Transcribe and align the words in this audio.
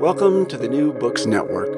Welcome 0.00 0.46
to 0.46 0.56
the 0.56 0.66
New 0.66 0.94
Books 0.94 1.26
Network. 1.26 1.74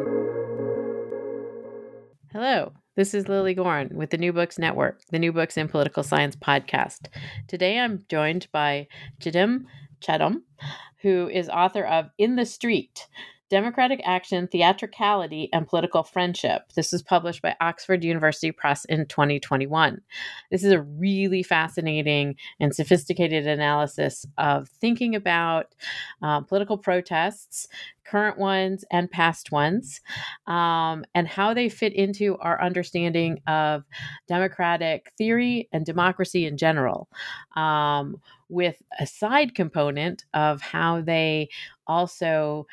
Hello, 2.33 2.73
this 2.95 3.15
is 3.15 3.27
Lilly 3.27 3.53
Goren 3.53 3.91
with 3.97 4.11
the 4.11 4.17
New 4.17 4.33
Books 4.33 4.61
Network, 4.61 5.01
the 5.11 5.19
New 5.19 5.33
Books 5.33 5.57
in 5.57 5.67
Political 5.67 6.05
Science 6.05 6.37
podcast. 6.37 7.09
Today 7.49 7.81
I'm 7.81 8.05
joined 8.09 8.47
by 8.53 8.87
Çigdem 9.21 9.65
Çidam, 10.01 10.43
who 11.03 11.29
is 11.33 11.49
author 11.49 11.85
of 11.85 12.11
In 12.17 12.37
the 12.37 12.47
Street 12.47 13.09
Democratic 13.53 14.01
Action, 14.07 14.49
Theatricality, 14.49 15.51
and 15.53 15.69
Political 15.69 16.05
Friendship. 16.05 16.73
This 16.75 16.91
was 16.91 17.03
published 17.03 17.43
by 17.43 17.55
Oxford 17.61 18.03
University 18.03 18.51
Press 18.51 18.87
in 18.87 19.05
2021. 19.05 20.01
This 20.51 20.65
is 20.65 20.73
a 20.73 20.81
really 20.81 21.43
fascinating 21.43 22.37
and 22.61 22.75
sophisticated 22.75 23.47
analysis 23.47 24.25
of 24.39 24.71
thinking 24.81 25.15
about 25.15 25.67
uh, 26.23 26.41
political 26.41 26.79
protests, 26.79 27.69
current 28.07 28.39
ones 28.39 28.87
and 28.91 29.11
past 29.11 29.53
ones, 29.53 30.01
um, 30.47 31.05
and 31.15 31.29
how 31.29 31.53
they 31.53 31.69
fit 31.69 31.93
into 31.93 32.39
our 32.39 32.59
understanding 32.59 33.39
of 33.47 33.85
democratic 34.29 35.13
theory 35.19 35.69
and 35.75 35.85
democracy 35.85 36.47
in 36.47 36.57
general. 36.57 37.07
Um, 37.55 38.17
with 38.49 38.83
a 38.99 39.07
side 39.07 39.55
component 39.55 40.25
of 40.35 40.61
how 40.61 41.01
they 41.01 41.49
also 41.87 42.67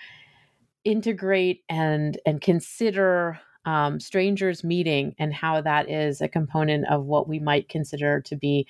integrate 0.86 1.64
and 1.70 2.20
and 2.26 2.42
consider 2.42 3.40
um, 3.66 4.00
strangers 4.00 4.64
meeting 4.64 5.14
and 5.20 5.34
how 5.34 5.62
that 5.62 5.90
is 5.90 6.22
a 6.22 6.28
component 6.28 6.88
of 6.88 7.06
what 7.06 7.28
we 7.28 7.40
might 7.40 7.70
consider 7.70 8.22
to 8.22 8.36
be 8.36 8.68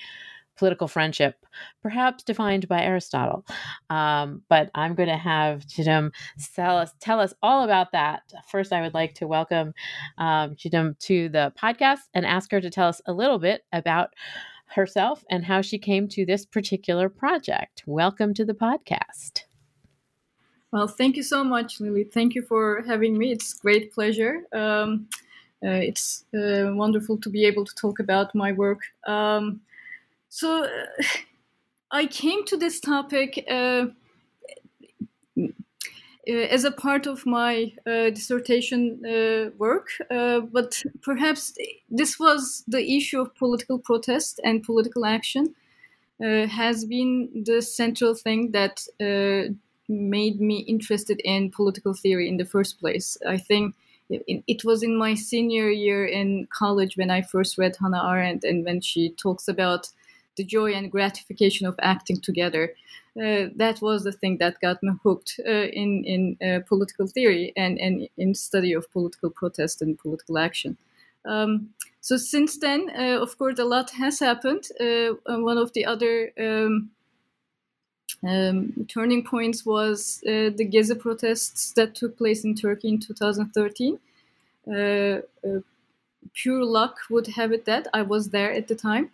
political 0.58 0.90
friendship, 0.90 1.46
perhaps 1.82 2.22
defined 2.22 2.68
by 2.68 2.82
Aristotle. 2.82 3.46
Um, 3.90 4.42
but 4.50 4.70
I'm 4.76 4.94
going 4.94 5.08
to 5.08 5.16
have 5.16 5.66
Çigdem 5.66 6.12
tell 6.54 6.78
us, 6.78 6.92
tell 7.00 7.22
us 7.22 7.34
all 7.42 7.64
about 7.64 7.94
that. 7.94 8.24
First, 8.52 8.74
I 8.74 8.82
would 8.82 8.94
like 8.94 9.14
to 9.16 9.28
welcome 9.28 9.74
um, 10.18 10.56
Çigdem 10.56 11.00
to 11.00 11.30
the 11.30 11.54
podcast 11.58 12.02
and 12.14 12.26
ask 12.26 12.52
her 12.52 12.60
to 12.60 12.70
tell 12.70 12.90
us 12.90 13.02
a 13.06 13.14
little 13.14 13.40
bit 13.40 13.64
about 13.72 14.10
herself 14.66 15.24
and 15.30 15.46
how 15.46 15.62
she 15.62 15.80
came 15.80 16.10
to 16.10 16.26
this 16.26 16.46
particular 16.46 17.08
project. 17.08 17.84
Welcome 17.88 18.34
to 18.34 18.44
the 18.44 18.54
podcast. 18.54 19.49
Well, 20.72 20.88
thank 20.88 21.16
you 21.18 21.24
so 21.24 21.44
much, 21.44 21.80
Lilly. 21.80 22.04
Thank 22.04 22.36
you 22.36 22.44
for 22.44 22.84
having 22.86 23.18
me. 23.18 23.32
It's 23.32 23.54
great 23.54 23.92
pleasure. 23.92 24.44
Um, 24.54 25.08
uh, 25.66 25.82
it's 25.90 26.26
uh, 26.34 26.72
wonderful 26.74 27.18
to 27.20 27.30
be 27.30 27.46
able 27.46 27.66
to 27.66 27.76
talk 27.76 28.00
about 28.00 28.36
my 28.36 28.52
work. 28.54 28.82
Um, 29.08 29.62
so, 30.30 30.66
uh, 30.66 31.04
I 31.92 32.08
came 32.08 32.46
to 32.46 32.58
this 32.58 32.80
topic 32.80 33.46
uh, 33.50 33.88
uh, 36.28 36.32
as 36.32 36.64
a 36.64 36.72
part 36.72 37.08
of 37.08 37.26
my 37.26 37.72
uh, 37.86 38.10
dissertation 38.10 39.00
work, 39.58 39.88
but 40.10 40.82
perhaps 41.02 41.54
this 41.90 42.20
was 42.20 42.64
the 42.68 42.96
issue 42.98 43.20
of 43.22 43.34
political 43.36 43.80
protest 43.80 44.40
and 44.44 44.64
political 44.64 45.06
action. 45.06 45.56
has 46.22 46.86
been 46.86 47.30
the 47.46 47.62
central 47.62 48.16
thing 48.16 48.52
that 48.52 48.76
made 49.90 50.40
me 50.40 50.60
interested 50.60 51.20
in 51.26 51.52
political 51.52 51.94
theory 51.94 52.30
in 52.30 52.38
the 52.38 52.46
first 52.46 52.80
place. 52.80 53.18
I 53.28 53.38
think 53.38 53.76
it 54.10 54.64
was 54.64 54.82
in 54.82 54.98
my 54.98 55.14
senior 55.14 55.70
year 55.70 56.06
in 56.06 56.48
college 56.52 56.98
when 56.98 57.12
I 57.12 57.22
first 57.22 57.58
read 57.58 57.76
Hannah 57.80 58.04
Arendt 58.04 58.44
and 58.44 58.66
when 58.66 58.82
she 58.82 59.12
talks 59.12 59.48
about 59.48 59.90
the 60.36 60.44
joy 60.44 60.74
and 60.74 60.92
gratification 60.92 61.68
of 61.68 61.76
acting 61.82 62.20
together. 62.22 62.74
Uh, 63.18 63.50
that 63.56 63.82
was 63.82 64.04
the 64.04 64.12
thing 64.12 64.38
that 64.38 64.62
got 64.62 64.82
me 64.82 64.94
hooked 65.04 65.40
uh, 65.46 65.68
in 65.82 66.06
in 66.06 66.38
uh, 66.42 66.60
political 66.68 67.08
theory 67.08 67.52
and, 67.58 67.78
and 67.80 68.08
in 68.18 68.34
study 68.34 68.74
of 68.74 68.92
political 68.92 69.30
protest 69.30 69.82
and 69.82 70.00
political 70.00 70.38
action. 70.38 70.78
Um, 71.26 71.70
so 72.02 72.16
since 72.18 72.58
then, 72.58 72.90
uh, 72.98 73.20
of 73.22 73.38
course, 73.38 73.60
a 73.60 73.66
lot 73.66 73.90
has 73.92 74.20
happened. 74.20 74.64
Uh, 74.80 75.16
one 75.26 75.58
of 75.58 75.74
the 75.74 75.86
other 75.86 76.32
um, 76.40 76.92
um, 78.28 78.86
turning 78.90 79.24
points 79.24 79.66
was 79.66 80.22
uh, 80.28 80.52
the 80.56 80.68
Gezi 80.70 81.00
protests 81.00 81.72
that 81.74 81.96
took 81.96 82.18
place 82.18 82.44
in 82.44 82.56
Turkey 82.56 82.90
in 82.90 83.00
2013. 83.00 84.00
Uh, 84.68 84.74
uh, 84.74 85.22
pure 86.34 86.64
luck 86.64 86.98
would 87.10 87.28
have 87.28 87.52
it 87.52 87.66
that 87.66 87.88
I 87.94 88.02
was 88.02 88.30
there 88.30 88.52
at 88.52 88.68
the 88.68 88.76
time. 88.76 89.12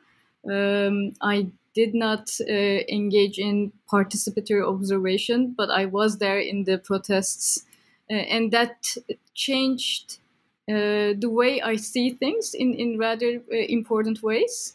Um, 0.50 1.14
I 1.22 1.48
did 1.74 1.94
not 1.94 2.32
uh, 2.42 2.54
engage 2.54 3.38
in 3.38 3.72
participatory 3.92 4.66
observation, 4.68 5.54
but 5.56 5.70
I 5.70 5.86
was 5.86 6.18
there 6.18 6.40
in 6.40 6.64
the 6.64 6.78
protests, 6.78 7.66
uh, 8.10 8.14
and 8.14 8.52
that 8.52 8.96
changed 9.34 10.20
the 10.68 11.30
way 11.30 11.62
I 11.62 11.76
see 11.76 12.10
things 12.10 12.56
in, 12.56 12.74
in 12.74 12.98
rather 12.98 13.40
important 13.52 14.24
ways 14.24 14.74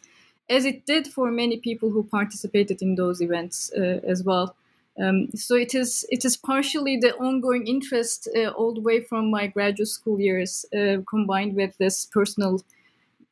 as 0.50 0.64
it 0.64 0.84
did 0.84 1.06
for 1.06 1.30
many 1.30 1.56
people 1.56 1.90
who 1.90 2.02
participated 2.02 2.82
in 2.82 2.96
those 2.96 3.22
events 3.22 3.72
uh, 3.78 4.00
as 4.04 4.24
well. 4.24 4.56
Um, 5.00 5.28
so 5.34 5.54
it 5.54 5.74
is 5.74 6.04
it 6.10 6.24
is 6.24 6.36
partially 6.36 6.96
the 6.96 7.14
ongoing 7.16 7.66
interest 7.66 8.28
uh, 8.36 8.48
all 8.48 8.74
the 8.74 8.80
way 8.80 9.00
from 9.00 9.30
my 9.30 9.46
graduate 9.46 9.88
school 9.88 10.20
years, 10.20 10.66
uh, 10.76 10.96
combined 11.08 11.54
with 11.54 11.78
this 11.78 12.04
personal, 12.06 12.60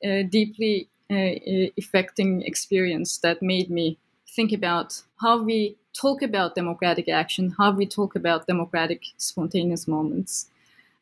uh, 0.05 0.23
deeply 0.31 0.89
uh, 1.11 1.71
affecting 1.77 2.43
experience 2.43 3.19
that 3.19 3.43
made 3.43 3.71
me 3.71 3.99
think 4.29 4.53
about 4.53 5.03
how 5.21 5.43
we 5.43 5.77
talk 5.93 6.23
about 6.23 6.55
democratic 6.55 7.09
action, 7.09 7.55
how 7.59 7.73
we 7.73 7.87
talk 7.87 8.15
about 8.15 8.47
democratic 8.47 9.03
spontaneous 9.17 9.89
moments. 9.89 10.49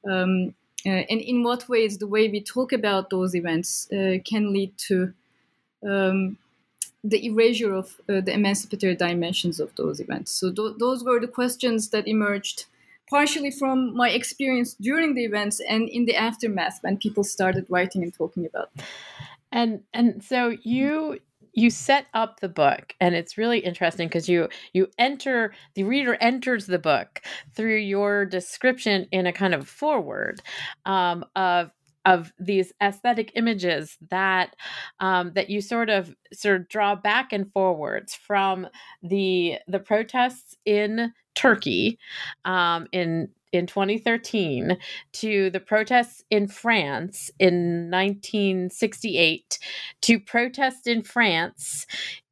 Um, 0.09 0.55
uh, 0.87 1.05
and 1.11 1.21
in 1.21 1.43
what 1.43 1.69
ways 1.69 1.99
the 1.99 2.07
way 2.07 2.29
we 2.29 2.41
talk 2.41 2.73
about 2.73 3.11
those 3.11 3.35
events 3.35 3.89
can 4.25 4.53
lead 4.53 4.73
to 4.89 5.13
um, 5.87 6.39
the 7.05 7.25
erasure 7.27 7.73
of 7.75 8.01
uh, 8.09 8.21
the 8.21 8.33
emancipatory 8.33 8.97
dimensions 8.97 9.61
of 9.61 9.75
those 9.77 10.01
events. 10.01 10.33
So 10.33 10.53
th- 10.53 10.75
those 10.79 11.05
were 11.05 11.21
the 11.21 11.29
questions 11.29 11.91
that 11.91 12.09
emerged 12.09 12.67
partially 13.09 13.53
from 13.53 13.95
my 13.95 14.11
experience 14.11 14.75
during 14.75 15.15
the 15.15 15.25
events 15.25 15.61
and 15.61 15.89
in 15.89 16.07
the 16.07 16.17
aftermath 16.17 16.79
when 16.83 16.97
people 16.97 17.23
started 17.23 17.67
writing 17.69 18.03
and 18.03 18.13
talking 18.13 18.45
about. 18.45 18.71
And 19.53 19.83
and 19.95 20.23
so 20.25 20.57
you 20.63 21.21
you 21.57 21.71
set 21.71 22.07
up 22.13 22.41
the 22.41 22.49
book 22.49 22.95
and 23.01 23.15
it's 23.15 23.39
really 23.39 23.61
interesting 23.61 24.09
because 24.09 24.29
you 24.29 24.49
you 24.73 24.89
enter 24.99 25.55
the 25.75 25.85
reader 25.85 26.17
enters 26.21 26.67
the 26.67 26.79
book 26.79 27.23
through 27.55 27.77
your 27.77 28.27
description 28.27 29.07
in 29.11 29.27
a 29.27 29.33
kind 29.33 29.55
of 29.55 29.69
forward 29.69 30.43
um, 30.85 31.25
of 31.35 31.71
of 32.07 32.33
these 32.39 32.73
aesthetic 32.83 33.33
images 33.35 33.99
that 34.11 34.57
um, 35.01 35.33
that 35.35 35.51
you 35.51 35.61
sort 35.61 35.91
of 35.91 36.15
sort 36.33 36.61
of 36.61 36.69
draw 36.69 36.95
back 36.95 37.33
and 37.33 37.53
forwards 37.53 38.15
from 38.15 38.67
the 39.03 39.59
the 39.69 39.81
protests 39.81 40.57
in 40.65 41.13
Turkey 41.35 41.99
um, 42.47 42.87
in 42.93 43.29
in 43.53 43.67
2013 43.67 44.77
to 45.13 45.51
the 45.51 45.61
protests 45.61 46.23
in 46.31 46.49
France 46.49 47.31
in 47.39 47.91
1968 47.91 49.59
to 50.03 50.21
protest 50.21 50.87
in 50.87 51.03
France 51.03 51.87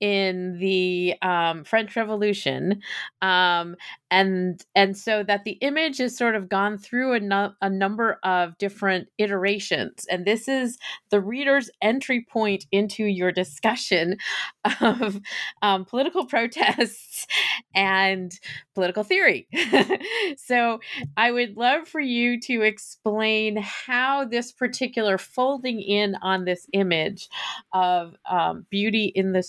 in 0.04 0.58
the 0.58 1.14
um, 1.22 1.64
French 1.64 1.96
Revolution, 1.96 2.82
um, 3.22 3.74
and 4.10 4.62
and 4.74 4.98
so 4.98 5.22
that 5.22 5.44
the 5.44 5.52
image 5.62 5.96
has 5.96 6.14
sort 6.14 6.34
of 6.34 6.46
gone 6.50 6.76
through 6.76 7.14
a, 7.14 7.20
no, 7.20 7.52
a 7.62 7.70
number 7.70 8.18
of 8.22 8.58
different 8.58 9.08
iterations, 9.16 10.04
and 10.10 10.26
this 10.26 10.46
is 10.46 10.76
the 11.08 11.22
reader's 11.22 11.70
entry 11.80 12.26
point 12.30 12.66
into 12.70 13.04
your 13.04 13.32
discussion 13.32 14.18
of 14.82 15.18
um, 15.62 15.86
political 15.86 16.26
protests 16.26 17.26
and 17.74 18.38
political 18.74 19.04
theory. 19.04 19.48
so 20.36 20.80
I 21.16 21.30
would 21.30 21.56
love 21.56 21.88
for 21.88 22.00
you 22.00 22.38
to 22.42 22.60
explain 22.60 23.56
how 23.56 24.26
this 24.26 24.52
particular 24.52 25.16
folding 25.16 25.80
in 25.80 26.14
on 26.16 26.44
this 26.44 26.66
image 26.74 27.30
of 27.72 28.14
um, 28.30 28.66
beauty 28.68 29.06
in 29.06 29.32
the 29.32 29.42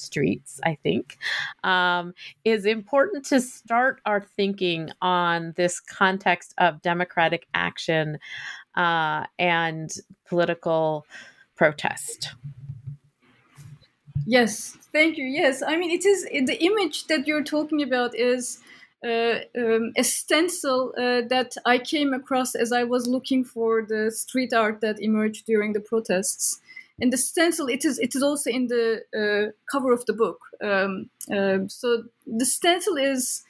I 0.63 0.75
think, 0.75 1.17
um, 1.63 2.13
is 2.43 2.65
important 2.65 3.25
to 3.27 3.41
start 3.41 4.01
our 4.05 4.21
thinking 4.21 4.89
on 5.01 5.53
this 5.57 5.79
context 5.79 6.53
of 6.57 6.81
democratic 6.81 7.47
action 7.53 8.19
uh, 8.75 9.25
and 9.39 9.91
political 10.27 11.05
protest. 11.55 12.33
Yes, 14.25 14.77
thank 14.91 15.17
you. 15.17 15.25
Yes, 15.25 15.61
I 15.61 15.77
mean, 15.77 15.91
it 15.91 16.05
is 16.05 16.23
the 16.23 16.57
image 16.63 17.07
that 17.07 17.27
you're 17.27 17.43
talking 17.43 17.81
about 17.81 18.15
is 18.15 18.59
uh, 19.05 19.39
um, 19.55 19.91
a 19.95 20.03
stencil 20.03 20.93
uh, 20.97 21.21
that 21.29 21.55
I 21.65 21.77
came 21.77 22.13
across 22.13 22.55
as 22.55 22.71
I 22.71 22.83
was 22.85 23.07
looking 23.07 23.43
for 23.43 23.83
the 23.83 24.09
street 24.09 24.51
art 24.51 24.81
that 24.81 24.99
emerged 24.99 25.45
during 25.45 25.73
the 25.73 25.79
protests. 25.79 26.59
And 27.01 27.11
the 27.11 27.17
stencil, 27.17 27.67
it 27.67 27.83
is 27.83 27.99
it 27.99 28.15
is 28.15 28.23
also 28.23 28.49
in 28.49 28.67
the 28.67 29.03
uh, 29.13 29.51
cover 29.71 29.91
of 29.91 30.05
the 30.05 30.13
book. 30.13 30.39
Um, 30.61 31.09
um 31.31 31.69
so 31.69 32.03
the 32.25 32.45
stencil 32.45 32.95
is 32.97 33.43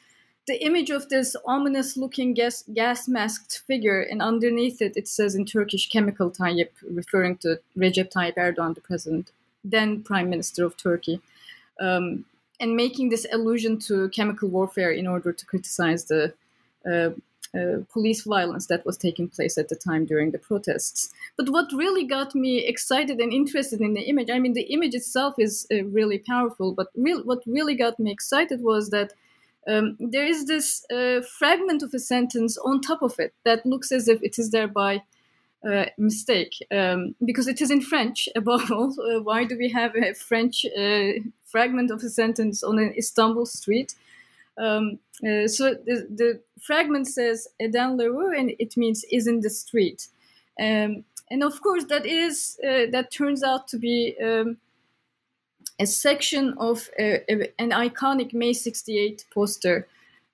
the 0.48 0.64
image 0.64 0.92
of 0.92 1.10
this 1.10 1.36
ominous-looking 1.46 2.34
gas 2.34 2.64
gas 2.74 3.08
masked 3.08 3.64
figure, 3.68 4.02
and 4.02 4.22
underneath 4.22 4.82
it, 4.82 4.94
it 4.96 5.08
says 5.08 5.36
in 5.36 5.46
Turkish 5.46 5.90
"Chemical 5.90 6.32
Tayyip," 6.32 6.72
referring 6.90 7.38
to 7.38 7.60
Recep 7.78 8.12
Tayyip 8.12 8.36
Erdogan, 8.36 8.76
the 8.76 8.82
president, 8.82 9.32
then 9.64 10.04
prime 10.04 10.30
minister 10.30 10.66
of 10.66 10.78
Turkey. 10.78 11.22
Um, 11.80 12.26
and 12.60 12.76
making 12.76 13.10
this 13.10 13.28
allusion 13.32 13.80
to 13.80 14.10
chemical 14.10 14.48
warfare 14.48 14.92
in 14.92 15.08
order 15.08 15.34
to 15.34 15.46
criticize 15.46 16.06
the 16.06 16.34
uh, 16.90 17.10
uh, 17.56 17.84
police 17.92 18.24
violence 18.24 18.68
that 18.68 18.86
was 18.86 18.98
taking 18.98 19.28
place 19.30 19.58
at 19.58 19.70
the 19.70 19.76
time 19.76 20.06
during 20.06 20.32
the 20.32 20.38
protests. 20.38 21.10
But 21.38 21.50
what 21.50 21.72
really 21.74 22.06
got 22.06 22.36
me 22.36 22.66
excited 22.66 23.20
and 23.20 23.32
interested 23.32 23.82
in 23.82 23.94
the 23.94 24.02
image, 24.02 24.30
I 24.30 24.40
mean, 24.40 24.54
the 24.54 24.74
image 24.74 24.96
itself 24.96 25.36
is 25.38 25.66
uh, 25.72 25.84
really 25.86 26.20
powerful, 26.20 26.74
but 26.74 26.88
what 26.94 27.44
really 27.46 27.76
got 27.76 28.00
me 28.00 28.12
excited 28.12 28.62
was 28.62 28.90
that 28.90 29.14
um, 29.68 29.98
there 30.00 30.26
is 30.26 30.46
this 30.46 30.86
uh, 30.92 31.22
fragment 31.22 31.82
of 31.82 31.94
a 31.94 32.00
sentence 32.00 32.58
on 32.58 32.82
top 32.82 33.02
of 33.02 33.20
it 33.20 33.34
that 33.46 33.66
looks 33.66 33.92
as 33.92 34.08
if 34.08 34.22
it 34.22 34.38
is 34.38 34.52
there 34.52 34.68
by 34.68 35.02
uh, 35.68 35.86
mistake 35.98 36.54
um, 36.72 37.16
because 37.26 37.48
it 37.48 37.62
is 37.62 37.72
in 37.72 37.82
French 37.82 38.30
above 38.36 38.72
all. 38.72 38.94
Uh, 39.00 39.22
why 39.22 39.44
do 39.44 39.58
we 39.58 39.70
have 39.70 39.96
a 39.96 40.14
French 40.14 40.66
uh, 40.78 41.14
fragment 41.46 41.90
of 41.92 42.04
a 42.04 42.10
sentence 42.10 42.64
on 42.64 42.78
an 42.80 42.94
Istanbul 42.98 43.46
street? 43.46 43.96
Um, 44.58 45.00
uh, 45.24 45.48
so 45.48 45.74
the, 45.74 46.08
the, 46.10 46.42
fragment 46.62 47.08
says 47.08 47.48
"est 47.60 47.74
dans 47.74 47.98
la 47.98 48.06
rue" 48.06 48.38
and 48.38 48.52
it 48.60 48.78
means 48.78 49.06
"is 49.12 49.28
in 49.28 49.42
the 49.42 49.50
street," 49.50 50.08
um, 50.60 51.04
and 51.30 51.44
of 51.44 51.62
course 51.62 51.86
that 51.86 52.06
is 52.06 52.60
uh, 52.64 52.86
that 52.92 53.12
turns 53.12 53.44
out 53.44 53.68
to 53.68 53.78
be 53.78 54.16
um, 54.24 54.58
a 55.80 55.86
section 55.86 56.54
of 56.58 56.90
uh, 57.00 57.18
an 57.60 57.72
iconic 57.72 58.34
May 58.34 58.54
'68 58.54 59.26
poster 59.34 59.88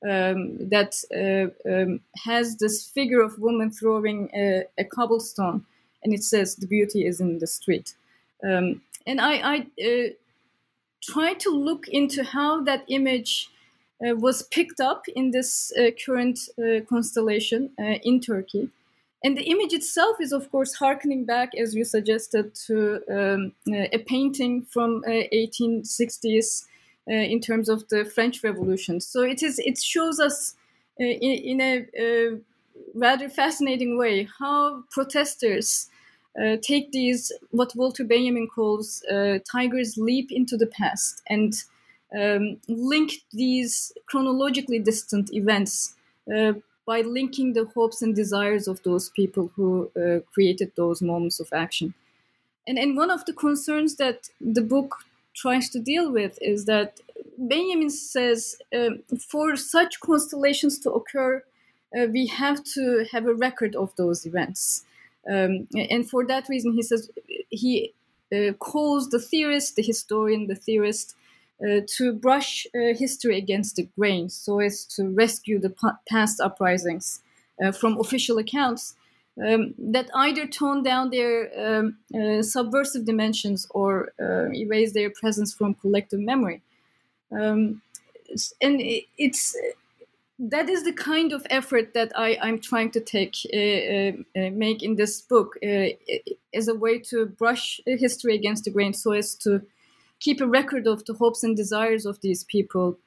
um, 0.03 0.57
that 0.69 0.95
uh, 1.13 1.71
um, 1.71 1.99
has 2.25 2.57
this 2.57 2.85
figure 2.85 3.21
of 3.21 3.39
woman 3.39 3.71
throwing 3.71 4.29
a, 4.33 4.63
a, 4.77 4.83
cobblestone, 4.83 5.65
and 6.03 6.13
it 6.13 6.23
says 6.23 6.55
the 6.55 6.67
beauty 6.67 7.05
is 7.05 7.21
in 7.21 7.39
the 7.39 7.47
street. 7.47 7.95
Um, 8.43 8.81
and 9.05 9.21
I, 9.21 9.33
I 9.33 9.57
uh, 9.83 10.09
try 11.03 11.33
to 11.35 11.49
look 11.49 11.87
into 11.87 12.23
how 12.23 12.63
that 12.63 12.83
image 12.87 13.49
was 14.01 14.43
picked 14.43 14.79
up 14.79 15.05
in 15.15 15.31
this 15.31 15.71
uh, 15.77 15.91
current 16.03 16.39
uh, 16.57 16.83
constellation 16.89 17.69
uh, 17.79 17.99
in 18.03 18.19
Turkey. 18.19 18.69
And 19.23 19.37
the 19.37 19.43
image 19.43 19.73
itself 19.73 20.17
is, 20.19 20.31
of 20.31 20.49
course, 20.51 20.73
harkening 20.73 21.25
back, 21.25 21.51
as 21.55 21.75
you 21.75 21.85
suggested, 21.85 22.55
to 22.65 23.01
um, 23.07 23.53
a 23.71 23.99
painting 23.99 24.63
from 24.63 25.03
1860s 25.03 26.65
uh, 27.09 27.13
in 27.13 27.39
terms 27.39 27.69
of 27.69 27.87
the 27.89 28.05
French 28.05 28.43
Revolution. 28.43 28.99
So 28.99 29.21
it 29.21 29.43
is 29.43 29.59
it 29.59 29.77
shows 29.77 30.19
us 30.19 30.55
uh, 30.99 31.03
in, 31.03 31.59
in, 31.59 31.61
a, 31.61 32.39
rather 32.95 33.29
fascinating 33.29 33.97
way 33.97 34.27
how 34.39 34.83
protesters 34.89 35.89
uh, 36.41 36.57
take 36.61 36.91
these 36.91 37.31
what 37.51 37.75
Walter 37.75 38.03
Benjamin 38.03 38.47
calls 38.47 39.03
tigers 39.51 39.97
leap 39.97 40.31
into 40.31 40.57
the 40.57 40.67
past 40.67 41.21
and 41.29 41.53
um, 42.17 42.57
link 42.67 43.13
these 43.31 43.93
chronologically 44.05 44.79
distant 44.79 45.33
events 45.33 45.95
uh, 46.33 46.53
by 46.85 47.01
linking 47.01 47.53
the 47.53 47.65
hopes 47.73 48.01
and 48.01 48.15
desires 48.15 48.67
of 48.67 48.83
those 48.83 49.09
people 49.09 49.51
who 49.55 49.89
uh, 49.95 50.19
created 50.33 50.71
those 50.75 51.01
moments 51.01 51.39
of 51.39 51.47
action. 51.53 51.93
And, 52.67 52.77
and 52.77 52.97
one 52.97 53.11
of 53.11 53.25
the 53.25 53.33
concerns 53.33 53.95
that 53.95 54.29
the 54.39 54.61
book 54.61 54.97
tries 55.35 55.69
to 55.69 55.79
deal 55.79 56.11
with 56.11 56.37
is 56.41 56.65
that 56.65 56.99
Benjamin 57.37 57.89
says 57.89 58.57
um, 58.75 59.03
for 59.29 59.55
such 59.55 59.99
constellations 59.99 60.79
to 60.79 60.91
occur, 60.91 61.43
uh, 61.97 62.05
we 62.11 62.27
have 62.27 62.63
to 62.75 63.05
have 63.11 63.25
a 63.25 63.33
record 63.33 63.75
of 63.75 63.95
those 63.95 64.25
events. 64.25 64.85
Um, 65.29 65.67
and 65.75 66.09
for 66.09 66.25
that 66.25 66.49
reason, 66.49 66.73
he 66.73 66.81
says 66.81 67.09
he 67.49 67.93
uh, 68.33 68.53
calls 68.53 69.09
the 69.09 69.19
theorist, 69.19 69.75
the 69.75 69.83
historian, 69.83 70.47
the 70.47 70.55
theorist, 70.55 71.15
to 71.87 72.13
brush 72.13 72.65
uh, 72.75 72.93
history 72.97 73.37
against 73.37 73.75
the 73.75 73.87
grain 73.97 74.29
so 74.29 74.59
as 74.59 74.85
to 74.85 75.09
rescue 75.09 75.59
the 75.59 75.73
past 76.09 76.39
uprisings 76.39 77.21
uh, 77.63 77.71
from 77.71 77.99
official 77.99 78.37
accounts 78.37 78.95
um, 79.45 79.73
that 79.77 80.09
either 80.13 80.45
tone 80.45 80.83
down 80.83 81.09
their 81.09 81.51
um, 81.57 81.97
uh, 82.13 82.41
subversive 82.41 83.05
dimensions 83.05 83.67
or 83.71 84.11
uh, 84.19 84.51
erase 84.53 84.93
their 84.93 85.09
presence 85.09 85.53
from 85.53 85.73
collective 85.75 86.19
memory. 86.19 86.61
Um, 87.31 87.81
and 88.61 88.81
it's 89.17 89.55
that 90.39 90.69
is 90.69 90.83
the 90.83 90.93
kind 90.93 91.33
of 91.33 91.45
effort 91.49 91.93
that 91.93 92.11
I, 92.17 92.37
am 92.41 92.59
trying 92.59 92.91
to 92.91 92.99
take 92.99 93.35
uh, 93.53 93.57
uh, 93.57 94.47
uh, 94.47 94.49
make 94.51 94.81
in 94.81 94.95
this 94.95 95.21
book 95.21 95.55
uh, 95.63 95.89
as 96.53 96.67
a 96.67 96.73
way 96.73 96.97
to 97.09 97.27
brush 97.27 97.79
history 97.85 98.35
against 98.35 98.63
the 98.63 98.71
grain, 98.71 98.93
so 98.93 99.11
as 99.11 99.35
to 99.35 99.61
keep 100.21 100.39
a 100.39 100.47
record 100.47 100.87
of 100.87 101.03
the 101.05 101.13
hopes 101.13 101.43
and 101.43 101.57
desires 101.57 102.05
of 102.05 102.21
these 102.21 102.45
people 102.45 102.97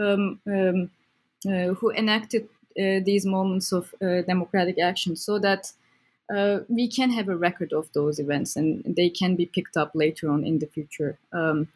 um, 0.00 0.40
um, 0.46 0.90
who 1.78 1.90
enacted 1.90 2.48
uh, 2.78 3.00
these 3.04 3.26
moments 3.26 3.72
of 3.72 3.92
uh, 4.00 4.22
democratic 4.22 4.78
action 4.78 5.16
so 5.16 5.36
that 5.40 5.72
uh, 6.32 6.60
we 6.68 6.86
can 6.86 7.10
have 7.10 7.28
a 7.28 7.36
record 7.36 7.72
of 7.72 7.92
those 7.92 8.20
events 8.20 8.54
and 8.54 8.84
they 8.96 9.08
can 9.08 9.34
be 9.34 9.46
picked 9.46 9.76
up 9.76 9.90
later 9.94 10.30
on 10.30 10.44
in 10.44 10.60
the 10.60 10.66
future. 10.66 11.18
Um, 11.32 11.68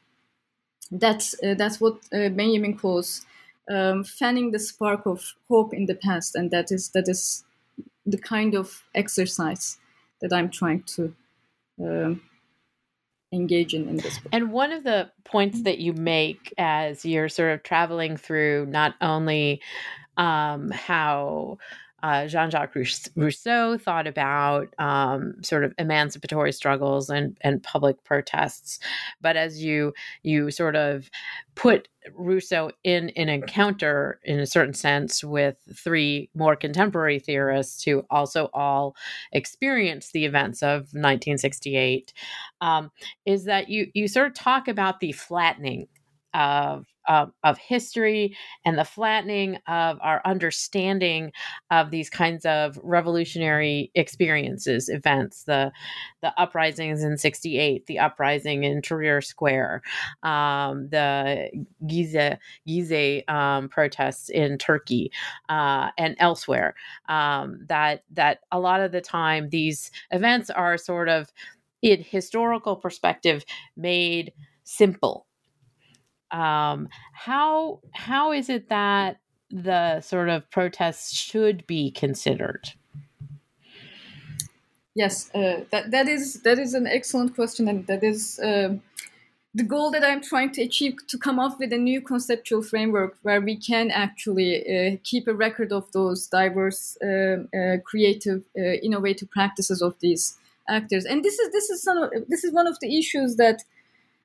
that's 0.92 1.34
that's 1.42 1.80
what 1.80 2.08
Benjamin 2.10 2.76
calls 2.76 3.24
um, 3.68 4.04
fanning 4.04 4.50
the 4.50 4.58
spark 4.58 5.06
of 5.06 5.34
hope 5.48 5.72
in 5.72 5.86
the 5.86 5.94
past, 5.94 6.36
and 6.36 6.50
that 6.50 6.70
is 6.70 6.90
that 6.90 7.08
is 7.08 7.44
the 8.04 8.18
kind 8.18 8.54
of 8.54 8.84
exercise 8.94 9.78
that 10.20 10.32
I'm 10.32 10.50
trying 10.50 10.82
to 10.94 11.14
um, 11.80 12.20
engage 13.32 13.74
in 13.74 13.88
in 13.88 13.96
this 13.96 14.18
book. 14.18 14.30
And 14.32 14.52
one 14.52 14.72
of 14.72 14.84
the 14.84 15.10
points 15.24 15.62
that 15.62 15.78
you 15.78 15.92
make 15.92 16.52
as 16.58 17.04
you're 17.04 17.28
sort 17.28 17.52
of 17.52 17.62
traveling 17.62 18.16
through 18.16 18.66
not 18.66 18.94
only 19.00 19.60
um, 20.16 20.70
how 20.70 21.58
uh, 22.02 22.26
Jean-Jacques 22.26 22.74
Rousseau 23.14 23.78
thought 23.78 24.06
about 24.06 24.74
um, 24.78 25.34
sort 25.42 25.64
of 25.64 25.72
emancipatory 25.78 26.52
struggles 26.52 27.08
and 27.08 27.38
and 27.42 27.62
public 27.62 28.02
protests. 28.04 28.80
But 29.20 29.36
as 29.36 29.62
you 29.62 29.92
you 30.22 30.50
sort 30.50 30.74
of 30.74 31.10
put 31.54 31.88
Rousseau 32.14 32.72
in 32.82 33.10
an 33.10 33.28
encounter, 33.28 34.18
in 34.24 34.40
a 34.40 34.46
certain 34.46 34.74
sense, 34.74 35.22
with 35.22 35.56
three 35.74 36.28
more 36.34 36.56
contemporary 36.56 37.20
theorists 37.20 37.84
who 37.84 38.04
also 38.10 38.50
all 38.52 38.96
experienced 39.32 40.12
the 40.12 40.24
events 40.24 40.62
of 40.62 40.80
1968, 40.92 42.12
um, 42.60 42.90
is 43.24 43.44
that 43.44 43.68
you 43.68 43.86
you 43.94 44.08
sort 44.08 44.26
of 44.26 44.34
talk 44.34 44.66
about 44.66 45.00
the 45.00 45.12
flattening 45.12 45.86
of, 46.34 46.86
of, 47.08 47.32
of 47.44 47.58
history 47.58 48.36
and 48.64 48.78
the 48.78 48.84
flattening 48.84 49.56
of 49.66 49.98
our 50.00 50.22
understanding 50.24 51.32
of 51.70 51.90
these 51.90 52.10
kinds 52.10 52.44
of 52.44 52.78
revolutionary 52.82 53.90
experiences, 53.94 54.88
events, 54.88 55.44
the 55.44 55.72
the 56.22 56.32
uprisings 56.40 57.02
in 57.02 57.16
'68, 57.16 57.86
the 57.86 57.98
uprising 57.98 58.64
in 58.64 58.80
Tahrir 58.82 59.24
Square, 59.24 59.82
um, 60.22 60.88
the 60.90 61.50
Gezi 61.84 63.28
um, 63.28 63.68
protests 63.68 64.28
in 64.28 64.58
Turkey 64.58 65.10
uh, 65.48 65.90
and 65.98 66.16
elsewhere. 66.18 66.74
Um, 67.08 67.64
that 67.68 68.04
that 68.12 68.40
a 68.50 68.60
lot 68.60 68.80
of 68.80 68.92
the 68.92 69.00
time 69.00 69.48
these 69.48 69.90
events 70.10 70.50
are 70.50 70.76
sort 70.76 71.08
of 71.08 71.32
in 71.82 72.02
historical 72.02 72.76
perspective 72.76 73.44
made 73.76 74.32
simple 74.64 75.26
um, 76.32 76.88
how 77.12 77.80
how 77.92 78.32
is 78.32 78.48
it 78.48 78.68
that 78.68 79.18
the 79.50 80.00
sort 80.00 80.28
of 80.28 80.50
protests 80.50 81.14
should 81.14 81.66
be 81.66 81.90
considered? 81.90 82.70
Yes, 84.94 85.30
uh, 85.34 85.64
that 85.70 85.90
that 85.90 86.08
is 86.08 86.42
that 86.42 86.58
is 86.58 86.74
an 86.74 86.86
excellent 86.86 87.34
question, 87.34 87.68
and 87.68 87.86
that 87.86 88.02
is 88.02 88.38
uh, 88.38 88.76
the 89.54 89.62
goal 89.62 89.90
that 89.90 90.04
I'm 90.04 90.22
trying 90.22 90.52
to 90.52 90.62
achieve 90.62 90.94
to 91.08 91.18
come 91.18 91.38
up 91.38 91.58
with 91.58 91.72
a 91.72 91.78
new 91.78 92.00
conceptual 92.00 92.62
framework 92.62 93.16
where 93.22 93.40
we 93.40 93.56
can 93.56 93.90
actually 93.90 94.62
uh, 94.64 94.96
keep 95.04 95.28
a 95.28 95.34
record 95.34 95.72
of 95.72 95.90
those 95.92 96.26
diverse, 96.26 96.96
uh, 97.02 97.44
uh, 97.56 97.76
creative, 97.84 98.42
uh, 98.58 98.62
innovative 98.82 99.30
practices 99.30 99.82
of 99.82 99.94
these 100.00 100.38
actors. 100.68 101.04
And 101.04 101.22
this 101.22 101.38
is 101.38 101.52
this 101.52 101.68
is 101.70 101.82
some 101.82 101.98
of, 101.98 102.10
this 102.28 102.44
is 102.44 102.52
one 102.52 102.66
of 102.66 102.78
the 102.80 102.98
issues 102.98 103.36
that 103.36 103.62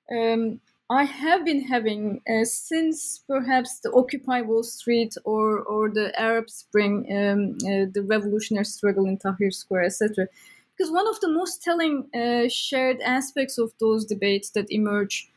um, 0.10 0.62
I 0.90 1.04
have 1.04 1.44
been 1.44 1.64
having 1.64 2.22
uh, 2.30 2.46
since 2.46 3.20
perhaps 3.28 3.80
the 3.80 3.92
Occupy 3.92 4.42
Wall 4.42 4.64
Street 4.64 5.16
or 5.26 5.60
or 5.60 5.90
the 5.90 6.18
Arab 6.20 6.50
Spring, 6.50 6.94
um, 7.12 7.58
uh, 7.70 7.86
the 7.92 8.04
revolutionary 8.04 8.66
struggle 8.66 9.06
in 9.06 9.18
Tahrir 9.18 9.54
Square, 9.54 9.84
etc. 9.84 10.28
Because 10.76 10.92
one 10.92 11.08
of 11.08 11.20
the 11.20 11.28
most 11.30 11.62
telling 11.62 12.08
uh, 12.16 12.48
shared 12.48 13.02
aspects 13.02 13.58
of 13.58 13.74
those 13.80 14.06
debates 14.06 14.50
that 14.52 14.72
emerge 14.72 15.30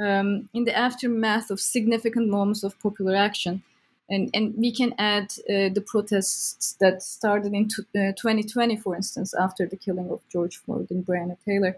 um, 0.00 0.48
in 0.54 0.64
the 0.64 0.74
aftermath 0.76 1.50
of 1.50 1.60
significant 1.60 2.28
moments 2.30 2.62
of 2.64 2.78
popular 2.80 3.14
action, 3.14 3.62
and 4.08 4.30
and 4.32 4.54
we 4.56 4.72
can 4.72 4.94
add 4.96 5.26
uh, 5.50 5.68
the 5.76 5.84
protests 5.86 6.76
that 6.80 7.02
started 7.02 7.52
in 7.52 7.68
t- 7.68 7.84
2020, 8.16 8.76
uh, 8.76 8.80
for 8.80 8.96
instance, 8.96 9.34
after 9.34 9.66
the 9.66 9.76
killing 9.76 10.10
of 10.10 10.20
George 10.30 10.56
Floyd 10.56 10.90
and 10.90 11.04
Breonna 11.04 11.36
Taylor 11.44 11.76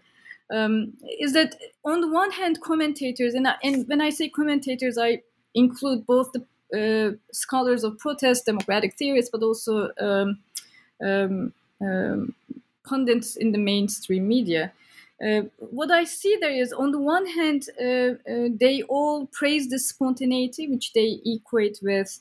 um, 0.53 0.93
is 1.21 1.33
that 1.33 1.57
on 1.85 2.01
the 2.01 2.09
one 2.09 2.31
hand, 2.31 2.61
commentators, 2.61 3.35
and, 3.35 3.49
I, 3.49 3.55
and 3.63 3.87
when 3.89 4.01
I 4.01 4.11
say 4.11 4.29
commentators, 4.29 4.99
I 4.99 5.23
include 5.55 6.07
both 6.07 6.33
the 6.33 6.45
uh, 6.75 7.17
scholars 7.33 7.85
of 7.85 7.99
protest, 7.99 8.47
democratic 8.47 8.97
theorists, 8.97 9.31
but 9.31 9.43
also 9.43 9.91
um, 10.01 10.39
um, 11.05 11.53
um, 11.81 12.35
pundits 12.85 13.37
in 13.37 13.53
the 13.53 13.59
mainstream 13.59 14.29
media. 14.29 14.73
Uh, 15.25 15.43
what 15.59 15.91
I 15.91 16.05
see 16.05 16.37
there 16.41 16.53
is, 16.53 16.73
on 16.73 16.91
the 16.91 16.99
one 16.99 17.27
hand, 17.27 17.69
uh, 17.81 18.31
uh, 18.31 18.49
they 18.61 18.83
all 18.83 19.27
praise 19.27 19.69
the 19.69 19.79
spontaneity, 19.79 20.69
which 20.69 20.93
they 20.93 21.21
equate 21.25 21.79
with 21.83 22.21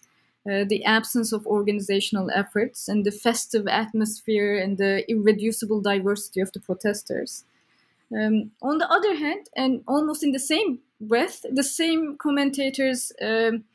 uh, 0.50 0.64
the 0.64 0.86
absence 0.86 1.34
of 1.34 1.46
organizational 1.46 2.32
efforts 2.34 2.88
and 2.88 3.04
the 3.04 3.12
festive 3.12 3.68
atmosphere 3.68 4.58
and 4.58 4.78
the 4.78 5.10
irreducible 5.12 5.82
diversity 5.82 6.40
of 6.40 6.52
the 6.54 6.60
protesters. 6.60 7.44
Um, 8.16 8.52
on 8.62 8.78
the 8.78 8.90
other 8.90 9.16
hand, 9.16 9.48
and 9.56 9.84
almost 9.88 10.24
in 10.24 10.32
the 10.32 10.40
same 10.40 10.80
breath, 11.02 11.46
the 11.52 11.64
same 11.64 12.18
commentators 12.18 13.12
um, 13.22 13.66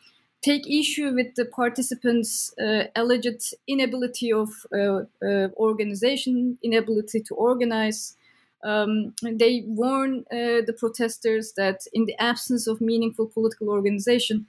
take 0.42 0.66
issue 0.68 1.12
with 1.14 1.34
the 1.34 1.44
participants' 1.44 2.54
uh, 2.58 2.84
alleged 2.96 3.54
inability 3.68 4.32
of 4.32 4.48
uh, 4.72 5.02
uh, 5.22 5.48
organization, 5.56 6.58
inability 6.62 7.20
to 7.20 7.34
organize. 7.34 8.16
Um, 8.64 9.14
they 9.22 9.64
warn 9.66 10.24
uh, 10.30 10.64
the 10.66 10.76
protesters 10.78 11.52
that 11.56 11.86
in 11.92 12.06
the 12.06 12.18
absence 12.18 12.66
of 12.66 12.80
meaningful 12.80 13.26
political 13.26 13.68
organization, 13.68 14.46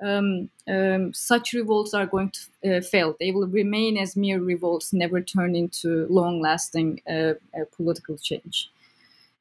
um, 0.00 0.50
um, 0.68 1.12
such 1.12 1.52
revolts 1.52 1.94
are 1.94 2.06
going 2.06 2.30
to 2.30 2.78
uh, 2.78 2.80
fail. 2.80 3.16
They 3.18 3.30
will 3.30 3.46
remain 3.46 3.96
as 3.96 4.16
mere 4.16 4.40
revolts, 4.40 4.92
never 4.92 5.20
turn 5.20 5.54
into 5.54 6.06
long 6.08 6.40
lasting 6.40 7.02
uh, 7.08 7.34
political 7.76 8.16
change 8.18 8.70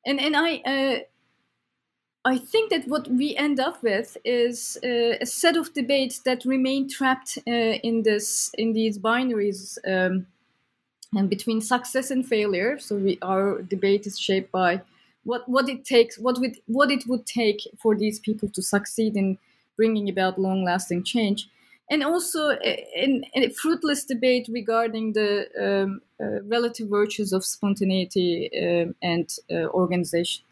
and 0.05 0.20
and 0.20 0.36
I 0.36 0.55
uh, 0.65 1.00
I 2.24 2.38
think 2.38 2.70
that 2.70 2.88
what 2.88 3.08
we 3.08 3.36
end 3.36 3.60
up 3.60 3.81
with 3.81 4.15
is 4.24 4.77
uh, 4.84 5.17
a 5.20 5.25
set 5.25 5.58
of 5.58 5.74
debates 5.74 6.20
that 6.20 6.46
remain 6.46 6.88
trapped 6.88 7.38
uh, 7.48 7.51
in 7.84 8.03
this 8.03 8.51
in 8.58 8.74
these 8.74 9.00
binaries 9.00 9.77
um, 9.88 10.27
and 11.13 11.29
between 11.29 11.62
success 11.62 12.12
and 12.12 12.25
failure. 12.25 12.77
So 12.79 12.96
we, 12.98 13.17
our 13.22 13.62
debate 13.63 14.05
is 14.05 14.20
shaped 14.20 14.51
by 14.51 14.81
what 15.24 15.50
what 15.50 15.67
it 15.67 15.84
takes, 15.84 16.20
what 16.20 16.39
would 16.39 16.58
what 16.67 16.91
it 16.91 17.08
would 17.08 17.25
take 17.25 17.67
for 17.79 17.96
these 17.96 18.20
people 18.20 18.50
to 18.50 18.62
succeed 18.62 19.15
in 19.17 19.38
bringing 19.75 20.10
about 20.10 20.39
long 20.39 20.63
lasting 20.63 21.03
change 21.03 21.50
and 21.91 22.05
also 22.05 22.51
in, 22.95 23.25
in, 23.33 23.43
a 23.43 23.50
fruitless 23.50 24.05
debate 24.05 24.48
regarding 24.50 25.12
the 25.12 25.45
um, 25.60 26.01
uh, 26.21 26.41
relative 26.43 26.88
virtues 26.88 27.33
of 27.33 27.43
spontaneity 27.43 28.50
um, 28.57 28.95
and 29.03 29.36
uh, 29.51 29.65
organization. 29.74 30.43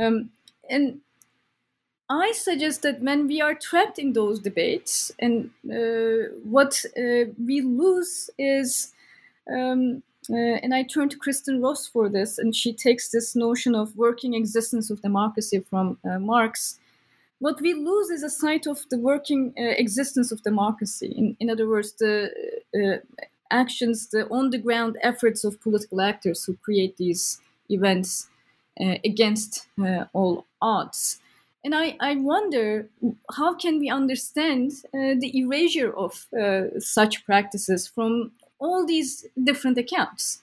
Um, 0.00 0.30
and 0.70 1.00
I 2.08 2.32
suggest 2.32 2.82
that 2.82 3.02
when 3.02 3.26
we 3.26 3.40
are 3.40 3.54
trapped 3.54 3.98
in 3.98 4.12
those 4.12 4.38
debates, 4.38 5.10
and 5.18 5.50
uh, 5.68 6.30
what 6.44 6.84
uh, 6.96 7.32
we 7.44 7.62
lose 7.62 8.30
is, 8.38 8.92
um, 9.52 10.04
uh, 10.30 10.58
and 10.62 10.72
I 10.72 10.84
turn 10.84 11.08
to 11.08 11.18
Kristin 11.18 11.60
Ross 11.60 11.88
for 11.88 12.08
this, 12.08 12.38
and 12.38 12.54
she 12.54 12.72
takes 12.72 13.08
this 13.08 13.34
notion 13.34 13.74
of 13.74 13.96
working 13.96 14.34
existence 14.34 14.88
of 14.88 15.02
democracy 15.02 15.64
from 15.68 15.98
uh, 16.04 16.20
Marx 16.20 16.78
what 17.40 17.60
we 17.60 17.74
lose 17.74 18.10
is 18.10 18.22
a 18.22 18.30
sight 18.30 18.66
of 18.66 18.86
the 18.90 18.98
working 18.98 19.54
uh, 19.58 19.62
existence 19.62 20.30
of 20.30 20.42
democracy. 20.42 21.12
In, 21.16 21.36
in 21.40 21.50
other 21.50 21.66
words, 21.68 21.94
the 21.94 22.30
uh, 22.74 22.98
actions, 23.50 24.08
the 24.10 24.28
on 24.28 24.50
the 24.50 24.58
ground 24.58 24.98
efforts 25.02 25.42
of 25.42 25.60
political 25.60 26.00
actors 26.00 26.44
who 26.44 26.56
create 26.62 26.96
these 26.98 27.40
events 27.68 28.28
uh, 28.80 28.96
against 29.04 29.68
uh, 29.82 30.04
all 30.12 30.46
odds. 30.60 31.18
And 31.64 31.74
I, 31.74 31.96
I 32.00 32.16
wonder 32.16 32.88
how 33.36 33.54
can 33.54 33.78
we 33.78 33.90
understand 33.90 34.72
uh, 34.94 35.14
the 35.18 35.30
erasure 35.34 35.92
of 35.94 36.26
uh, 36.38 36.78
such 36.78 37.24
practices 37.24 37.86
from 37.86 38.32
all 38.58 38.86
these 38.86 39.26
different 39.42 39.78
accounts? 39.78 40.40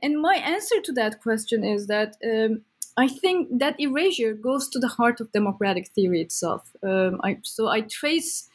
and 0.00 0.22
my 0.22 0.36
answer 0.36 0.80
to 0.80 0.92
that 0.92 1.20
question 1.20 1.64
is 1.64 1.88
that 1.88 2.16
um, 2.24 2.62
I 2.96 3.08
think 3.08 3.58
that 3.58 3.80
erasure 3.80 4.34
goes 4.34 4.68
to 4.68 4.78
the 4.78 4.88
heart 4.88 5.20
of 5.20 5.32
democratic 5.32 5.88
theory 5.88 6.20
itself. 6.20 6.70
Um, 6.82 7.20
I, 7.24 7.38
so 7.42 7.68
I 7.68 7.80
trace 7.82 8.48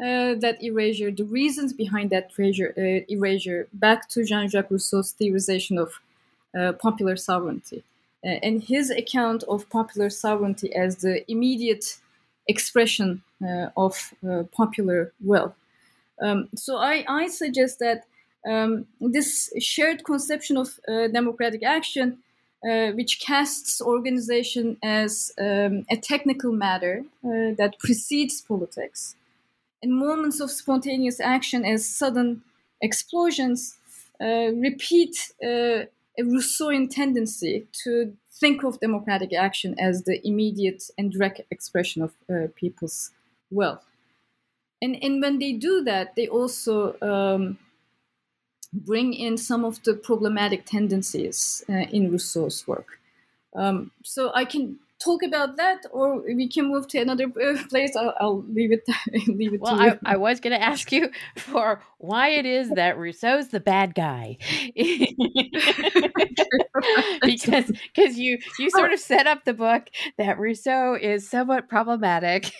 uh, 0.00 0.34
that 0.34 0.62
erasure, 0.62 1.10
the 1.10 1.24
reasons 1.24 1.72
behind 1.72 2.10
that 2.10 2.30
erasure, 2.36 2.74
uh, 2.76 3.04
erasure 3.08 3.68
back 3.72 4.08
to 4.10 4.24
Jean-Jacques 4.24 4.70
Rousseau's 4.70 5.14
theorization 5.18 5.78
of 5.78 6.00
uh, 6.58 6.72
popular 6.72 7.16
sovereignty 7.16 7.84
uh, 8.24 8.28
and 8.42 8.62
his 8.62 8.90
account 8.90 9.44
of 9.44 9.68
popular 9.70 10.10
sovereignty 10.10 10.74
as 10.74 10.96
the 10.96 11.30
immediate 11.30 11.98
expression 12.48 13.22
uh, 13.46 13.68
of 13.76 14.14
uh, 14.28 14.42
popular 14.52 15.12
will. 15.22 15.54
Um, 16.20 16.48
so 16.56 16.78
I, 16.78 17.04
I, 17.08 17.28
suggest 17.28 17.78
that 17.80 18.04
um, 18.48 18.86
this 19.00 19.52
shared 19.60 20.04
conception 20.04 20.56
of 20.56 20.80
democratic 21.12 21.62
action 21.62 22.18
uh, 22.68 22.92
which 22.92 23.20
casts 23.20 23.80
organization 23.80 24.76
as 24.82 25.32
um, 25.38 25.84
a 25.90 25.96
technical 25.96 26.52
matter 26.52 27.04
uh, 27.24 27.54
that 27.56 27.76
precedes 27.78 28.40
politics, 28.40 29.16
and 29.82 29.92
moments 29.92 30.40
of 30.40 30.50
spontaneous 30.50 31.20
action 31.20 31.64
as 31.64 31.88
sudden 31.88 32.42
explosions 32.80 33.76
uh, 34.20 34.50
repeat 34.54 35.32
uh, 35.44 35.84
a 36.18 36.22
Rousseauian 36.22 36.88
tendency 36.88 37.66
to 37.84 38.16
think 38.40 38.64
of 38.64 38.80
democratic 38.80 39.32
action 39.32 39.78
as 39.78 40.04
the 40.04 40.26
immediate 40.26 40.84
and 40.98 41.12
direct 41.12 41.40
expression 41.50 42.02
of 42.02 42.14
uh, 42.30 42.48
people's 42.54 43.10
will. 43.50 43.80
And, 44.82 45.02
and 45.02 45.22
when 45.22 45.38
they 45.38 45.52
do 45.52 45.82
that, 45.84 46.16
they 46.16 46.28
also 46.28 46.96
um, 47.00 47.58
bring 48.72 49.14
in 49.14 49.36
some 49.36 49.64
of 49.64 49.82
the 49.84 49.94
problematic 49.94 50.64
tendencies 50.66 51.64
uh, 51.68 51.86
in 51.90 52.10
Rousseau's 52.10 52.66
work. 52.66 52.98
Um, 53.54 53.90
so 54.02 54.32
I 54.34 54.44
can 54.44 54.78
talk 55.02 55.22
about 55.22 55.56
that, 55.56 55.82
or 55.90 56.22
we 56.22 56.48
can 56.48 56.68
move 56.68 56.88
to 56.88 56.98
another 56.98 57.26
uh, 57.26 57.56
place. 57.68 57.94
I'll, 57.96 58.14
I'll 58.20 58.42
leave 58.48 58.72
it. 58.72 58.82
leave 59.28 59.54
it. 59.54 59.60
Well, 59.60 59.80
I, 59.80 59.98
I, 60.04 60.16
was 60.16 60.40
going 60.40 60.58
to 60.58 60.62
ask 60.62 60.90
you 60.92 61.10
for 61.36 61.82
why 61.98 62.30
it 62.30 62.46
is 62.46 62.70
that 62.70 62.98
Rousseau's 62.98 63.48
the 63.48 63.60
bad 63.60 63.94
guy, 63.94 64.38
because 67.22 67.70
because 67.94 68.18
you 68.18 68.38
you 68.58 68.70
sort 68.70 68.92
of 68.92 69.00
set 69.00 69.26
up 69.26 69.44
the 69.44 69.54
book 69.54 69.84
that 70.18 70.38
Rousseau 70.38 70.96
is 71.00 71.28
somewhat 71.28 71.68
problematic 71.68 72.50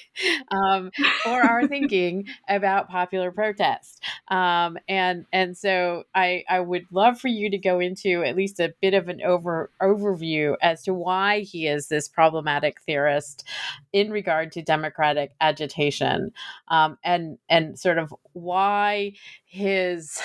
um, 0.51 0.91
for 1.25 1.43
our 1.43 1.67
thinking 1.67 2.27
about 2.49 2.89
popular 2.89 3.31
protest, 3.31 4.03
um, 4.29 4.79
and 4.89 5.27
and 5.33 5.57
so 5.57 6.05
I 6.15 6.45
I 6.49 6.61
would 6.61 6.87
love 6.91 7.21
for 7.21 7.29
you 7.29 7.51
to 7.51 7.59
go 7.59 7.79
into 7.81 8.23
at 8.23 8.37
least 8.37 8.61
a 8.61 8.75
bit 8.81 8.95
of 8.95 9.09
an 9.09 9.21
over 9.23 9.71
overview 9.83 10.57
as 10.63 10.83
to 10.85 10.95
why 10.95 11.41
he 11.41 11.67
is 11.67 11.89
this 11.89 12.09
problem 12.09 12.26
problematic 12.27 12.81
theorist 12.83 13.45
in 13.93 14.11
regard 14.11 14.51
to 14.51 14.61
democratic 14.61 15.31
agitation 15.41 16.33
um, 16.69 16.99
and 17.05 17.39
and 17.49 17.79
sort 17.79 17.99
of 17.99 18.13
why 18.33 19.13
his 19.45 20.21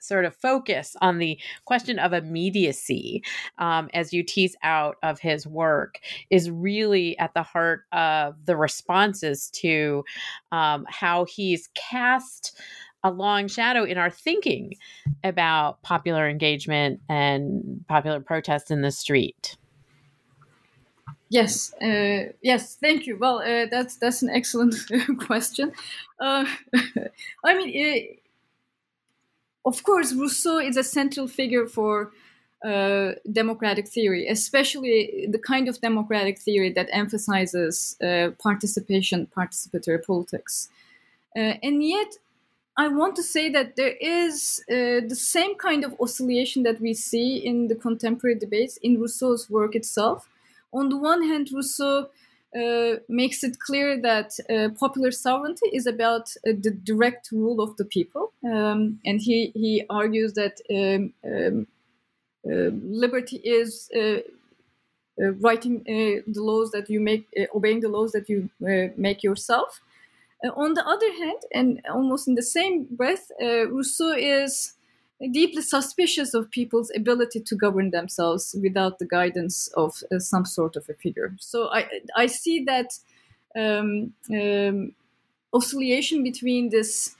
sort 0.00 0.24
of 0.24 0.34
focus 0.36 0.96
on 1.00 1.18
the 1.18 1.38
question 1.64 2.00
of 2.00 2.12
immediacy 2.12 3.22
um, 3.58 3.88
as 3.94 4.12
you 4.12 4.24
tease 4.24 4.56
out 4.64 4.96
of 5.04 5.20
his 5.20 5.46
work 5.46 6.00
is 6.30 6.50
really 6.50 7.16
at 7.18 7.32
the 7.34 7.42
heart 7.42 7.82
of 7.92 8.34
the 8.44 8.56
responses 8.56 9.48
to 9.50 10.04
um, 10.50 10.84
how 10.88 11.24
he's 11.24 11.68
cast 11.74 12.60
a 13.04 13.10
long 13.10 13.46
shadow 13.46 13.84
in 13.84 13.98
our 13.98 14.10
thinking 14.10 14.74
about 15.22 15.80
popular 15.82 16.28
engagement 16.28 17.00
and 17.08 17.84
popular 17.88 18.18
protest 18.18 18.72
in 18.72 18.82
the 18.82 18.90
street. 18.90 19.56
Yes, 21.28 21.74
uh, 21.82 22.32
yes, 22.40 22.76
thank 22.76 23.06
you. 23.06 23.16
Well, 23.18 23.38
uh, 23.38 23.66
that's 23.68 23.96
that's 23.96 24.22
an 24.22 24.30
excellent 24.30 24.76
question. 25.26 25.72
Uh, 26.20 26.44
I 27.44 27.54
mean, 27.56 27.70
uh, 27.74 28.14
of 29.64 29.82
course, 29.82 30.12
Rousseau 30.14 30.58
is 30.58 30.76
a 30.76 30.84
central 30.84 31.26
figure 31.26 31.66
for 31.66 32.12
uh, 32.64 33.12
democratic 33.32 33.88
theory, 33.88 34.28
especially 34.28 35.26
the 35.30 35.38
kind 35.38 35.68
of 35.68 35.80
democratic 35.80 36.38
theory 36.38 36.72
that 36.72 36.88
emphasizes 36.92 37.96
uh, 38.02 38.30
participation, 38.38 39.26
participatory 39.36 40.04
politics. 40.04 40.68
and 41.36 41.82
yet, 41.84 42.18
I 42.78 42.88
want 42.88 43.16
to 43.16 43.22
say 43.22 43.50
that 43.50 43.76
there 43.76 43.96
is 44.00 44.64
the 44.68 45.16
same 45.16 45.56
kind 45.56 45.84
of 45.84 45.94
oscillation 46.00 46.62
that 46.64 46.80
we 46.80 46.94
see 46.94 47.36
in 47.38 47.68
the 47.68 47.76
contemporary 47.76 48.38
debates 48.38 48.78
in 48.78 49.00
Rousseau's 49.00 49.50
work 49.50 49.74
itself 49.76 50.28
on 50.72 50.88
the 50.88 50.96
one 50.96 51.22
hand, 51.22 51.50
Rousseau 51.52 52.08
uh, 52.56 52.96
makes 53.08 53.42
it 53.44 53.58
clear 53.58 54.00
that 54.00 54.32
uh, 54.48 54.68
popular 54.78 55.10
sovereignty 55.10 55.68
is 55.72 55.86
about 55.86 56.30
uh, 56.46 56.52
the 56.58 56.70
direct 56.70 57.30
rule 57.32 57.60
of 57.60 57.76
the 57.76 57.84
people, 57.84 58.32
um, 58.44 59.00
and 59.04 59.20
he 59.20 59.52
he 59.54 59.84
argues 59.90 60.32
that 60.34 60.60
um, 60.70 61.12
um, 61.24 61.66
uh, 62.46 62.70
liberty 62.82 63.38
is 63.38 63.90
uh, 63.94 64.20
uh, 65.20 65.32
writing 65.40 65.82
the 65.84 66.22
laws 66.40 66.70
that 66.70 66.88
you 66.88 67.00
make, 67.00 67.26
obeying 67.54 67.80
the 67.80 67.88
laws 67.88 68.12
that 68.12 68.28
you 68.28 68.48
make 68.96 69.22
yourself. 69.22 69.80
on 70.54 70.74
the 70.74 70.86
other 70.86 71.12
hand, 71.22 71.42
and 71.52 71.80
almost 71.90 72.28
in 72.28 72.34
the 72.36 72.42
same 72.42 72.86
breath, 72.90 73.32
Rousseau 73.40 74.12
is 74.12 74.75
deeply 75.32 75.62
suspicious 75.62 76.34
of 76.34 76.50
people's 76.50 76.90
ability 76.94 77.40
to 77.40 77.54
govern 77.56 77.90
themselves 77.90 78.54
without 78.62 78.98
the 78.98 79.06
guidance 79.06 79.68
of 79.76 80.02
uh, 80.12 80.18
some 80.18 80.44
sort 80.44 80.76
of 80.76 80.88
a 80.88 80.94
figure. 80.94 81.34
So 81.38 81.68
I 81.68 81.88
I 82.16 82.26
see 82.26 82.64
that 82.64 82.98
um, 83.56 84.12
um, 84.30 84.92
oscillation 85.52 86.22
between 86.22 86.70
this 86.70 87.16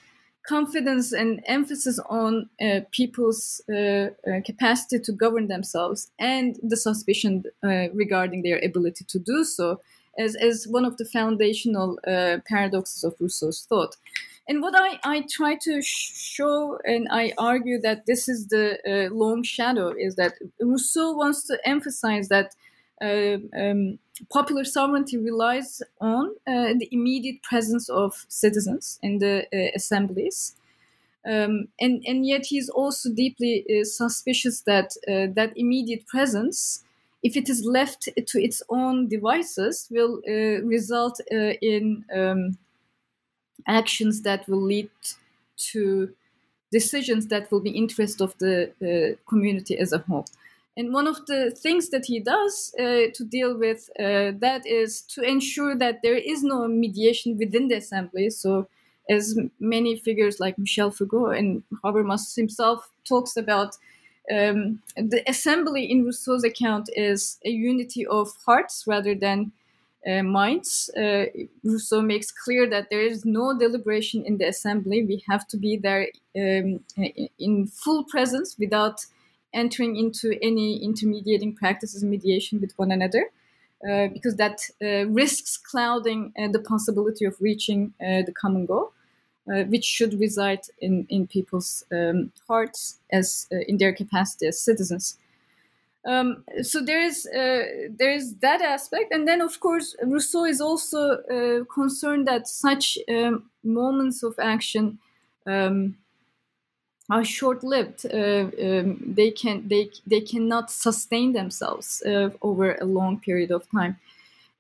confidence 0.47 1.13
and 1.13 1.43
emphasis 1.47 1.99
on 2.09 2.49
uh, 2.61 2.81
people's 2.93 3.61
uh, 3.69 3.75
uh, 3.75 4.11
capacity 4.45 4.99
to 5.01 5.13
govern 5.13 5.49
themselves 5.49 6.11
and 6.19 6.57
the 6.63 6.77
suspicion 6.77 7.45
uh, 7.65 7.89
regarding 7.93 8.43
their 8.43 8.61
ability 8.63 9.05
to 9.09 9.19
do 9.19 9.45
so 9.45 9.81
as, 10.19 10.37
as 10.37 10.67
one 10.69 10.85
of 10.85 10.97
the 10.99 11.05
foundational 11.05 11.99
uh, 12.07 12.39
paradoxes 12.49 13.05
of 13.05 13.15
Rousseau's 13.21 13.67
thought. 13.69 13.97
And 14.49 14.63
what 14.63 14.75
I, 14.77 15.01
I 15.03 15.25
try 15.29 15.57
to 15.63 15.83
show 15.83 16.79
and 16.85 17.09
I 17.11 17.33
argue 17.37 17.81
that 17.81 18.07
this 18.07 18.29
is 18.29 18.47
the 18.47 18.79
uh, 18.87 19.13
long 19.13 19.43
shadow 19.43 19.89
is 19.89 20.15
that 20.17 20.35
Rousseau 20.61 21.13
wants 21.13 21.43
to 21.49 21.59
emphasize 21.65 22.29
that 22.29 22.55
uh, 23.03 23.39
um, 23.59 23.99
popular 24.31 24.65
sovereignty 24.65 25.17
relies 25.19 25.83
on 26.01 26.29
uh, 26.47 26.73
the 26.79 26.89
immediate 26.93 27.43
presence 27.43 27.89
of 27.89 28.25
citizens 28.29 28.99
in 29.03 29.19
the 29.19 29.47
uh, 29.53 29.71
assemblies. 29.75 30.55
Um, 31.27 31.69
and, 31.81 32.05
and 32.07 32.25
yet 32.25 32.47
he's 32.47 32.69
also 32.69 33.13
deeply 33.13 33.65
uh, 33.69 33.85
suspicious 33.85 34.61
that 34.61 34.93
uh, 35.09 35.27
that 35.35 35.53
immediate 35.57 36.07
presence, 36.07 36.85
if 37.23 37.37
it 37.37 37.49
is 37.49 37.65
left 37.65 38.09
to 38.17 38.39
its 38.41 38.63
own 38.69 39.09
devices, 39.09 39.89
will 39.91 40.23
result 40.63 41.21
in 41.31 42.05
um, 42.15 42.57
actions 43.67 44.23
that 44.23 44.49
will 44.49 44.63
lead 44.63 44.91
to 45.57 46.15
decisions 46.73 47.29
that 47.29 47.51
will 47.51 47.61
be 47.61 47.71
interest 47.71 48.21
of 48.21 48.37
the 48.39 48.71
uh, 48.83 49.17
community 49.29 49.79
as 49.79 49.93
a 49.93 49.99
whole. 49.99 50.27
And 50.77 50.93
one 50.93 51.07
of 51.07 51.25
the 51.27 51.51
things 51.51 51.89
that 51.91 52.05
he 52.07 52.21
does 52.21 52.75
uh, 52.79 53.09
to 53.15 53.25
deal 53.25 53.57
with 53.57 53.89
uh, 53.99 54.33
that 54.41 54.67
is 54.67 55.01
to 55.15 55.23
ensure 55.23 55.75
that 55.75 56.03
there 56.03 56.17
is 56.17 56.43
no 56.43 56.69
mediation 56.69 57.39
within 57.39 57.69
the 57.69 57.77
assembly. 57.77 58.29
So, 58.31 58.69
as 59.09 59.39
many 59.61 59.97
figures 59.97 60.41
like 60.41 60.59
Michel 60.59 60.91
Foucault 60.91 61.31
and 61.31 61.63
Habermas 61.85 62.35
himself 62.37 62.91
talks 63.09 63.37
about, 63.37 63.77
um, 64.31 64.83
the 64.97 65.23
assembly 65.29 65.85
in 65.91 66.05
Rousseau's 66.05 66.43
account 66.45 66.91
is 66.95 67.39
a 67.45 67.51
unity 67.51 68.05
of 68.05 68.33
hearts 68.45 68.85
rather 68.87 69.15
than 69.15 69.53
uh, 70.09 70.23
minds. 70.23 70.91
Uh, 70.97 71.27
Rousseau 71.65 72.03
makes 72.03 72.31
clear 72.31 72.69
that 72.69 72.89
there 72.91 73.01
is 73.01 73.25
no 73.25 73.59
deliberation 73.59 74.25
in 74.25 74.39
the 74.39 74.49
assembly. 74.49 75.05
We 75.05 75.25
have 75.29 75.47
to 75.49 75.57
be 75.57 75.77
there 75.77 76.09
um, 76.37 76.81
in 77.39 77.67
full 77.67 78.05
presence 78.05 78.57
without 78.59 79.07
entering 79.53 79.97
into 79.97 80.39
any 80.43 80.83
intermediating 80.83 81.55
practices, 81.55 82.05
mediation 82.05 82.61
with 82.61 82.73
one 82.77 82.91
another. 82.91 83.31
Uh, 83.87 84.09
because 84.09 84.37
that 84.37 84.59
uh, 84.83 85.07
risks 85.09 85.59
clouding 85.59 86.33
uh, 86.39 86.49
the 86.49 86.59
possibility 86.59 87.27
of 87.27 87.37
reaching 87.41 87.93
uh, 88.01 88.23
the 88.23 88.33
common 88.33 88.65
goal, 88.65 88.93
which 89.45 89.85
should 89.85 90.19
reside 90.19 90.63
in, 90.81 91.07
in 91.09 91.27
people's 91.27 91.85
um, 91.93 92.33
hearts 92.49 92.99
as 93.13 93.47
in 93.69 93.77
their 93.77 93.93
capacity 93.93 94.47
as 94.47 94.59
citizens. 94.59 95.19
Um, 96.07 96.45
so 96.63 96.81
there 96.81 97.01
is 97.01 97.27
uh, 97.27 97.89
there 97.99 98.13
is 98.13 98.37
that 98.37 98.63
aspect, 98.63 99.13
and 99.13 99.27
then 99.27 99.41
of 99.41 99.59
course 99.59 99.97
Rousseau 100.05 100.45
is 100.45 100.61
also 100.61 101.19
uh, 101.19 101.65
concerned 101.65 102.29
that 102.29 102.47
such 102.47 102.97
um, 103.09 103.51
moments 103.65 104.23
of 104.23 104.39
action 104.39 104.99
um, 105.47 105.97
are 107.11 107.25
short-lived. 107.25 108.07
Uh, 108.07 108.51
um, 108.63 109.15
they 109.17 109.33
can 109.33 109.67
they 109.67 109.91
they 110.07 110.21
cannot 110.21 110.71
sustain 110.71 111.33
themselves 111.33 112.03
uh, 112.07 112.31
over 112.41 112.77
a 112.77 112.85
long 112.85 113.19
period 113.19 113.51
of 113.51 113.69
time. 113.71 113.99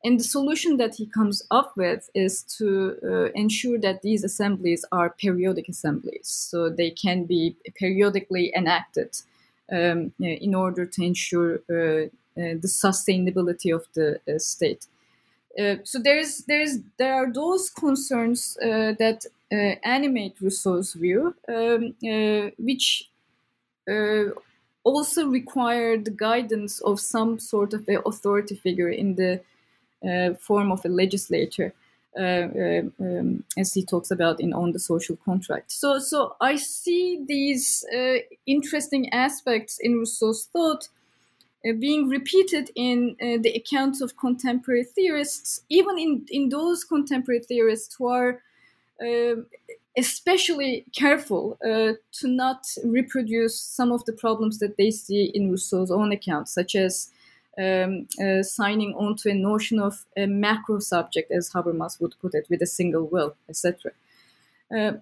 And 0.05 0.21
the 0.21 0.25
solution 0.25 0.77
that 0.77 0.97
he 0.97 1.07
comes 1.07 1.43
up 1.51 1.77
with 1.77 2.11
is 2.15 2.43
to 2.59 2.97
uh, 3.03 3.33
ensure 3.35 3.79
that 3.79 4.03
these 4.03 4.25
assemblies 4.25 4.85
are 4.91 5.11
periodic 5.11 5.69
assemblies, 5.69 6.29
so 6.29 6.69
they 6.69 6.91
can 6.91 7.25
be 7.25 7.57
periodically 7.79 8.53
enacted 8.57 9.11
um, 9.72 10.12
in 10.18 10.55
order 10.55 10.87
to 10.87 11.02
ensure 11.02 11.61
uh, 11.70 12.07
uh, 12.38 12.55
the 12.61 12.68
sustainability 12.68 13.74
of 13.74 13.87
the 13.94 14.20
uh, 14.29 14.38
state. 14.38 14.87
so 15.85 15.98
there's 15.98 16.44
there's 16.48 16.79
there 16.98 17.14
are 17.14 17.33
those 17.33 17.70
concerns 17.70 18.59
that 18.98 19.24
animate 19.83 20.37
Rousseau's 20.40 20.92
view, 20.92 21.35
um, 21.48 21.94
which 22.59 23.09
also 24.85 25.26
require 25.26 25.96
the 25.96 26.11
guidance 26.11 26.81
of 26.83 27.00
some 27.00 27.38
sort 27.38 27.74
of 27.74 27.88
authority 28.05 28.55
figure 28.55 28.90
in 28.90 29.14
the 29.14 29.40
uh, 30.07 30.35
form 30.35 30.70
of 30.70 30.85
a 30.85 30.88
legislator. 30.88 31.72
Uh, 32.18 32.48
um, 32.59 32.92
um, 32.98 33.44
as 33.59 33.74
he 33.74 33.85
talks 33.85 34.11
about 34.11 34.40
in 34.40 34.55
on 34.55 34.72
the 34.72 34.79
social 34.79 35.16
contract. 35.16 35.70
So, 35.70 35.98
so 35.98 36.35
I 36.40 36.57
see 36.57 37.22
these 37.29 37.85
uh, 37.94 38.20
interesting 38.46 39.12
aspects 39.12 39.79
in 39.79 39.98
Rousseau's 39.98 40.48
thought 40.50 40.88
uh, 41.66 41.72
being 41.79 42.09
repeated 42.09 42.70
in 42.74 43.16
uh, 43.20 43.42
the 43.42 43.52
accounts 43.55 44.00
of 44.00 44.16
contemporary 44.16 44.85
theorists, 44.85 45.62
even 45.68 45.98
in, 45.98 46.24
in 46.31 46.48
those 46.48 46.85
contemporary 46.85 47.40
theorists 47.40 47.94
who 47.96 48.07
are 48.09 48.40
um, 49.02 49.46
especially 49.96 50.85
careful 50.94 51.59
uh, 51.64 51.92
to 52.12 52.29
not 52.29 52.66
reproduce 52.85 53.61
some 53.61 53.92
of 53.92 54.05
the 54.05 54.12
problems 54.12 54.59
that 54.59 54.76
they 54.76 54.90
see 54.90 55.31
in 55.35 55.50
Rousseau's 55.50 55.90
own 55.90 56.12
account, 56.12 56.48
such 56.48 56.74
as 56.74 57.11
um, 57.59 58.07
uh, 58.23 58.42
signing 58.42 58.95
onto 58.95 59.29
a 59.29 59.35
notion 59.35 59.81
of 59.81 60.05
a 60.16 60.27
macro 60.27 60.79
subject, 60.79 61.31
as 61.31 61.51
Habermas 61.51 62.01
would 62.01 62.14
put 62.21 62.35
it, 62.35 62.47
with 62.51 62.62
a 62.62 62.66
single 62.66 63.07
will, 63.07 63.37
etc. 63.49 63.92
Uh, 64.75 64.92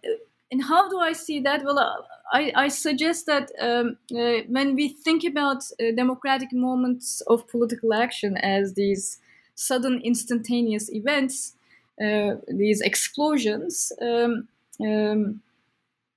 and 0.50 0.62
how 0.62 0.88
do 0.88 0.98
I 0.98 1.12
see 1.12 1.40
that? 1.40 1.64
Well, 1.64 1.78
uh, 1.78 1.96
I, 2.32 2.52
I 2.54 2.68
suggest 2.68 3.26
that 3.26 3.50
um, 3.60 3.96
uh, 4.16 4.44
when 4.48 4.74
we 4.74 4.88
think 4.88 5.24
about 5.24 5.64
uh, 5.80 5.92
democratic 5.96 6.52
moments 6.52 7.20
of 7.22 7.48
political 7.48 7.92
action 7.94 8.36
as 8.36 8.74
these 8.74 9.18
sudden 9.54 10.00
instantaneous 10.04 10.92
events, 10.92 11.54
uh, 12.00 12.36
these 12.48 12.80
explosions, 12.80 13.92
um, 14.00 14.48
um, 14.80 15.40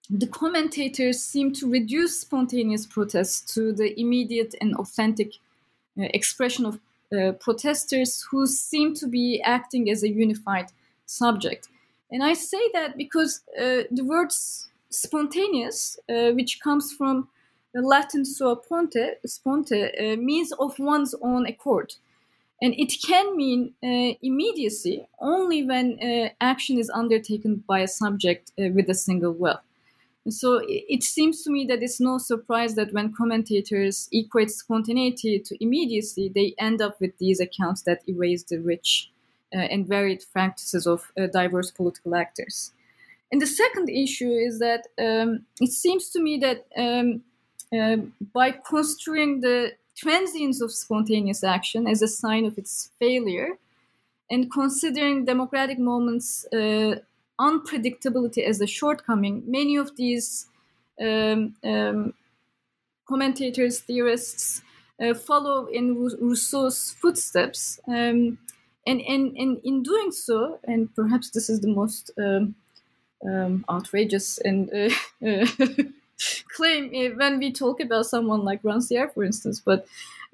the 0.10 0.28
commentators 0.28 1.22
seem 1.22 1.52
to 1.54 1.70
reduce 1.70 2.22
spontaneous 2.22 2.86
protests 2.86 3.54
to 3.54 3.74
the 3.74 4.00
immediate 4.00 4.56
and 4.62 4.76
authentic 4.76 5.34
expression 5.98 6.66
of 6.66 6.80
uh, 7.12 7.32
protesters 7.34 8.26
who 8.30 8.46
seem 8.46 8.94
to 8.96 9.08
be 9.08 9.42
acting 9.42 9.90
as 9.90 10.04
a 10.04 10.10
unified 10.10 10.68
subject. 11.06 11.70
And 12.12 12.24
I 12.24 12.34
say 12.34 12.70
that 12.74 12.98
because 12.98 13.42
uh, 13.58 13.84
the 13.92 14.04
word 14.04 14.32
spontaneous, 14.90 16.00
uh, 16.10 16.32
which 16.32 16.60
comes 16.62 16.94
from 16.94 17.28
the 17.74 17.82
Latin 17.82 18.26
sua 18.26 18.56
ponte, 18.56 19.18
sponte, 19.26 19.72
uh, 19.72 20.16
means 20.18 20.52
of 20.54 20.80
one's 20.80 21.14
own 21.22 21.46
accord. 21.46 21.94
And 22.62 22.74
it 22.74 22.94
can 23.06 23.38
mean 23.38 23.74
uh, 23.84 24.18
immediacy 24.22 25.08
only 25.20 25.64
when 25.64 26.00
uh, 26.02 26.30
action 26.42 26.80
is 26.80 26.90
undertaken 26.90 27.64
by 27.68 27.80
a 27.80 27.88
subject 27.88 28.52
uh, 28.60 28.70
with 28.74 28.90
a 28.90 28.96
single 28.96 29.34
will. 29.34 29.60
So 30.30 30.62
it 30.68 31.04
seems 31.04 31.44
to 31.44 31.52
me 31.52 31.66
that 31.66 31.82
it's 31.82 32.00
no 32.00 32.18
surprise 32.18 32.76
that 32.76 32.94
when 32.94 33.14
commentators 33.14 34.10
equate 34.12 34.52
spontaneity 34.52 35.40
to 35.40 35.64
immediacy, 35.64 36.30
they 36.34 36.54
end 36.58 36.82
up 36.82 37.00
with 37.00 37.18
these 37.18 37.40
accounts 37.40 37.84
that 37.84 38.02
erase 38.08 38.44
the 38.44 38.60
rich 38.60 39.12
uh, 39.56 39.60
and 39.60 39.88
varied 39.88 40.26
practices 40.34 40.86
of 40.86 41.12
uh, 41.18 41.28
diverse 41.28 41.72
political 41.72 42.16
actors. 42.16 42.74
And 43.32 43.42
the 43.42 43.48
second 43.48 43.90
issue 43.90 44.32
is 44.32 44.60
that 44.60 44.88
um, 45.00 45.46
it 45.62 45.72
seems 45.72 46.10
to 46.10 46.22
me 46.22 46.38
that 46.38 46.66
um, 46.78 47.24
uh, 47.78 47.98
by 48.34 48.52
construing 48.52 49.42
the 49.42 49.74
transience 49.96 50.62
of 50.62 50.72
spontaneous 50.72 51.44
action 51.44 51.88
as 51.88 52.02
a 52.02 52.08
sign 52.08 52.46
of 52.46 52.58
its 52.58 52.92
failure, 53.00 53.58
and 54.30 54.52
considering 54.52 55.26
democratic 55.26 55.80
moments' 55.80 56.46
uh, 56.54 57.00
unpredictability 57.40 58.44
as 58.44 58.62
a 58.62 58.68
shortcoming, 58.68 59.44
many 59.48 59.76
of 59.76 59.96
these 59.96 60.48
um, 61.02 61.56
um, 61.64 62.14
commentators, 63.08 63.80
theorists, 63.80 64.62
uh, 65.02 65.14
follow 65.14 65.68
in 65.68 66.10
Rousseau's 66.20 66.96
footsteps. 67.00 67.80
Um, 67.88 68.40
and, 68.86 69.02
and, 69.02 69.36
and 69.38 69.60
in 69.64 69.84
doing 69.84 70.12
so, 70.12 70.60
and 70.64 70.94
perhaps 70.96 71.30
this 71.32 71.50
is 71.50 71.60
the 71.60 71.68
most 71.68 72.12
um, 72.18 72.56
um, 73.26 73.66
outrageous 73.70 74.38
and 74.40 74.72
uh, 74.74 75.46
claim 76.56 76.90
eh, 76.94 77.10
when 77.16 77.40
we 77.40 77.52
talk 77.52 77.80
about 77.80 78.06
someone 78.06 78.44
like 78.44 78.64
Rancière, 78.64 79.14
for 79.14 79.24
instance, 79.24 79.62
but 79.64 79.86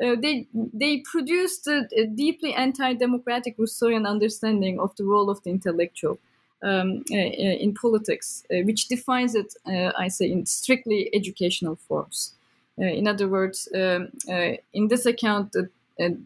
uh, 0.04 0.16
they 0.20 0.48
they 0.54 1.00
produced 1.00 1.68
a, 1.68 1.88
a, 1.96 2.06
deeply 2.06 2.54
anti-democratic 2.54 3.58
Rousseauian 3.58 4.08
understanding 4.08 4.80
of 4.80 4.96
the 4.96 5.04
role 5.04 5.30
of 5.30 5.44
the 5.44 5.50
intellectual 5.50 6.20
um, 6.64 7.04
uh, 7.12 7.16
in 7.16 7.74
politics, 7.74 8.44
uh, 8.52 8.64
which 8.64 8.88
defines 8.88 9.36
it, 9.36 9.54
uh, 9.66 9.92
I 9.98 10.08
say, 10.08 10.32
in 10.32 10.46
strictly 10.46 11.10
educational 11.14 11.76
forms. 11.76 12.34
Uh, 12.80 12.86
in 12.86 13.08
other 13.08 13.28
words, 13.28 13.68
um, 13.76 14.10
uh, 14.30 14.54
in 14.74 14.88
this 14.88 15.06
account, 15.06 15.52
the, 15.52 15.70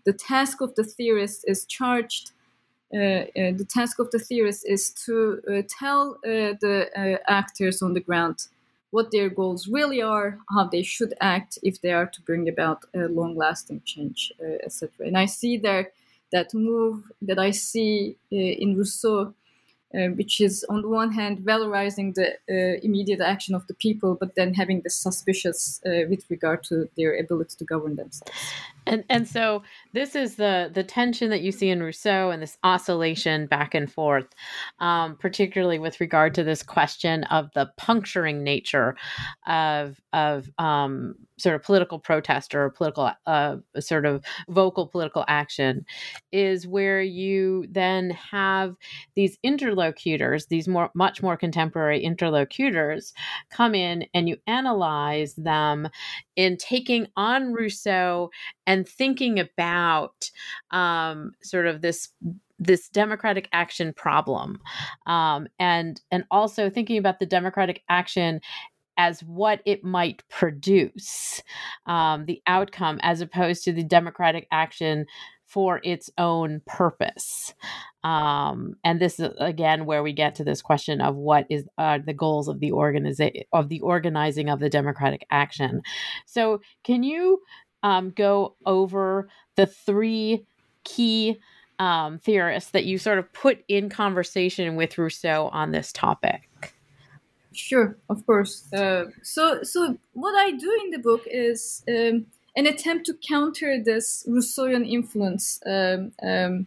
the 0.05 0.13
task 0.13 0.61
of 0.61 0.75
the 0.75 0.83
theorist 0.83 1.43
is 1.47 1.65
charged. 1.65 2.31
the 2.91 3.67
task 3.67 3.99
of 3.99 4.09
the 4.11 4.19
theorist 4.19 4.65
is 4.65 4.91
to 5.05 5.41
tell 5.67 6.17
the 6.23 7.19
actors 7.27 7.81
on 7.81 7.93
the 7.93 7.99
ground 7.99 8.47
what 8.91 9.11
their 9.11 9.29
goals 9.29 9.67
really 9.67 10.01
are, 10.01 10.39
how 10.49 10.63
they 10.63 10.83
should 10.83 11.13
act 11.19 11.59
if 11.61 11.81
they 11.81 11.91
are 11.91 12.05
to 12.05 12.21
bring 12.21 12.47
about 12.47 12.85
a 12.95 13.07
long-lasting 13.07 13.81
change, 13.85 14.31
uh, 14.41 14.65
etc. 14.65 14.89
And 15.07 15.17
I 15.17 15.25
see 15.25 15.57
there 15.57 15.91
that 16.31 16.53
move 16.53 17.03
that 17.21 17.39
I 17.39 17.51
see 17.51 18.15
uh, 18.31 18.35
in 18.35 18.77
Rousseau, 18.77 19.33
uh, 19.93 20.07
which 20.15 20.41
is 20.41 20.65
on 20.69 20.81
the 20.81 20.87
one 20.87 21.11
hand 21.11 21.39
valorizing 21.39 22.13
the 22.15 22.33
uh, 22.49 22.79
immediate 22.83 23.21
action 23.21 23.55
of 23.55 23.65
the 23.67 23.73
people, 23.73 24.15
but 24.15 24.35
then 24.35 24.53
having 24.53 24.81
the 24.81 24.89
suspicious 24.89 25.81
uh, 25.85 26.07
with 26.09 26.25
regard 26.29 26.63
to 26.63 26.89
their 26.97 27.17
ability 27.17 27.55
to 27.57 27.63
govern 27.63 27.95
themselves. 27.95 28.31
And 28.87 29.03
and 29.09 29.27
so 29.27 29.63
this 29.93 30.15
is 30.15 30.35
the 30.35 30.71
the 30.73 30.83
tension 30.83 31.29
that 31.29 31.41
you 31.41 31.51
see 31.51 31.69
in 31.69 31.83
Rousseau 31.83 32.31
and 32.31 32.41
this 32.41 32.57
oscillation 32.63 33.45
back 33.45 33.75
and 33.75 33.91
forth, 33.91 34.27
um, 34.79 35.17
particularly 35.17 35.77
with 35.77 35.99
regard 35.99 36.33
to 36.35 36.43
this 36.43 36.63
question 36.63 37.25
of 37.25 37.49
the 37.53 37.69
puncturing 37.77 38.43
nature 38.43 38.95
of 39.45 39.99
of 40.13 40.49
um, 40.57 41.15
sort 41.37 41.55
of 41.55 41.63
political 41.63 41.99
protest 41.99 42.55
or 42.55 42.69
political 42.69 43.11
uh, 43.25 43.57
sort 43.79 44.05
of 44.05 44.23
vocal 44.49 44.87
political 44.87 45.25
action, 45.27 45.85
is 46.31 46.65
where 46.65 47.01
you 47.01 47.67
then 47.69 48.11
have 48.11 48.75
these 49.15 49.37
interlocutors, 49.43 50.47
these 50.47 50.67
more 50.67 50.89
much 50.95 51.21
more 51.21 51.35
contemporary 51.35 52.01
interlocutors, 52.01 53.13
come 53.49 53.75
in 53.75 54.05
and 54.13 54.29
you 54.29 54.37
analyze 54.47 55.35
them 55.35 55.89
in 56.37 56.55
taking 56.55 57.07
on 57.17 57.51
Rousseau 57.51 58.29
and 58.65 58.87
thinking 58.87 59.39
about 59.39 60.31
um, 60.71 61.31
sort 61.43 61.67
of 61.67 61.81
this 61.81 62.09
this 62.59 62.89
democratic 62.89 63.49
action 63.51 63.93
problem 63.93 64.59
um, 65.05 65.47
and 65.59 66.01
and 66.11 66.23
also 66.31 66.69
thinking 66.69 66.97
about 66.97 67.19
the 67.19 67.25
democratic 67.25 67.83
action 67.89 68.39
as 68.99 69.21
what 69.23 69.61
it 69.65 69.83
might 69.83 70.23
produce 70.29 71.43
um, 71.85 72.25
the 72.25 72.41
outcome 72.47 72.99
as 73.03 73.21
opposed 73.21 73.63
to 73.63 73.71
the 73.71 73.83
democratic 73.83 74.47
action 74.51 75.05
for 75.47 75.79
its 75.83 76.09
own 76.17 76.61
purpose 76.65 77.53
um, 78.07 78.77
and 78.85 79.01
this 79.01 79.19
is 79.19 79.31
again 79.37 79.85
where 79.85 80.01
we 80.01 80.13
get 80.13 80.35
to 80.35 80.45
this 80.45 80.61
question 80.61 81.01
of 81.01 81.15
what 81.15 81.45
is 81.49 81.65
uh, 81.77 81.99
the 82.05 82.13
goals 82.13 82.47
of 82.47 82.61
the 82.61 82.71
organiza- 82.71 83.43
of 83.51 83.67
the 83.67 83.81
organizing 83.81 84.49
of 84.49 84.61
the 84.61 84.69
democratic 84.69 85.25
action. 85.29 85.81
So, 86.25 86.61
can 86.85 87.03
you 87.03 87.41
um, 87.83 88.11
go 88.11 88.55
over 88.65 89.27
the 89.57 89.65
three 89.65 90.45
key 90.85 91.37
um, 91.79 92.19
theorists 92.19 92.71
that 92.71 92.85
you 92.85 92.97
sort 92.97 93.19
of 93.19 93.31
put 93.33 93.63
in 93.67 93.89
conversation 93.89 94.77
with 94.77 94.97
Rousseau 94.97 95.49
on 95.51 95.71
this 95.71 95.91
topic? 95.91 96.73
Sure, 97.51 97.97
of 98.09 98.25
course. 98.25 98.71
Uh, 98.71 99.05
so, 99.21 99.63
so 99.63 99.97
what 100.13 100.35
I 100.35 100.51
do 100.51 100.79
in 100.85 100.91
the 100.91 100.99
book 100.99 101.23
is 101.25 101.83
um, 101.89 102.27
an 102.57 102.65
attempt 102.65 103.05
to 103.05 103.13
counter 103.13 103.81
this 103.81 104.25
Rousseauian 104.27 104.85
influence 104.91 105.61
um, 105.65 106.11
um, 106.21 106.65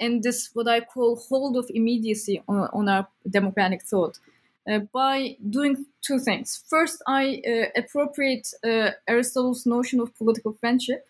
and 0.00 0.22
this 0.22 0.50
what 0.54 0.68
I 0.68 0.80
call 0.80 1.16
hold 1.16 1.56
of 1.56 1.66
immediacy 1.68 2.42
on, 2.48 2.68
on 2.72 2.88
our 2.88 3.06
democratic 3.28 3.82
thought 3.82 4.18
uh, 4.70 4.78
by 4.92 5.36
doing 5.50 5.84
two 6.00 6.18
things. 6.18 6.62
First, 6.68 7.02
I 7.06 7.42
uh, 7.46 7.80
appropriate 7.80 8.54
uh, 8.64 8.92
Aristotle's 9.08 9.66
notion 9.66 10.00
of 10.00 10.16
political 10.16 10.52
friendship 10.54 11.06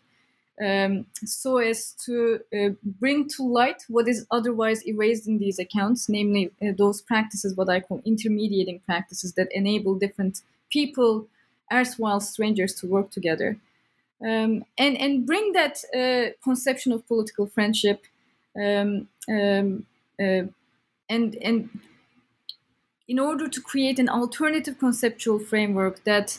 um, 0.62 1.06
so 1.24 1.58
as 1.58 1.92
to 2.04 2.40
uh, 2.54 2.70
bring 2.84 3.28
to 3.30 3.42
light 3.42 3.84
what 3.88 4.08
is 4.08 4.26
otherwise 4.30 4.86
erased 4.86 5.26
in 5.26 5.38
these 5.38 5.58
accounts, 5.58 6.08
namely 6.08 6.52
uh, 6.62 6.72
those 6.76 7.00
practices, 7.00 7.56
what 7.56 7.68
I 7.68 7.80
call 7.80 8.02
intermediating 8.04 8.80
practices 8.86 9.32
that 9.34 9.48
enable 9.52 9.94
different 9.94 10.42
people, 10.70 11.26
erstwhile 11.72 12.20
strangers, 12.20 12.74
to 12.76 12.86
work 12.86 13.10
together. 13.10 13.58
Um, 14.24 14.64
and, 14.78 14.96
and 14.98 15.26
bring 15.26 15.52
that 15.52 15.82
uh, 15.94 16.32
conception 16.44 16.92
of 16.92 17.06
political 17.08 17.46
friendship 17.46 18.06
um, 18.56 19.08
um, 19.28 19.86
uh, 20.20 20.44
and 21.08 21.34
and 21.42 21.80
in 23.08 23.18
order 23.18 23.48
to 23.48 23.60
create 23.60 23.98
an 23.98 24.08
alternative 24.08 24.78
conceptual 24.78 25.38
framework 25.38 26.04
that 26.04 26.38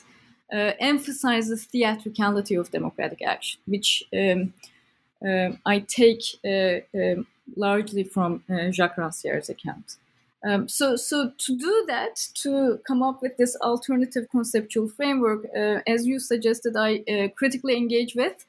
uh, 0.52 0.72
emphasizes 0.80 1.66
theatricality 1.66 2.56
of 2.56 2.72
democratic 2.72 3.22
action, 3.22 3.60
which 3.66 4.04
um, 4.14 4.54
uh, 5.26 5.52
I 5.66 5.80
take 5.80 6.24
uh, 6.46 6.80
um, 6.98 7.28
largely 7.56 8.04
from 8.04 8.44
uh, 8.50 8.72
Jacques 8.72 8.98
Rancière's 8.98 9.50
account. 9.50 9.98
Um, 10.46 10.68
so, 10.68 10.96
so 10.96 11.32
to 11.38 11.58
do 11.58 11.86
that, 11.88 12.16
to 12.36 12.80
come 12.86 13.02
up 13.02 13.22
with 13.22 13.38
this 13.38 13.56
alternative 13.58 14.28
conceptual 14.30 14.90
framework, 14.90 15.46
uh, 15.56 15.80
as 15.88 16.06
you 16.06 16.20
suggested, 16.20 16.76
I 16.76 17.32
critically 17.36 17.78
engage 17.78 18.14
with 18.16 18.46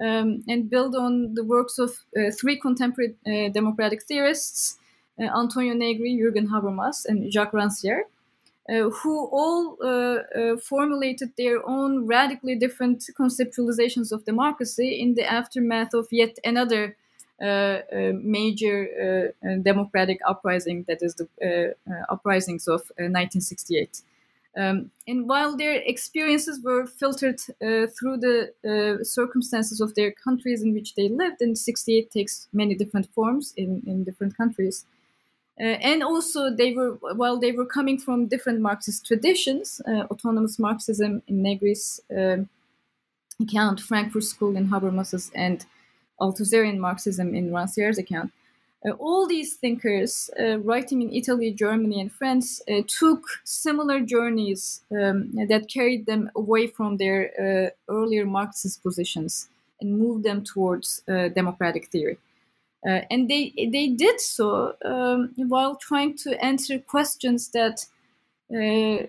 um, 0.00 0.42
and 0.48 0.70
build 0.70 0.96
on 0.96 1.34
the 1.34 1.44
works 1.44 1.78
of 1.78 2.04
uh, 2.16 2.30
three 2.30 2.58
contemporary 2.58 3.14
uh, 3.26 3.50
democratic 3.52 4.02
theorists, 4.04 4.78
uh, 5.20 5.24
Antonio 5.24 5.74
Negri, 5.74 6.16
Jürgen 6.16 6.48
Habermas, 6.48 7.04
and 7.06 7.30
Jacques 7.32 7.52
Rancière. 7.52 8.04
uh, 8.68 8.88
who 8.90 9.26
all 9.26 9.76
uh, 9.82 9.86
uh, 9.86 10.56
formulated 10.56 11.32
their 11.36 11.66
own 11.68 12.06
radically 12.06 12.54
different 12.56 13.04
conceptualizations 13.18 14.10
of 14.12 14.24
democracy 14.24 15.00
in 15.00 15.14
the 15.14 15.24
aftermath 15.24 15.92
of 15.94 16.06
yet 16.10 16.38
another 16.44 16.82
uh, 16.84 16.90
uh, 16.90 17.03
major 17.40 19.32
uh, 19.44 19.56
democratic 19.62 20.18
uprising, 20.26 20.84
that 20.88 21.02
is 21.02 21.14
the 21.14 21.74
uprisings 22.08 22.68
of 22.68 22.80
1968. 22.96 24.02
Um, 24.56 24.92
and 25.08 25.28
while 25.28 25.56
their 25.56 25.74
experiences 25.74 26.60
were 26.62 26.86
filtered 26.86 27.40
through 27.40 28.18
the 28.18 29.00
circumstances 29.02 29.80
of 29.80 29.94
their 29.94 30.12
countries 30.12 30.62
in 30.62 30.74
which 30.74 30.94
they 30.94 31.08
lived, 31.08 31.40
and 31.40 31.58
68 31.58 32.10
takes 32.10 32.48
many 32.52 32.74
different 32.74 33.08
forms 33.14 33.52
in, 33.56 33.82
in 33.86 34.04
different 34.04 34.36
countries, 34.36 34.86
uh, 35.60 35.78
and 35.82 36.02
also, 36.02 36.50
they 36.50 36.72
were 36.72 36.98
while 37.14 37.38
they 37.38 37.52
were 37.52 37.66
coming 37.66 37.96
from 37.96 38.26
different 38.26 38.60
Marxist 38.60 39.06
traditions, 39.06 39.80
uh, 39.86 40.02
autonomous 40.10 40.58
Marxism 40.58 41.22
in 41.28 41.42
Negri's 41.42 42.00
um, 42.10 42.48
account, 43.40 43.80
Frankfurt 43.80 44.24
School 44.24 44.56
in 44.56 44.68
Habermas's, 44.68 45.30
and 45.32 45.64
Althusserian 46.20 46.78
Marxism 46.78 47.34
in 47.34 47.50
Rancière's 47.50 47.98
account. 47.98 48.32
Uh, 48.86 48.90
all 48.98 49.26
these 49.26 49.54
thinkers 49.54 50.30
uh, 50.38 50.58
writing 50.58 51.00
in 51.00 51.12
Italy, 51.12 51.50
Germany, 51.50 52.00
and 52.00 52.12
France 52.12 52.60
uh, 52.68 52.82
took 52.86 53.22
similar 53.44 54.00
journeys 54.00 54.82
um, 54.92 55.32
that 55.48 55.70
carried 55.72 56.04
them 56.04 56.30
away 56.36 56.66
from 56.66 56.98
their 56.98 57.30
uh, 57.40 57.92
earlier 57.92 58.26
Marxist 58.26 58.82
positions 58.82 59.48
and 59.80 59.98
moved 59.98 60.24
them 60.24 60.44
towards 60.44 61.02
democratic 61.34 61.86
theory. 61.88 62.18
Uh, 62.86 63.00
and 63.10 63.30
they 63.30 63.52
they 63.72 63.88
did 63.88 64.20
so 64.20 64.74
um, 64.84 65.32
while 65.48 65.74
trying 65.76 66.14
to 66.14 66.44
answer 66.44 66.78
questions 66.78 67.48
that 67.48 67.86
uh, 68.52 69.06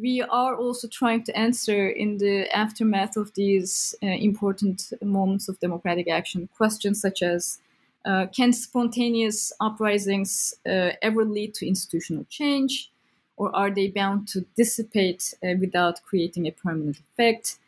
we 0.00 0.24
are 0.30 0.56
also 0.56 0.88
trying 0.88 1.22
to 1.24 1.36
answer 1.36 1.88
in 1.88 2.18
the 2.18 2.48
aftermath 2.56 3.16
of 3.16 3.32
these 3.34 3.94
uh, 4.02 4.06
important 4.06 4.92
moments 5.02 5.48
of 5.48 5.60
democratic 5.60 6.08
action. 6.08 6.48
Questions 6.56 7.00
such 7.00 7.22
as 7.22 7.58
uh, 8.06 8.26
can 8.34 8.52
spontaneous 8.52 9.52
uprisings 9.60 10.54
uh, 10.66 10.90
ever 11.02 11.24
lead 11.24 11.52
to 11.54 11.68
institutional 11.68 12.24
change, 12.30 12.90
or 13.36 13.54
are 13.54 13.70
they 13.70 13.88
bound 13.88 14.26
to 14.28 14.46
dissipate 14.56 15.34
uh, 15.44 15.48
without 15.60 16.02
creating 16.02 16.46
a 16.46 16.52
permanent 16.52 16.98
effect? 16.98 17.58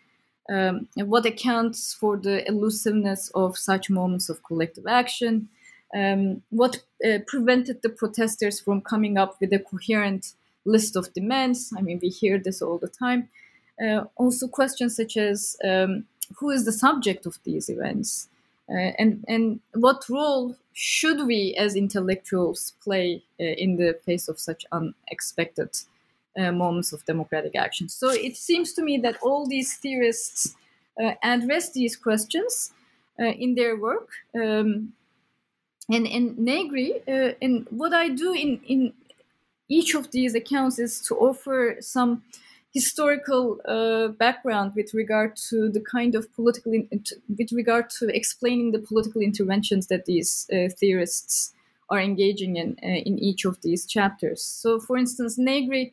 Um, 0.48 0.88
what 0.96 1.26
accounts 1.26 1.92
for 1.92 2.16
the 2.16 2.48
elusiveness 2.48 3.30
of 3.34 3.58
such 3.58 3.90
moments 3.90 4.30
of 4.30 4.42
collective 4.42 4.86
action? 4.86 5.48
Um, 5.94 6.42
what 6.50 6.80
uh, 7.04 7.18
prevented 7.26 7.82
the 7.82 7.88
protesters 7.90 8.58
from 8.58 8.80
coming 8.80 9.18
up 9.18 9.40
with 9.40 9.52
a 9.52 9.58
coherent 9.58 10.32
list 10.64 10.96
of 10.96 11.12
demands. 11.12 11.72
I 11.76 11.82
mean, 11.82 11.98
we 12.02 12.08
hear 12.08 12.38
this 12.38 12.62
all 12.62 12.78
the 12.78 12.88
time. 12.88 13.28
Uh, 13.80 14.04
also, 14.16 14.46
questions 14.46 14.96
such 14.96 15.16
as 15.16 15.56
um, 15.64 16.04
who 16.36 16.50
is 16.50 16.64
the 16.64 16.72
subject 16.72 17.26
of 17.26 17.38
these 17.44 17.68
events, 17.68 18.28
uh, 18.68 18.92
and 18.98 19.24
and 19.26 19.60
what 19.74 20.08
role 20.08 20.56
should 20.72 21.26
we 21.26 21.54
as 21.58 21.74
intellectuals 21.74 22.74
play 22.82 23.22
uh, 23.40 23.44
in 23.44 23.76
the 23.76 23.98
face 24.04 24.28
of 24.28 24.38
such 24.38 24.66
unexpected 24.70 25.70
uh, 26.38 26.52
moments 26.52 26.92
of 26.92 27.04
democratic 27.06 27.56
action? 27.56 27.88
So 27.88 28.10
it 28.10 28.36
seems 28.36 28.74
to 28.74 28.82
me 28.82 28.98
that 28.98 29.16
all 29.22 29.46
these 29.46 29.76
theorists 29.78 30.56
uh, 31.02 31.14
address 31.22 31.72
these 31.72 31.96
questions 31.96 32.72
in 33.18 33.54
their 33.54 33.76
work. 33.76 34.08
Um, 34.34 34.94
and 35.90 36.06
and 36.06 36.38
Negri, 36.38 37.02
and 37.06 37.66
what 37.70 37.92
I 37.92 38.08
do 38.08 38.32
in 38.32 38.60
in 38.66 38.92
each 39.70 39.94
of 39.94 40.10
these 40.10 40.34
accounts 40.34 40.78
is 40.78 41.00
to 41.00 41.14
offer 41.14 41.76
some 41.80 42.22
historical 42.72 43.60
uh, 43.66 44.08
background 44.08 44.72
with 44.76 44.92
regard 44.94 45.34
to 45.34 45.70
the 45.70 45.80
kind 45.80 46.14
of 46.14 46.32
political 46.34 46.72
in, 46.72 46.88
with 47.38 47.52
regard 47.52 47.88
to 47.90 48.08
explaining 48.14 48.72
the 48.72 48.78
political 48.78 49.20
interventions 49.20 49.86
that 49.86 50.04
these 50.04 50.48
uh, 50.52 50.68
theorists 50.78 51.54
are 51.88 52.00
engaging 52.00 52.56
in 52.56 52.76
uh, 52.82 53.00
in 53.08 53.18
each 53.18 53.44
of 53.44 53.60
these 53.62 53.86
chapters. 53.86 54.42
So, 54.42 54.78
for 54.78 54.96
instance, 54.96 55.38
Negri 55.38 55.92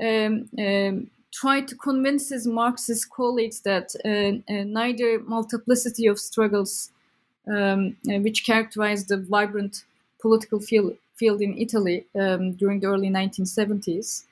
um, 0.00 0.48
um, 0.58 1.10
tried 1.32 1.66
to 1.68 1.76
convince 1.76 2.28
his 2.28 2.46
Marxist 2.46 3.10
colleagues 3.10 3.60
that 3.60 3.94
uh, 4.04 4.52
uh, 4.52 4.64
neither 4.64 5.20
multiplicity 5.20 6.06
of 6.06 6.18
struggles, 6.18 6.90
um, 7.48 7.96
uh, 8.08 8.18
which 8.18 8.44
characterized 8.46 9.08
the 9.08 9.16
vibrant 9.16 9.84
political 10.20 10.60
field 10.60 10.96
field 11.22 11.40
in 11.40 11.52
Italy 11.66 11.98
um, 12.22 12.42
during 12.60 12.80
the 12.80 12.88
early 12.88 13.10
1970s, 13.20 14.24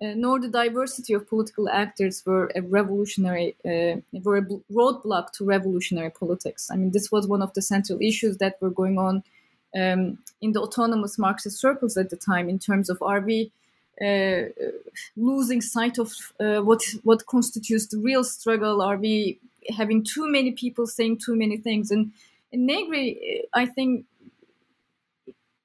uh, 0.00 0.12
nor 0.24 0.38
the 0.38 0.52
diversity 0.62 1.12
of 1.14 1.28
political 1.28 1.66
actors 1.68 2.22
were 2.24 2.46
a 2.54 2.62
revolutionary, 2.78 3.48
uh, 3.64 3.96
were 4.24 4.38
a 4.42 4.46
roadblock 4.78 5.32
to 5.32 5.44
revolutionary 5.44 6.12
politics. 6.22 6.62
I 6.72 6.76
mean, 6.76 6.92
this 6.92 7.10
was 7.10 7.26
one 7.26 7.42
of 7.46 7.52
the 7.54 7.62
central 7.62 7.98
issues 8.10 8.36
that 8.42 8.54
were 8.60 8.74
going 8.82 8.96
on 9.08 9.24
um, 9.80 10.18
in 10.40 10.52
the 10.52 10.62
autonomous 10.66 11.18
Marxist 11.18 11.58
circles 11.58 11.96
at 11.96 12.10
the 12.10 12.20
time, 12.30 12.48
in 12.48 12.58
terms 12.58 12.88
of 12.92 12.96
are 13.02 13.22
we 13.30 13.50
uh, 14.08 14.42
losing 15.16 15.60
sight 15.74 15.96
of 15.98 16.10
uh, 16.44 16.60
what 16.68 16.82
what 17.08 17.26
constitutes 17.34 17.86
the 17.88 17.98
real 17.98 18.24
struggle? 18.24 18.76
Are 18.88 18.98
we 19.06 19.38
having 19.80 20.04
too 20.04 20.26
many 20.36 20.52
people 20.52 20.86
saying 20.86 21.18
too 21.26 21.36
many 21.42 21.56
things? 21.66 21.90
And, 21.90 22.12
and 22.52 22.66
Negri, 22.66 23.06
I 23.62 23.64
think, 23.76 24.06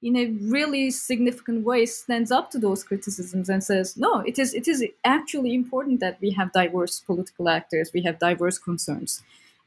in 0.02 0.16
a 0.16 0.26
really 0.50 0.90
significant 0.90 1.64
way 1.64 1.86
stands 1.86 2.32
up 2.32 2.50
to 2.50 2.58
those 2.58 2.82
criticisms 2.82 3.48
and 3.48 3.62
says 3.62 3.96
no 3.96 4.20
it 4.20 4.38
is 4.38 4.52
it 4.52 4.66
is 4.66 4.84
actually 5.04 5.54
important 5.54 6.00
that 6.00 6.18
we 6.20 6.30
have 6.30 6.52
diverse 6.52 7.00
political 7.00 7.48
actors 7.48 7.92
we 7.92 8.02
have 8.02 8.18
diverse 8.18 8.58
concerns. 8.58 9.22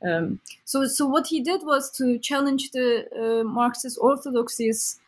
Um, 0.06 0.40
so 0.66 0.86
so 0.86 1.06
what 1.08 1.28
he 1.28 1.40
did 1.42 1.62
was 1.64 1.90
to 1.98 2.20
challenge 2.20 2.72
the 2.72 3.08
uh, 3.16 3.44
marxist 3.44 3.98
orthodoxies 4.00 5.00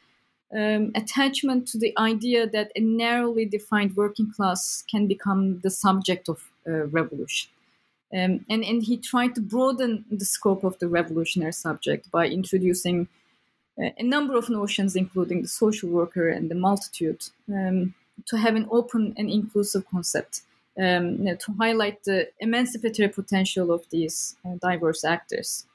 um, 0.56 0.92
attachment 0.96 1.68
to 1.68 1.78
the 1.78 1.94
idea 1.98 2.48
that 2.48 2.72
a 2.76 2.80
narrowly 2.80 3.46
defined 3.46 3.96
working 3.98 4.32
class 4.32 4.84
can 4.90 5.06
become 5.06 5.60
the 5.60 5.70
subject 5.70 6.30
of 6.30 6.50
uh, 6.66 6.86
revolution. 6.88 7.50
Um, 8.14 8.46
and 8.50 8.64
and 8.64 8.82
he 8.82 8.96
tried 8.98 9.36
to 9.36 9.42
broaden 9.42 10.06
the 10.10 10.26
scope 10.26 10.64
of 10.64 10.80
the 10.80 10.88
revolutionary 10.88 11.52
subject 11.52 12.10
by 12.10 12.28
introducing 12.28 13.10
a 13.78 14.04
number 14.04 14.36
of 14.36 14.50
notions, 14.50 14.96
including 14.96 15.42
the 15.42 15.48
social 15.48 15.90
worker 15.90 16.30
and 16.30 16.50
the 16.50 16.56
multitude, 16.56 17.24
um, 17.50 17.94
to 18.26 18.38
have 18.38 18.56
an 18.56 18.68
open 18.72 19.14
and 19.18 19.30
inclusive 19.30 19.88
concept 19.90 20.42
um, 20.80 21.18
you 21.18 21.24
know, 21.26 21.36
to 21.36 21.52
highlight 21.54 22.04
the 22.04 22.30
emancipatory 22.40 23.10
potential 23.10 23.72
of 23.72 23.90
these 23.90 24.36
uh, 24.46 24.56
diverse 24.62 25.04
actors. 25.04 25.66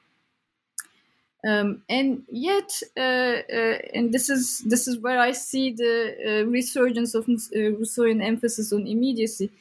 Um, 1.45 1.83
and 1.89 2.23
yet, 2.31 2.71
uh, 2.95 3.41
uh, 3.53 3.77
and 3.93 4.13
this 4.13 4.29
is 4.29 4.59
this 4.59 4.87
is 4.87 4.97
where 4.99 5.19
I 5.19 5.33
see 5.33 5.73
the 5.73 6.15
uh, 6.25 6.49
resurgence 6.49 7.15
of 7.15 7.25
uh, 7.27 7.75
Rousseauian 7.77 8.23
emphasis 8.23 8.71
on 8.71 8.87
immediacy. 8.87 9.51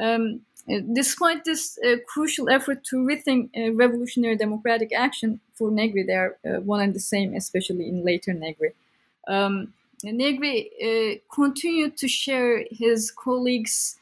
Um, 0.00 0.40
despite 0.92 1.44
this 1.44 1.78
uh, 1.78 1.96
crucial 2.06 2.48
effort 2.48 2.84
to 2.84 2.96
rethink 2.96 3.50
uh, 3.56 3.72
revolutionary 3.72 4.36
democratic 4.36 4.92
action 4.92 5.40
for 5.54 5.70
Negri, 5.70 6.02
they 6.02 6.14
are 6.14 6.36
one 6.60 6.80
and 6.80 6.94
the 6.94 7.00
same, 7.00 7.34
especially 7.34 7.88
in 7.88 8.04
later 8.04 8.32
Negri. 8.32 8.72
Um, 9.28 9.72
Negri 10.02 11.20
continued 11.30 11.96
to 11.98 12.08
share 12.08 12.64
his 12.70 13.10
colleagues' 13.10 14.00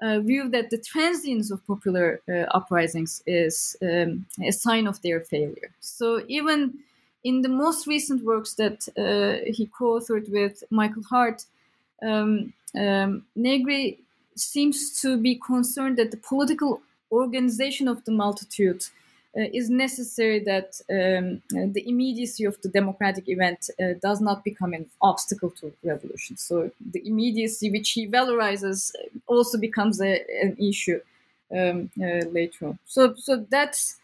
uh, 0.00 0.20
view 0.20 0.48
that 0.48 0.70
the 0.70 0.78
transience 0.78 1.50
of 1.50 1.66
popular 1.66 2.20
uh, 2.28 2.44
uprisings 2.56 3.22
is 3.26 3.76
um, 3.82 4.26
a 4.42 4.52
sign 4.52 4.86
of 4.86 5.00
their 5.02 5.20
failure. 5.20 5.70
So 5.80 6.22
even 6.28 6.78
in 7.24 7.42
the 7.42 7.48
most 7.48 7.86
recent 7.86 8.24
works 8.24 8.54
that 8.54 8.88
uh, 8.96 9.44
he 9.50 9.66
co-authored 9.66 10.30
with 10.30 10.62
Michael 10.70 11.02
Hardt, 11.02 11.46
um, 12.02 12.52
um, 12.78 13.24
Negri 13.34 13.98
seems 14.40 15.00
to 15.02 15.16
be 15.16 15.34
concerned 15.34 15.96
that 15.98 16.10
the 16.10 16.16
political 16.16 16.80
organization 17.10 17.88
of 17.88 18.04
the 18.04 18.12
multitude 18.12 18.84
uh, 19.36 19.42
is 19.52 19.68
necessary 19.70 20.38
that 20.40 20.80
um, 20.90 21.42
uh, 21.56 21.66
the 21.72 21.84
immediacy 21.86 22.44
of 22.44 22.60
the 22.62 22.68
democratic 22.68 23.28
event 23.28 23.70
uh, 23.80 23.92
does 24.02 24.20
not 24.20 24.42
become 24.42 24.72
an 24.72 24.86
obstacle 25.02 25.50
to 25.50 25.72
revolution. 25.84 26.36
So 26.36 26.70
the 26.92 27.06
immediacy 27.06 27.70
which 27.70 27.90
he 27.90 28.08
valorizes 28.08 28.92
also 29.26 29.58
becomes 29.58 30.00
a, 30.00 30.24
an 30.42 30.56
issue 30.58 31.00
um, 31.54 31.90
uh, 32.02 32.26
later 32.30 32.68
on. 32.68 32.78
So, 32.86 33.14
so 33.14 33.46
that's 33.48 33.96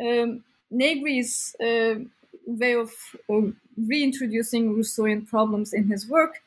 um, 0.00 0.42
Negri's 0.72 1.54
uh, 1.60 2.00
way 2.46 2.74
of, 2.74 2.92
of 3.28 3.54
reintroducing 3.76 4.74
Rousseauian 4.74 5.26
problems 5.26 5.72
in 5.72 5.88
his 5.88 6.08
work. 6.08 6.42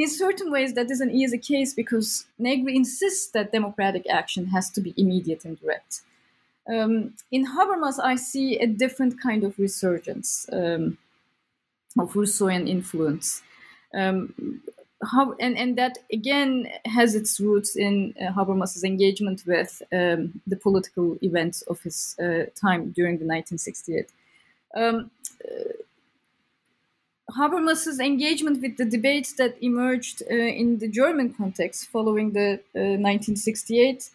In 0.00 0.08
certain 0.08 0.50
ways, 0.50 0.74
that 0.74 0.90
is 0.90 1.00
an 1.00 1.12
easy 1.12 1.38
case 1.38 1.72
because 1.72 2.26
Negri 2.36 2.74
insists 2.74 3.30
that 3.30 3.52
democratic 3.52 4.04
action 4.10 4.46
has 4.46 4.68
to 4.70 4.80
be 4.80 4.92
immediate 4.96 5.44
and 5.44 5.60
direct. 5.60 6.00
Um, 6.68 7.14
in 7.30 7.46
Habermas, 7.46 8.00
I 8.02 8.16
see 8.16 8.58
a 8.58 8.66
different 8.66 9.20
kind 9.22 9.44
of 9.44 9.56
resurgence 9.56 10.46
um, 10.52 10.98
of 11.96 12.12
Rousseauian 12.14 12.68
influence. 12.68 13.42
Um, 13.94 14.62
how, 15.12 15.36
and, 15.38 15.56
and 15.56 15.78
that 15.78 15.98
again 16.12 16.68
has 16.86 17.14
its 17.14 17.38
roots 17.38 17.76
in 17.76 18.14
uh, 18.20 18.32
Habermas's 18.32 18.82
engagement 18.82 19.44
with 19.46 19.80
um, 19.92 20.40
the 20.44 20.56
political 20.56 21.16
events 21.22 21.62
of 21.62 21.80
his 21.82 22.16
uh, 22.18 22.46
time 22.60 22.90
during 22.90 23.18
the 23.18 23.26
1968. 23.26 24.10
Um, 24.74 25.10
uh, 25.44 25.83
Habermas's 27.36 27.98
engagement 28.00 28.62
with 28.62 28.76
the 28.76 28.84
debates 28.84 29.32
that 29.34 29.56
emerged 29.60 30.22
uh, 30.30 30.34
in 30.34 30.78
the 30.78 30.88
German 30.88 31.34
context 31.34 31.86
following 31.88 32.32
the 32.32 32.60
1968 32.72 34.10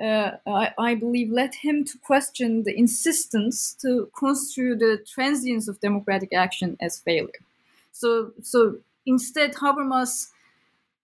uh, 0.00 0.04
uh, 0.04 0.36
I, 0.46 0.72
I, 0.78 0.94
believe, 0.94 1.30
led 1.30 1.56
him 1.56 1.84
to 1.84 1.98
question 1.98 2.62
the 2.62 2.78
insistence 2.78 3.72
to 3.82 4.08
construe 4.16 4.76
the 4.76 5.04
transience 5.04 5.66
of 5.66 5.80
democratic 5.80 6.32
action 6.32 6.76
as 6.80 7.00
failure. 7.00 7.42
So, 7.90 8.32
so 8.40 8.76
instead, 9.06 9.54
Habermas 9.54 10.28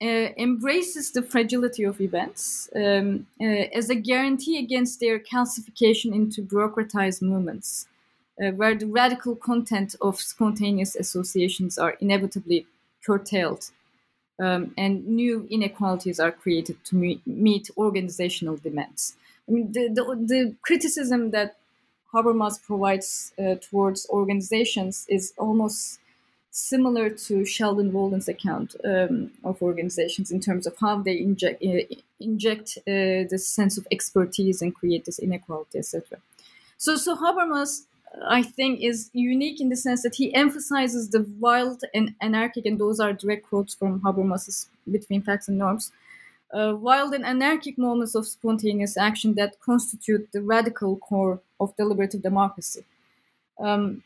uh, 0.00 0.31
embraces 0.38 1.11
the 1.11 1.22
fragility 1.22 1.83
of 1.83 2.00
events 2.00 2.68
um, 2.77 3.27
uh, 3.40 3.44
as 3.44 3.90
a 3.90 3.96
guarantee 3.96 4.59
against 4.59 5.00
their 5.00 5.18
calcification 5.18 6.14
into 6.14 6.42
bureaucratized 6.42 7.20
movements, 7.20 7.88
uh, 8.42 8.51
where 8.51 8.75
the 8.75 8.87
radical 8.87 9.37
content 9.37 9.94
of 10.01 10.20
spontaneous 10.20 10.97
associations 10.97 11.79
are 11.79 11.97
inevitably 12.01 12.66
curtailed 13.05 13.70
um, 14.40 14.75
and 14.77 15.07
new 15.07 15.47
inequalities 15.51 16.18
are 16.18 16.33
created 16.33 16.77
to 16.85 16.97
meet, 16.97 17.25
meet 17.27 17.70
organizational 17.77 18.57
demands. 18.57 19.14
I 19.49 19.53
mean, 19.53 19.73
the, 19.73 19.88
the, 19.88 20.03
the 20.27 20.55
criticism 20.62 21.31
that 21.31 21.57
Habermas 22.12 22.62
provides 22.62 23.33
uh, 23.38 23.57
towards 23.57 24.09
organizations 24.09 25.07
is 25.09 25.33
almost 25.37 26.01
similar 26.51 27.11
to 27.11 27.44
Sheldon 27.44 27.92
Wolin's 27.92 28.29
account 28.29 28.77
um, 28.85 29.33
of 29.42 29.61
organizations 29.61 30.31
in 30.31 30.38
terms 30.38 30.66
of 30.68 30.77
how 30.81 31.03
they 31.03 31.18
inject 31.18 31.62
uh, 31.64 31.94
inject 32.20 32.79
uh, 32.87 33.27
this 33.29 33.49
sense 33.49 33.77
of 33.77 33.88
expertise 33.90 34.62
and 34.62 34.73
create 34.73 35.05
this 35.05 35.18
inequality, 35.18 35.79
etc. 35.79 36.18
So, 36.79 36.94
so 36.97 37.16
Habermas 37.16 37.87
I 38.22 38.42
think 38.42 38.81
is 38.81 39.11
unique 39.12 39.61
in 39.61 39.68
the 39.68 39.77
sense 39.77 40.03
that 40.03 40.14
he 40.14 40.35
emphasizes 40.35 41.11
the 41.11 41.27
wild 41.40 41.83
and 41.94 42.14
anarchic, 42.20 42.66
and 42.66 42.79
those 42.79 43.00
are 43.00 43.12
direct 43.12 43.48
quotes 43.48 43.74
from 43.74 44.00
Habermas's 44.00 44.68
Between 44.90 45.22
Facts 45.22 45.48
and 45.48 45.59
Norms, 45.59 45.92
uh, 46.53 46.74
wild 46.77 47.14
and 47.14 47.24
anarchic 47.24 47.77
moments 47.77 48.14
of 48.14 48.27
spontaneous 48.27 48.96
action 48.96 49.35
that 49.35 49.61
constitute 49.61 50.31
the 50.33 50.42
radical 50.42 50.96
core 50.96 51.40
of 51.59 51.77
deliberative 51.77 52.22
democracy. 52.22 52.85
Um, 53.59 54.03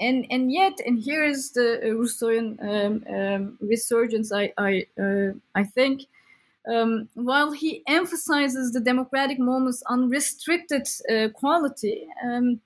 and 0.00 0.26
and 0.30 0.50
yet, 0.50 0.80
and 0.86 0.98
here 0.98 1.24
is 1.24 1.50
the 1.50 1.80
Rousseauian 1.84 2.58
um, 2.62 3.04
um, 3.14 3.58
resurgence. 3.60 4.32
I 4.32 4.52
I 4.56 4.86
uh, 4.98 5.32
I 5.54 5.64
think. 5.64 6.06
Um, 6.70 7.08
while 7.14 7.52
he 7.52 7.82
emphasizes 7.86 8.72
the 8.72 8.80
democratic 8.80 9.38
moment's 9.38 9.82
unrestricted 9.88 10.86
uh, 11.10 11.28
quality, 11.30 12.06
um, 12.22 12.60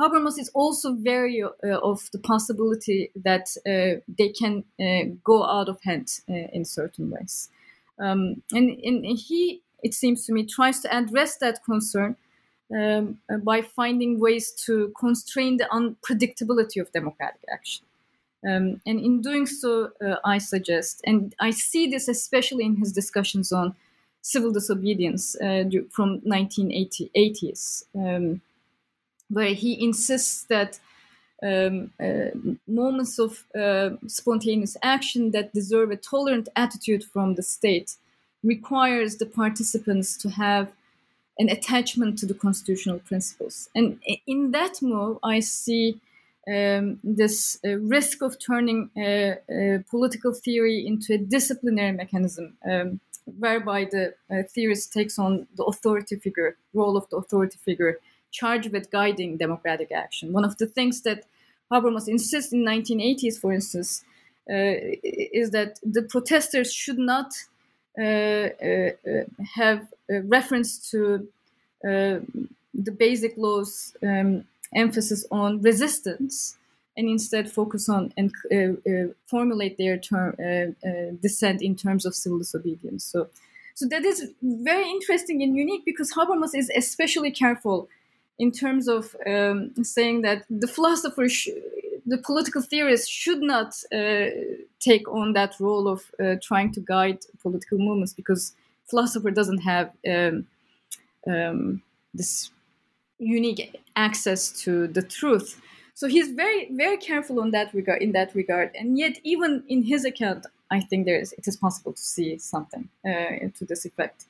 Habermas 0.00 0.38
is 0.38 0.50
also 0.54 0.92
wary 0.92 1.42
uh, 1.42 1.50
of 1.62 2.10
the 2.12 2.18
possibility 2.18 3.10
that 3.14 3.54
uh, 3.66 4.00
they 4.08 4.30
can 4.30 4.64
uh, 4.80 5.14
go 5.22 5.44
out 5.44 5.68
of 5.68 5.78
hand 5.82 6.20
uh, 6.28 6.32
in 6.52 6.64
certain 6.64 7.10
ways. 7.10 7.50
Um, 7.98 8.42
and, 8.52 8.70
and, 8.82 9.04
he, 9.04 9.60
it 9.82 9.92
seems 9.92 10.24
to 10.24 10.32
me, 10.32 10.46
tries 10.46 10.80
to 10.80 10.94
address 10.94 11.36
that 11.36 11.62
concern 11.64 12.16
um, 12.74 13.18
uh, 13.30 13.36
by 13.36 13.60
finding 13.60 14.18
ways 14.18 14.52
to 14.64 14.90
constrain 14.98 15.58
the 15.58 15.68
unpredictability 15.70 16.80
of 16.80 16.90
democratic 16.92 17.44
action. 17.52 17.84
Um, 18.42 18.80
and 18.86 18.98
in 18.98 19.20
doing 19.20 19.46
so, 19.46 19.90
uh, 20.02 20.16
I 20.24 20.38
suggest, 20.38 21.02
and 21.04 21.34
I 21.40 21.50
see 21.50 21.90
this 21.90 22.08
especially 22.08 22.64
in 22.64 22.76
his 22.76 22.90
discussions 22.92 23.52
on 23.52 23.74
civil 24.22 24.50
disobedience 24.50 25.36
from 25.90 26.20
1980s. 26.20 27.84
Um, 27.94 28.40
where 29.30 29.54
he 29.54 29.82
insists 29.82 30.44
that 30.44 30.80
um, 31.42 31.90
uh, 31.98 32.30
moments 32.66 33.18
of 33.18 33.44
uh, 33.58 33.90
spontaneous 34.06 34.76
action 34.82 35.30
that 35.30 35.54
deserve 35.54 35.90
a 35.90 35.96
tolerant 35.96 36.48
attitude 36.54 37.02
from 37.02 37.34
the 37.34 37.42
state 37.42 37.96
requires 38.42 39.16
the 39.16 39.26
participants 39.26 40.16
to 40.18 40.28
have 40.30 40.72
an 41.38 41.48
attachment 41.48 42.18
to 42.18 42.26
the 42.26 42.34
constitutional 42.34 42.98
principles. 42.98 43.70
And 43.74 43.98
in 44.26 44.50
that 44.50 44.82
move, 44.82 45.18
I 45.22 45.40
see 45.40 46.00
um, 46.46 46.98
this 47.02 47.58
uh, 47.64 47.76
risk 47.76 48.22
of 48.22 48.38
turning 48.38 48.90
political 49.90 50.34
theory 50.34 50.86
into 50.86 51.14
a 51.14 51.18
disciplinary 51.18 51.92
mechanism, 51.92 52.56
um, 52.70 53.00
whereby 53.38 53.84
the 53.84 54.14
uh, 54.30 54.42
theorist 54.48 54.92
takes 54.92 55.18
on 55.18 55.46
the 55.56 55.64
authority 55.64 56.16
figure, 56.16 56.56
role 56.74 56.96
of 56.96 57.08
the 57.08 57.16
authority 57.16 57.58
figure, 57.64 57.98
charged 58.30 58.72
with 58.72 58.90
guiding 58.90 59.36
democratic 59.36 59.92
action. 59.92 60.32
One 60.32 60.44
of 60.44 60.56
the 60.58 60.66
things 60.66 61.02
that 61.02 61.24
Habermas 61.70 62.08
insists 62.08 62.52
in 62.52 62.64
1980s, 62.64 63.38
for 63.38 63.52
instance, 63.52 64.04
uh, 64.50 64.74
is 65.02 65.50
that 65.50 65.78
the 65.82 66.02
protesters 66.02 66.72
should 66.72 66.98
not 66.98 67.32
uh, 67.98 68.02
uh, 68.02 68.90
have 69.54 69.86
reference 70.08 70.90
to 70.90 71.28
uh, 71.84 72.20
the 72.74 72.92
basic 72.96 73.36
laws 73.36 73.96
um, 74.02 74.44
emphasis 74.74 75.26
on 75.30 75.60
resistance 75.60 76.56
and 76.96 77.08
instead 77.08 77.50
focus 77.50 77.88
on 77.88 78.12
and 78.16 78.32
uh, 78.52 78.90
uh, 78.90 79.06
formulate 79.26 79.76
their 79.78 79.98
term, 79.98 80.34
dissent 81.20 81.62
in 81.62 81.74
terms 81.74 82.04
of 82.04 82.14
civil 82.14 82.38
disobedience. 82.38 83.04
So, 83.04 83.28
so 83.74 83.86
that 83.88 84.04
is 84.04 84.30
very 84.42 84.88
interesting 84.88 85.42
and 85.42 85.56
unique 85.56 85.84
because 85.84 86.12
Habermas 86.12 86.54
is 86.54 86.70
especially 86.76 87.30
careful 87.30 87.88
in 88.40 88.50
terms 88.50 88.88
of 88.88 89.14
um, 89.26 89.70
saying 89.84 90.22
that 90.22 90.44
the 90.48 90.66
philosopher, 90.66 91.28
sh- 91.28 91.60
the 92.06 92.18
political 92.18 92.62
theorist, 92.62 93.10
should 93.10 93.42
not 93.42 93.70
uh, 93.92 94.26
take 94.80 95.06
on 95.08 95.34
that 95.34 95.52
role 95.60 95.86
of 95.86 96.10
uh, 96.18 96.36
trying 96.42 96.72
to 96.72 96.80
guide 96.80 97.18
political 97.42 97.78
movements 97.78 98.14
because 98.14 98.54
philosopher 98.86 99.30
doesn't 99.30 99.62
have 99.72 99.92
um, 100.08 100.46
um, 101.26 101.82
this 102.14 102.50
unique 103.18 103.76
access 103.94 104.50
to 104.62 104.88
the 104.88 105.02
truth. 105.02 105.60
So 105.94 106.08
he's 106.08 106.30
very, 106.30 106.68
very 106.72 106.96
careful 106.96 107.40
on 107.40 107.50
that 107.50 107.74
regard. 107.74 108.00
In 108.00 108.12
that 108.12 108.34
regard, 108.34 108.70
and 108.74 108.98
yet, 108.98 109.20
even 109.22 109.62
in 109.68 109.82
his 109.82 110.06
account, 110.06 110.46
I 110.70 110.80
think 110.80 111.04
there 111.04 111.20
is 111.20 111.34
it 111.34 111.46
is 111.46 111.56
possible 111.56 111.92
to 111.92 112.02
see 112.14 112.38
something 112.38 112.88
uh, 113.04 113.50
to 113.56 113.64
this 113.68 113.84
effect. 113.84 114.24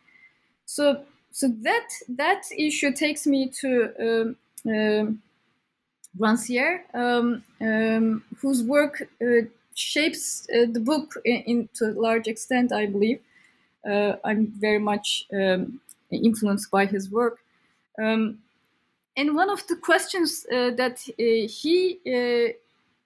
So 0.66 1.04
so 1.32 1.48
that 1.62 1.88
that 2.08 2.42
issue 2.56 2.92
takes 2.92 3.26
me 3.26 3.48
to 3.60 4.36
um, 4.66 5.22
Rancière, 6.18 6.82
um, 6.94 7.44
um, 7.60 8.24
whose 8.40 8.62
work 8.62 9.08
uh, 9.22 9.46
shapes 9.74 10.46
uh, 10.50 10.66
the 10.72 10.80
book 10.80 11.14
in, 11.24 11.42
in, 11.42 11.68
to 11.74 11.86
a 11.86 12.00
large 12.00 12.26
extent, 12.26 12.72
I 12.72 12.86
believe. 12.86 13.20
Uh, 13.88 14.16
I'm 14.24 14.48
very 14.58 14.80
much 14.80 15.26
um, 15.32 15.80
influenced 16.10 16.70
by 16.70 16.86
his 16.86 17.10
work. 17.10 17.38
And 19.16 19.34
one 19.34 19.50
of 19.50 19.66
the 19.66 19.76
questions 19.76 20.46
uh, 20.50 20.70
that 20.76 21.02
uh, 21.08 21.48
he 21.48 21.98
uh, 22.06 22.52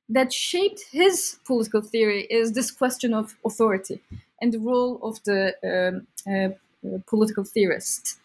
that 0.08 0.32
shaped 0.32 0.84
his 0.92 1.38
political 1.44 1.80
theory 1.80 2.22
is 2.30 2.52
this 2.52 2.70
question 2.70 3.14
of 3.14 3.34
authority 3.44 4.00
and 4.40 4.52
the 4.52 4.60
role 4.60 5.00
of 5.02 5.22
the 5.24 5.40
uh, 5.64 6.54
political 7.06 7.44
theorist. 7.44 8.18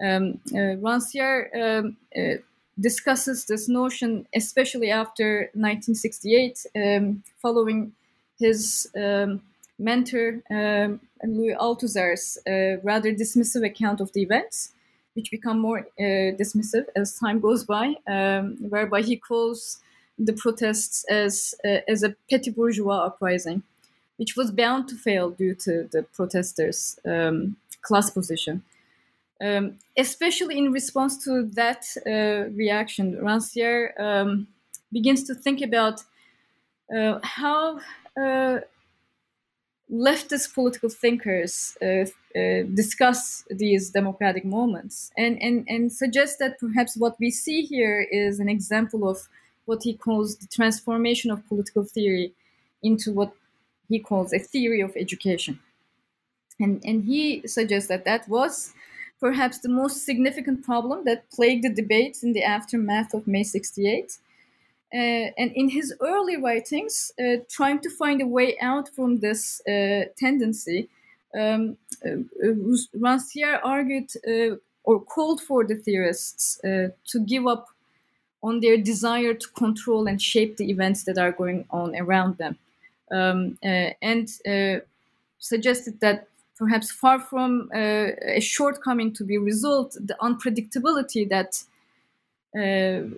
Um, 0.00 0.40
uh, 0.52 0.76
Rancière 0.82 1.48
um, 1.54 1.96
uh, 2.16 2.38
discusses 2.78 3.46
this 3.46 3.68
notion, 3.68 4.26
especially 4.34 4.90
after 4.90 5.50
1968, 5.54 6.66
um, 6.76 7.22
following 7.40 7.92
his 8.38 8.90
um, 8.94 9.40
mentor 9.78 10.42
um, 10.50 11.00
Louis 11.24 11.54
Althusser's 11.54 12.38
uh, 12.46 12.80
rather 12.82 13.12
dismissive 13.12 13.64
account 13.64 14.00
of 14.00 14.12
the 14.12 14.22
events, 14.22 14.72
which 15.14 15.30
become 15.30 15.58
more 15.58 15.80
uh, 15.98 16.36
dismissive 16.36 16.86
as 16.94 17.18
time 17.18 17.40
goes 17.40 17.64
by, 17.64 17.94
um, 18.06 18.56
whereby 18.68 19.00
he 19.00 19.16
calls 19.16 19.80
the 20.18 20.32
protests 20.32 21.04
as 21.10 21.54
uh, 21.64 21.80
as 21.88 22.02
a 22.02 22.14
petty 22.30 22.50
bourgeois 22.50 23.06
uprising, 23.06 23.62
which 24.16 24.36
was 24.36 24.50
bound 24.50 24.88
to 24.88 24.94
fail 24.94 25.30
due 25.30 25.54
to 25.54 25.88
the 25.92 26.02
protesters' 26.02 26.98
um, 27.06 27.56
class 27.86 28.10
position. 28.10 28.62
Um, 29.38 29.78
especially 29.98 30.56
in 30.56 30.72
response 30.72 31.22
to 31.24 31.44
that 31.60 31.82
uh, 32.06 32.50
reaction, 32.54 33.16
Rancière 33.16 33.82
um, 34.00 34.46
begins 34.90 35.24
to 35.24 35.34
think 35.34 35.60
about 35.60 36.02
uh, 36.96 37.18
how 37.22 37.78
uh, 38.18 38.60
leftist 39.90 40.54
political 40.54 40.88
thinkers 40.88 41.76
uh, 41.82 41.86
uh, 41.86 42.62
discuss 42.74 43.44
these 43.50 43.90
democratic 43.90 44.44
moments 44.44 45.12
and, 45.16 45.40
and, 45.40 45.64
and 45.68 45.92
suggest 45.92 46.38
that 46.38 46.58
perhaps 46.58 46.96
what 46.96 47.16
we 47.20 47.30
see 47.30 47.62
here 47.62 48.00
is 48.10 48.40
an 48.40 48.48
example 48.48 49.08
of 49.08 49.28
what 49.66 49.82
he 49.82 49.94
calls 49.94 50.36
the 50.36 50.46
transformation 50.46 51.30
of 51.30 51.46
political 51.48 51.84
theory 51.84 52.32
into 52.82 53.12
what 53.12 53.32
he 53.88 53.98
calls 53.98 54.32
a 54.32 54.38
theory 54.38 54.80
of 54.80 54.96
education. 54.96 55.60
And, 56.58 56.82
and 56.84 57.04
he 57.04 57.46
suggests 57.46 57.88
that 57.88 58.04
that 58.04 58.28
was 58.28 58.72
perhaps 59.20 59.58
the 59.58 59.68
most 59.68 60.04
significant 60.04 60.64
problem 60.64 61.04
that 61.04 61.30
plagued 61.30 61.64
the 61.64 61.74
debates 61.74 62.22
in 62.22 62.32
the 62.32 62.42
aftermath 62.44 63.14
of 63.14 63.26
May 63.26 63.42
68. 63.42 64.18
Uh, 64.92 64.96
and 64.96 65.52
in 65.54 65.70
his 65.70 65.94
early 66.00 66.36
writings, 66.36 67.12
uh, 67.18 67.36
trying 67.50 67.80
to 67.80 67.90
find 67.90 68.22
a 68.22 68.26
way 68.26 68.56
out 68.60 68.88
from 68.88 69.20
this 69.20 69.60
uh, 69.66 70.04
tendency, 70.16 70.88
um, 71.36 71.76
uh, 72.04 72.16
Rancière 72.96 73.60
argued 73.64 74.10
uh, 74.26 74.56
or 74.84 75.00
called 75.00 75.40
for 75.40 75.64
the 75.64 75.74
theorists 75.74 76.62
uh, 76.64 76.88
to 77.08 77.20
give 77.20 77.46
up 77.46 77.66
on 78.42 78.60
their 78.60 78.76
desire 78.76 79.34
to 79.34 79.48
control 79.48 80.06
and 80.06 80.22
shape 80.22 80.56
the 80.56 80.70
events 80.70 81.04
that 81.04 81.18
are 81.18 81.32
going 81.32 81.66
on 81.70 81.96
around 81.96 82.38
them, 82.38 82.56
um, 83.10 83.58
and 83.62 84.28
suggested 85.38 86.00
that 86.00 86.28
perhaps 86.56 86.90
far 86.90 87.18
from 87.18 87.70
uh, 87.74 88.08
a 88.38 88.40
shortcoming 88.40 89.12
to 89.14 89.24
be 89.24 89.38
resolved, 89.38 89.94
the 90.06 90.16
unpredictability 90.20 91.28
that 91.28 91.62
uh, 92.56 93.08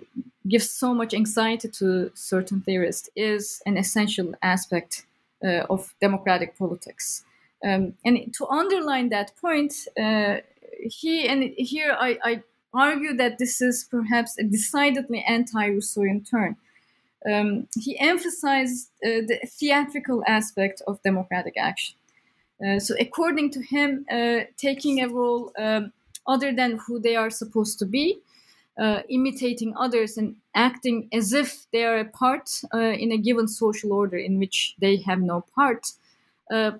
gives 0.47 0.69
so 0.69 0.93
much 0.93 1.13
anxiety 1.13 1.69
to 1.69 2.11
certain 2.13 2.61
theorists 2.61 3.09
is 3.15 3.61
an 3.65 3.77
essential 3.77 4.33
aspect 4.41 5.05
uh, 5.43 5.65
of 5.69 5.93
democratic 6.01 6.57
politics. 6.57 7.23
Um, 7.63 7.93
and 8.05 8.33
to 8.35 8.47
underline 8.47 9.09
that 9.09 9.31
point, 9.39 9.73
uh, 10.01 10.37
he 10.81 11.27
and 11.27 11.53
here 11.57 11.95
I, 11.99 12.17
I, 12.23 12.43
argue 12.71 13.15
that 13.15 13.39
this 13.39 13.63
is 13.63 13.83
perhaps 13.89 14.37
a 14.37 14.43
decidedly 14.43 15.25
anti-Rousseauian 15.27 16.29
turn. 16.29 16.55
Um, 17.29 17.67
he 17.75 17.99
emphasized 17.99 18.89
uh, 19.03 19.25
the 19.27 19.39
theatrical 19.47 20.23
aspect 20.27 20.83
of 20.85 21.01
democratic 21.01 21.55
action. 21.57 21.95
Uh, 22.65 22.79
so, 22.79 22.93
according 22.99 23.49
to 23.51 23.61
him, 23.61 24.05
uh, 24.11 24.41
taking 24.57 25.01
a 25.01 25.07
role 25.07 25.51
um, 25.57 25.93
other 26.27 26.51
than 26.53 26.77
who 26.85 26.99
they 26.99 27.15
are 27.15 27.29
supposed 27.29 27.79
to 27.79 27.85
be, 27.85 28.19
uh, 28.77 29.01
imitating 29.09 29.73
others 29.77 30.17
and 30.17 30.35
acting 30.55 31.07
as 31.11 31.33
if 31.33 31.65
they 31.71 31.83
are 31.83 31.99
a 31.99 32.05
part 32.05 32.61
in 32.73 33.11
a 33.11 33.17
given 33.17 33.47
social 33.47 33.91
order 33.91 34.17
in 34.17 34.39
which 34.39 34.75
they 34.79 34.97
have 34.97 35.19
no 35.19 35.43
part, 35.53 35.91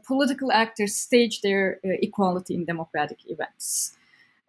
political 0.06 0.52
actors 0.52 0.96
stage 0.96 1.42
their 1.42 1.80
equality 1.84 2.56
in 2.56 2.64
democratic 2.64 3.18
events. 3.28 3.98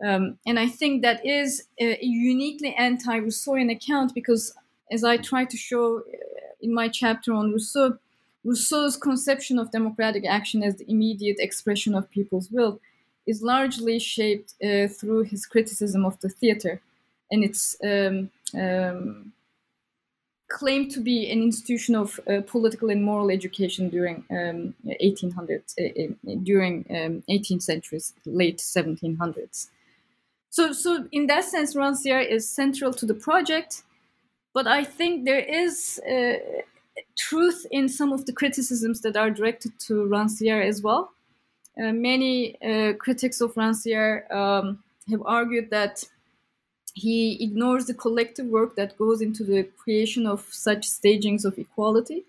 Um, 0.05 0.39
and 0.47 0.59
I 0.59 0.69
think 0.69 1.03
that 1.03 1.27
is 1.27 1.65
a 1.79 1.99
uniquely 2.01 2.75
anti 2.75 3.19
Rousseauian 3.19 3.71
account 3.71 4.15
because, 4.15 4.55
as 4.91 5.05
I 5.05 5.17
try 5.17 5.45
to 5.45 5.57
show 5.57 6.03
in 6.61 6.73
my 6.73 6.89
chapter 6.89 7.33
on 7.33 7.53
Rousseau, 7.53 7.99
Rousseau's 8.45 8.97
conception 8.97 9.59
of 9.59 9.71
democratic 9.71 10.25
action 10.27 10.63
as 10.63 10.77
the 10.77 10.91
immediate 10.91 11.37
expression 11.39 11.95
of 11.95 12.11
people's 12.11 12.51
will 12.51 12.81
is 13.27 13.43
largely 13.43 13.99
shaped 13.99 14.55
uh, 14.65 14.89
through 14.89 15.23
his 15.23 15.47
criticism 15.47 16.05
of 16.05 16.19
the 16.21 16.29
theater 16.29 16.81
and 17.31 17.45
its 17.45 17.77
um, 17.85 18.31
um, 18.59 19.33
claim 20.49 20.89
to 20.89 21.01
be 21.01 21.31
an 21.31 21.43
institution 21.43 21.95
of 21.95 22.19
uh, 22.29 22.41
political 22.47 22.91
and 22.91 23.05
moral 23.05 23.31
education 23.31 23.89
during 23.89 24.25
um, 24.31 24.75
1800s, 25.01 25.75
uh, 25.79 26.35
during 26.43 26.85
18th 26.85 27.53
um, 27.53 27.61
centuries, 27.61 28.15
late 28.27 28.59
1700s. 28.59 29.69
So, 30.51 30.73
so 30.73 31.07
in 31.13 31.29
that 31.29 31.45
sense, 31.45 31.77
Rancière 31.77 32.29
is 32.29 32.49
central 32.49 32.93
to 32.95 33.07
the 33.07 33.15
project, 33.15 33.85
but 34.53 34.67
I 34.67 34.83
think 34.83 35.25
there 35.25 35.39
is 35.39 36.01
uh, 36.05 36.63
truth 37.17 37.67
in 37.71 37.89
some 37.89 38.13
of 38.13 38.27
the 38.27 38.33
criticisms 38.33 39.01
that 39.03 39.17
are 39.17 39.31
directed 39.31 39.79
to 39.81 40.05
Rancière 40.07 40.65
as 40.67 40.83
well. 40.83 41.13
Uh, 41.79 41.93
many 41.93 42.61
uh, 42.63 42.95
critics 42.95 43.41
of 43.41 43.55
Rancière 43.55 44.31
um, 44.35 44.83
have 45.09 45.23
argued 45.25 45.71
that 45.71 46.05
he 46.95 47.43
ignores 47.43 47.87
the 47.87 47.95
collective 47.95 48.47
work 48.47 48.77
that 48.77 48.99
goes 48.99 49.21
into 49.21 49.45
the 49.45 49.63
creation 49.79 50.27
of 50.27 50.47
such 50.51 50.87
stagings 50.87 51.45
of 51.45 51.59
equality. 51.59 52.25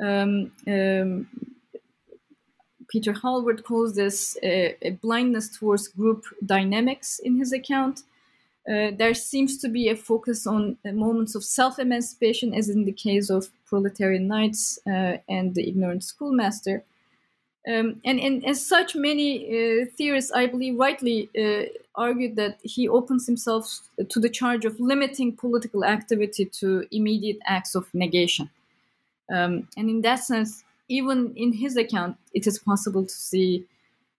Um, 0.00 0.52
um, 0.66 1.26
Peter 2.88 3.12
Hallward 3.12 3.64
calls 3.64 3.94
this 3.94 4.36
a, 4.42 4.76
a, 4.82 4.90
blindness 4.90 5.48
towards 5.48 5.88
group 5.88 6.24
dynamics 6.44 7.18
in 7.18 7.36
his 7.36 7.52
account. 7.52 8.02
Uh, 8.68 8.90
there 8.96 9.14
seems 9.14 9.56
to 9.58 9.68
be 9.68 9.88
a 9.88 9.96
focus 9.96 10.46
on 10.46 10.76
uh, 10.84 10.92
moments 10.92 11.34
of 11.34 11.42
self 11.42 11.78
emancipation, 11.78 12.52
as 12.52 12.68
in 12.68 12.84
the 12.84 12.92
case 12.92 13.30
of 13.30 13.48
proletarian 13.66 14.28
nights 14.28 14.78
uh, 14.86 15.16
and 15.28 15.54
the 15.54 15.66
ignorant 15.66 16.04
schoolmaster. 16.04 16.84
Um, 17.66 18.00
and, 18.04 18.20
and, 18.20 18.44
as 18.44 18.64
such, 18.64 18.94
many 18.94 19.46
uh, 19.46 19.86
theorists, 19.96 20.32
I 20.32 20.46
believe, 20.46 20.78
rightly 20.78 21.28
argued 21.94 22.36
that 22.36 22.58
he 22.62 22.88
opens 22.88 23.26
himself 23.26 23.80
to 24.08 24.20
the 24.20 24.28
charge 24.28 24.64
of 24.64 24.78
limiting 24.78 25.36
political 25.36 25.84
activity 25.84 26.44
to 26.60 26.86
immediate 26.90 27.38
acts 27.46 27.74
of 27.74 27.92
negation. 27.94 28.50
Um, 29.30 29.68
and 29.76 29.90
in 29.90 30.02
that 30.02 30.20
sense, 30.24 30.64
even 30.88 31.32
in 31.36 31.52
his 31.52 31.76
account, 31.76 32.16
it 32.32 32.46
is 32.46 32.58
possible 32.58 33.04
to 33.04 33.14
see 33.14 33.66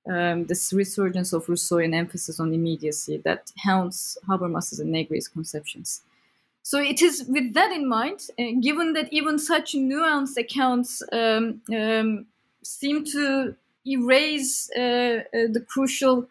um, 0.08 0.46
this 0.46 0.72
resurgence 0.74 1.34
of 1.34 1.46
Rousseauian 1.48 1.94
emphasis 1.94 2.40
on 2.40 2.54
immediacy 2.54 3.18
that 3.26 3.52
haunts 3.64 4.18
Habermas's 4.28 4.80
and 4.80 4.92
Negri's 4.92 5.28
conceptions. 5.28 6.02
So 6.64 6.80
it 6.80 7.02
is 7.02 7.26
with 7.28 7.54
that 7.54 7.72
in 7.72 7.88
mind, 7.88 8.28
uh, 8.40 8.44
given 8.62 8.94
that 8.94 9.12
even 9.12 9.40
such 9.40 9.74
nuanced 9.74 10.38
accounts 10.38 11.02
um, 11.12 11.62
um, 11.74 12.26
seem 12.64 13.04
to 13.06 13.56
erase 13.86 14.70
uh, 14.78 14.82
uh, 14.82 15.48
the 15.52 15.66
crucial 15.68 16.28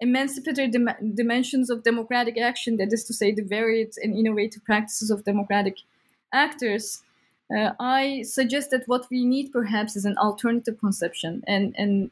emancipatory 0.00 0.68
dim- 0.68 1.14
dimensions 1.14 1.70
of 1.70 1.84
democratic 1.84 2.38
action, 2.38 2.76
that 2.76 2.92
is 2.92 3.04
to 3.04 3.14
say, 3.14 3.32
the 3.32 3.42
varied 3.42 3.92
and 4.02 4.16
innovative 4.16 4.64
practices 4.64 5.10
of 5.10 5.24
democratic 5.24 5.78
actors, 6.32 7.02
uh, 7.56 7.72
I 7.80 8.22
suggest 8.22 8.70
that 8.70 8.86
what 8.86 9.06
we 9.10 9.24
need 9.24 9.52
perhaps 9.52 9.96
is 9.96 10.04
an 10.04 10.18
alternative 10.18 10.78
conception, 10.78 11.42
and 11.46 11.74
and 11.78 12.10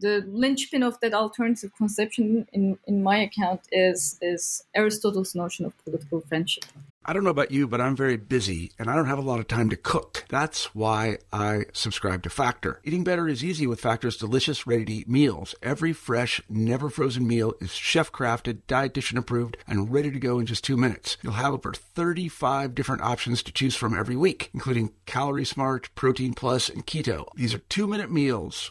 the 0.00 0.24
linchpin 0.28 0.82
of 0.82 1.00
that 1.00 1.14
alternative 1.14 1.72
conception 1.76 2.46
in, 2.52 2.78
in 2.86 3.02
my 3.02 3.18
account 3.18 3.62
is 3.72 4.18
is 4.20 4.64
Aristotle's 4.74 5.34
notion 5.34 5.64
of 5.64 5.76
political 5.84 6.20
friendship. 6.20 6.64
I 7.04 7.14
don't 7.14 7.24
know 7.24 7.30
about 7.30 7.52
you, 7.52 7.66
but 7.66 7.80
I'm 7.80 7.96
very 7.96 8.18
busy 8.18 8.72
and 8.78 8.90
I 8.90 8.94
don't 8.94 9.06
have 9.06 9.18
a 9.18 9.22
lot 9.22 9.40
of 9.40 9.48
time 9.48 9.70
to 9.70 9.76
cook. 9.76 10.26
That's 10.28 10.74
why 10.74 11.16
I 11.32 11.64
subscribe 11.72 12.22
to 12.24 12.30
Factor. 12.30 12.82
Eating 12.84 13.02
better 13.02 13.26
is 13.26 13.42
easy 13.42 13.66
with 13.66 13.80
Factor's 13.80 14.18
delicious, 14.18 14.66
ready 14.66 14.84
to 14.84 14.92
eat 14.92 15.08
meals. 15.08 15.54
Every 15.62 15.94
fresh, 15.94 16.42
never 16.50 16.90
frozen 16.90 17.26
meal 17.26 17.54
is 17.62 17.70
chef 17.70 18.12
crafted, 18.12 18.60
dietitian 18.68 19.16
approved, 19.16 19.56
and 19.66 19.90
ready 19.90 20.10
to 20.10 20.18
go 20.18 20.38
in 20.38 20.44
just 20.44 20.64
two 20.64 20.76
minutes. 20.76 21.16
You'll 21.22 21.32
have 21.32 21.54
over 21.54 21.72
35 21.72 22.74
different 22.74 23.00
options 23.00 23.42
to 23.44 23.52
choose 23.52 23.74
from 23.74 23.98
every 23.98 24.16
week, 24.16 24.50
including 24.52 24.92
Calorie 25.06 25.46
Smart, 25.46 25.88
Protein 25.94 26.34
Plus, 26.34 26.68
and 26.68 26.86
Keto. 26.86 27.28
These 27.36 27.54
are 27.54 27.62
two 27.70 27.86
minute 27.86 28.12
meals 28.12 28.70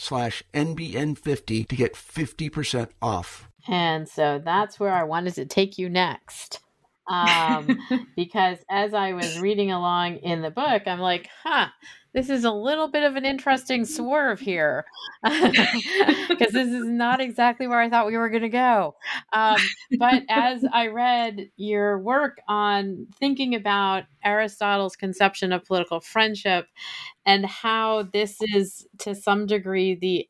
slash 0.01 0.43
NBN50 0.53 1.67
to 1.67 1.75
get 1.75 1.93
50% 1.93 2.89
off. 3.01 3.47
And 3.67 4.09
so 4.09 4.41
that's 4.43 4.79
where 4.79 4.93
I 4.93 5.03
wanted 5.03 5.35
to 5.35 5.45
take 5.45 5.77
you 5.77 5.89
next. 5.89 6.59
Um, 7.11 7.77
because 8.15 8.59
as 8.69 8.93
I 8.93 9.13
was 9.13 9.39
reading 9.39 9.71
along 9.71 10.17
in 10.17 10.41
the 10.41 10.49
book, 10.49 10.83
I'm 10.87 10.99
like, 10.99 11.27
huh, 11.43 11.67
this 12.13 12.29
is 12.29 12.43
a 12.43 12.51
little 12.51 12.89
bit 12.89 13.03
of 13.03 13.15
an 13.15 13.25
interesting 13.25 13.85
swerve 13.85 14.39
here. 14.39 14.85
Because 16.31 16.53
this 16.53 16.69
is 16.69 16.87
not 16.87 17.21
exactly 17.21 17.67
where 17.67 17.79
I 17.79 17.87
thought 17.87 18.07
we 18.07 18.17
were 18.17 18.29
going 18.29 18.41
to 18.41 18.49
go. 18.49 18.95
Um, 19.31 19.57
but 19.99 20.23
as 20.27 20.65
I 20.73 20.87
read 20.87 21.51
your 21.55 21.99
work 21.99 22.39
on 22.47 23.05
thinking 23.19 23.53
about 23.53 24.05
Aristotle's 24.23 24.95
conception 24.95 25.51
of 25.51 25.63
political 25.63 25.99
friendship 25.99 26.65
and 27.27 27.45
how 27.45 28.03
this 28.11 28.37
is 28.41 28.87
to 28.99 29.13
some 29.13 29.45
degree 29.45 29.93
the 29.93 30.27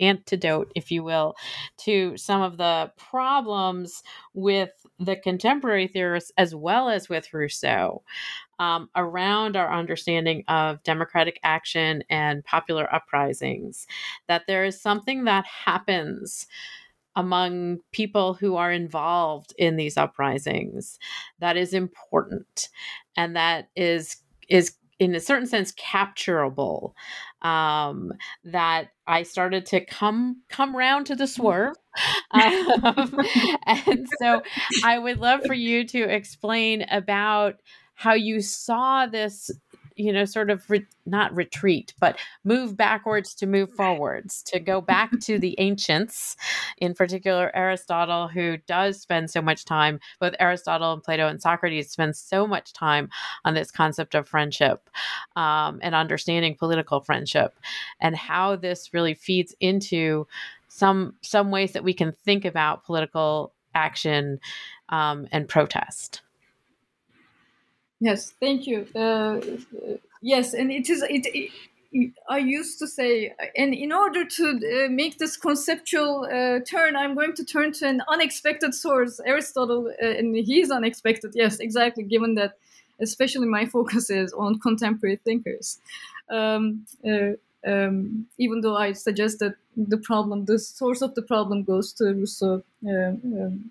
antidote, 0.00 0.72
if 0.74 0.90
you 0.90 1.04
will, 1.04 1.34
to 1.78 2.16
some 2.16 2.42
of 2.42 2.56
the 2.56 2.90
problems 2.96 4.02
with 4.34 4.70
the 4.98 5.16
contemporary 5.16 5.86
theorists 5.86 6.32
as 6.36 6.54
well 6.54 6.88
as 6.88 7.08
with 7.08 7.32
Rousseau 7.32 8.02
um, 8.58 8.90
around 8.96 9.56
our 9.56 9.72
understanding 9.72 10.44
of 10.48 10.82
democratic 10.82 11.38
action 11.44 12.02
and 12.10 12.44
popular 12.44 12.92
uprisings, 12.92 13.86
that 14.26 14.44
there 14.46 14.64
is 14.64 14.80
something 14.80 15.24
that 15.24 15.44
happens 15.46 16.46
among 17.16 17.78
people 17.92 18.34
who 18.34 18.56
are 18.56 18.72
involved 18.72 19.52
in 19.58 19.76
these 19.76 19.96
uprisings 19.96 20.98
that 21.40 21.56
is 21.56 21.74
important 21.74 22.68
and 23.16 23.34
that 23.34 23.68
is 23.74 24.18
is 24.48 24.74
in 24.98 25.14
a 25.14 25.20
certain 25.20 25.46
sense 25.46 25.72
capturable 25.72 26.94
um, 27.42 28.12
that 28.44 28.88
i 29.06 29.22
started 29.22 29.64
to 29.66 29.84
come 29.84 30.42
come 30.48 30.76
round 30.76 31.06
to 31.06 31.16
the 31.16 31.26
swerve. 31.26 31.74
Um, 32.30 33.18
and 33.66 34.06
so 34.20 34.40
i 34.84 34.98
would 34.98 35.18
love 35.18 35.42
for 35.44 35.54
you 35.54 35.84
to 35.88 36.02
explain 36.02 36.82
about 36.92 37.56
how 37.94 38.12
you 38.12 38.40
saw 38.40 39.06
this 39.06 39.50
you 39.98 40.12
know 40.12 40.24
sort 40.24 40.50
of 40.50 40.68
re- 40.70 40.86
not 41.06 41.34
retreat 41.34 41.92
but 42.00 42.16
move 42.44 42.76
backwards 42.76 43.34
to 43.34 43.46
move 43.46 43.70
forwards 43.74 44.42
to 44.42 44.60
go 44.60 44.80
back 44.80 45.10
to 45.20 45.38
the 45.38 45.54
ancients 45.58 46.36
in 46.78 46.94
particular 46.94 47.54
aristotle 47.54 48.28
who 48.28 48.56
does 48.66 49.00
spend 49.00 49.30
so 49.30 49.42
much 49.42 49.64
time 49.64 49.98
both 50.20 50.34
aristotle 50.38 50.92
and 50.92 51.02
plato 51.02 51.26
and 51.26 51.42
socrates 51.42 51.90
spend 51.90 52.16
so 52.16 52.46
much 52.46 52.72
time 52.72 53.08
on 53.44 53.54
this 53.54 53.70
concept 53.70 54.14
of 54.14 54.28
friendship 54.28 54.88
um, 55.36 55.78
and 55.82 55.94
understanding 55.94 56.54
political 56.54 57.00
friendship 57.00 57.58
and 58.00 58.16
how 58.16 58.56
this 58.56 58.94
really 58.94 59.14
feeds 59.14 59.54
into 59.60 60.26
some 60.68 61.14
some 61.22 61.50
ways 61.50 61.72
that 61.72 61.84
we 61.84 61.92
can 61.92 62.12
think 62.12 62.44
about 62.44 62.84
political 62.84 63.52
action 63.74 64.38
um, 64.88 65.26
and 65.32 65.48
protest 65.48 66.22
Yes, 68.00 68.32
thank 68.40 68.66
you. 68.66 68.86
Uh, 68.94 69.40
yes, 70.22 70.54
and 70.54 70.70
it 70.70 70.88
is 70.88 71.02
it, 71.02 71.26
it, 71.92 72.12
I 72.28 72.38
used 72.38 72.78
to 72.78 72.86
say, 72.86 73.34
and 73.56 73.74
in 73.74 73.92
order 73.92 74.24
to 74.24 74.44
uh, 74.86 74.88
make 74.88 75.18
this 75.18 75.36
conceptual 75.36 76.24
uh, 76.26 76.60
turn, 76.60 76.94
I'm 76.96 77.14
going 77.14 77.34
to 77.34 77.44
turn 77.44 77.72
to 77.72 77.88
an 77.88 78.02
unexpected 78.08 78.74
source, 78.74 79.20
Aristotle, 79.26 79.92
uh, 80.02 80.06
and 80.06 80.36
he's 80.36 80.70
unexpected. 80.70 81.32
Yes, 81.34 81.58
exactly. 81.58 82.04
Given 82.04 82.34
that, 82.36 82.56
especially 83.00 83.48
my 83.48 83.66
focus 83.76 84.10
is 84.10 84.32
on 84.32 84.60
contemporary 84.60 85.16
thinkers. 85.24 85.78
Um, 86.30 86.86
uh, 87.04 87.32
um, 87.66 88.26
even 88.38 88.60
though 88.60 88.76
I 88.76 88.92
suggest 88.92 89.40
that 89.40 89.54
the 89.76 89.96
problem, 89.98 90.44
the 90.44 90.58
source 90.60 91.02
of 91.02 91.16
the 91.16 91.22
problem, 91.22 91.64
goes 91.64 91.92
to 91.94 92.04
Rousseau. 92.14 92.62
Uh, 92.86 93.16
um, 93.24 93.70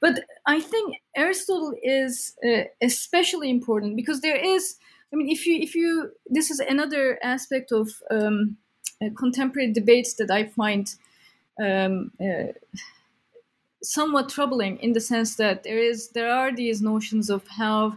but 0.00 0.24
I 0.46 0.60
think 0.60 0.96
Aristotle 1.16 1.74
is 1.82 2.34
uh, 2.46 2.64
especially 2.82 3.50
important 3.50 3.96
because 3.96 4.20
there 4.20 4.36
is, 4.36 4.76
I 5.12 5.16
mean, 5.16 5.28
if 5.28 5.46
you 5.46 5.60
if 5.60 5.74
you 5.74 6.10
this 6.26 6.50
is 6.50 6.60
another 6.60 7.18
aspect 7.22 7.72
of 7.72 7.90
um, 8.10 8.56
uh, 9.02 9.08
contemporary 9.16 9.72
debates 9.72 10.14
that 10.14 10.30
I 10.30 10.44
find 10.44 10.94
um, 11.62 12.10
uh, 12.20 12.52
somewhat 13.82 14.28
troubling 14.28 14.78
in 14.78 14.92
the 14.92 15.00
sense 15.00 15.36
that 15.36 15.62
there 15.62 15.78
is 15.78 16.10
there 16.10 16.32
are 16.32 16.54
these 16.54 16.82
notions 16.82 17.30
of 17.30 17.46
how 17.48 17.96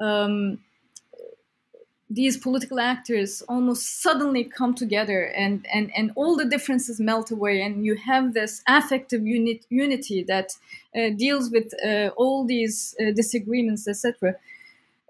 um, 0.00 0.58
these 2.10 2.36
political 2.36 2.80
actors 2.80 3.40
almost 3.42 4.02
suddenly 4.02 4.42
come 4.42 4.74
together 4.74 5.26
and, 5.26 5.64
and, 5.72 5.92
and 5.96 6.10
all 6.16 6.36
the 6.36 6.44
differences 6.44 6.98
melt 6.98 7.30
away 7.30 7.62
and 7.62 7.84
you 7.86 7.94
have 7.94 8.34
this 8.34 8.62
affective 8.66 9.24
unit, 9.24 9.64
unity 9.70 10.24
that 10.24 10.56
uh, 10.96 11.10
deals 11.16 11.50
with 11.52 11.72
uh, 11.84 12.08
all 12.16 12.44
these 12.44 12.96
uh, 13.00 13.12
disagreements 13.12 13.86
etc 13.86 14.34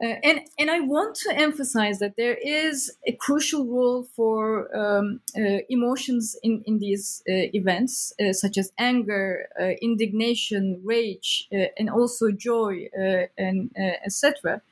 uh, 0.02 0.16
and, 0.24 0.40
and 0.58 0.70
I 0.70 0.80
want 0.80 1.14
to 1.16 1.34
emphasize 1.36 1.98
that 1.98 2.16
there 2.16 2.34
is 2.34 2.90
a 3.06 3.12
crucial 3.12 3.66
role 3.66 4.04
for 4.04 4.74
um, 4.74 5.20
uh, 5.36 5.58
emotions 5.68 6.36
in, 6.42 6.62
in 6.64 6.78
these 6.78 7.22
uh, 7.28 7.52
events, 7.52 8.14
such 8.32 8.56
as 8.56 8.72
anger, 8.78 9.46
indignation, 9.82 10.80
rage, 10.82 11.48
and 11.50 11.90
also 11.90 12.30
joy, 12.30 12.88
and 13.36 13.70
etc. 13.76 14.62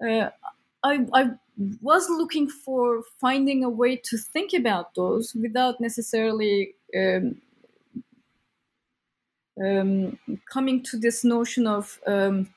I, 0.00 0.30
I 1.12 1.30
was 1.80 2.08
looking 2.08 2.48
for 2.48 3.02
finding 3.20 3.62
a 3.62 3.68
way 3.68 3.96
to 3.96 4.16
think 4.16 4.52
about 4.52 4.94
those 4.94 5.34
without 5.34 5.80
necessarily 5.80 6.74
um, 6.96 7.40
um, 9.62 10.18
coming 10.50 10.82
to 10.82 10.96
this 10.98 11.24
notion 11.24 11.66
of 11.66 12.00
um, 12.06 12.48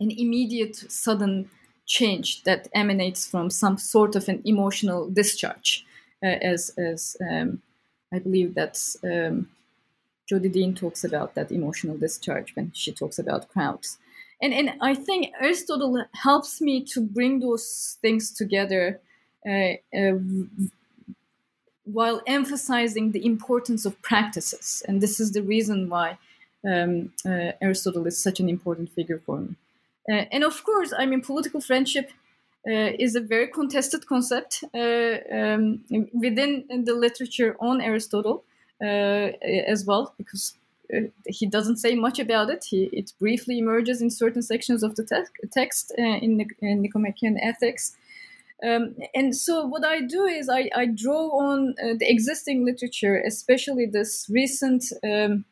an 0.00 0.10
immediate 0.10 0.76
sudden 0.76 1.50
change 1.86 2.44
that 2.44 2.68
emanates 2.74 3.26
from 3.26 3.50
some 3.50 3.76
sort 3.76 4.14
of 4.16 4.28
an 4.28 4.40
emotional 4.44 5.08
discharge 5.10 5.84
uh, 6.22 6.26
as, 6.26 6.70
as 6.78 7.16
um, 7.28 7.60
i 8.12 8.18
believe 8.18 8.54
that's 8.54 8.96
um, 9.04 9.48
jodi 10.28 10.48
dean 10.48 10.74
talks 10.74 11.04
about 11.04 11.34
that 11.34 11.50
emotional 11.52 11.96
discharge 11.98 12.54
when 12.56 12.70
she 12.72 12.92
talks 12.92 13.18
about 13.18 13.48
crowds 13.48 13.98
and 14.42 14.52
and 14.52 14.72
I 14.80 14.94
think 14.94 15.32
Aristotle 15.40 16.04
helps 16.14 16.60
me 16.60 16.84
to 16.92 17.00
bring 17.00 17.40
those 17.40 17.98
things 18.02 18.32
together 18.32 19.00
uh, 19.48 19.74
uh, 19.96 20.18
while 21.84 22.20
emphasizing 22.26 23.12
the 23.12 23.24
importance 23.24 23.84
of 23.84 24.00
practices. 24.02 24.82
And 24.86 25.00
this 25.00 25.18
is 25.20 25.32
the 25.32 25.42
reason 25.42 25.88
why 25.88 26.18
um, 26.64 27.12
uh, 27.26 27.52
Aristotle 27.60 28.06
is 28.06 28.18
such 28.18 28.40
an 28.40 28.48
important 28.48 28.90
figure 28.90 29.20
for 29.26 29.40
me. 29.40 29.56
Uh, 30.10 30.24
and 30.32 30.44
of 30.44 30.62
course, 30.64 30.92
I 30.96 31.06
mean, 31.06 31.20
political 31.20 31.60
friendship 31.60 32.10
uh, 32.66 32.90
is 32.98 33.16
a 33.16 33.20
very 33.20 33.48
contested 33.48 34.06
concept 34.06 34.64
uh, 34.74 35.16
um, 35.32 35.84
within 36.12 36.64
the 36.84 36.94
literature 36.94 37.56
on 37.60 37.80
Aristotle 37.80 38.44
as 38.80 39.84
well, 39.84 40.12
because 40.18 40.54
he 41.26 41.46
doesn't 41.46 41.78
say 41.78 41.94
much 41.94 42.18
about 42.18 42.50
it. 42.50 42.64
He, 42.68 42.84
it 42.92 43.12
briefly 43.18 43.58
emerges 43.58 44.02
in 44.02 44.10
certain 44.10 44.42
sections 44.42 44.82
of 44.82 44.96
the 44.96 45.04
te- 45.04 45.48
text 45.50 45.92
uh, 45.98 46.02
in, 46.02 46.46
in 46.60 46.82
Nicomachean 46.82 47.38
Ethics. 47.40 47.96
Um, 48.62 48.94
and 49.14 49.34
so 49.34 49.66
what 49.66 49.84
I 49.84 50.00
do 50.00 50.24
is 50.24 50.48
I, 50.48 50.70
I 50.74 50.86
draw 50.86 51.30
on 51.40 51.74
uh, 51.82 51.94
the 51.98 52.08
existing 52.08 52.64
literature, 52.64 53.20
especially 53.26 53.86
this 53.86 54.28
recent 54.30 54.84
um, 55.02 55.44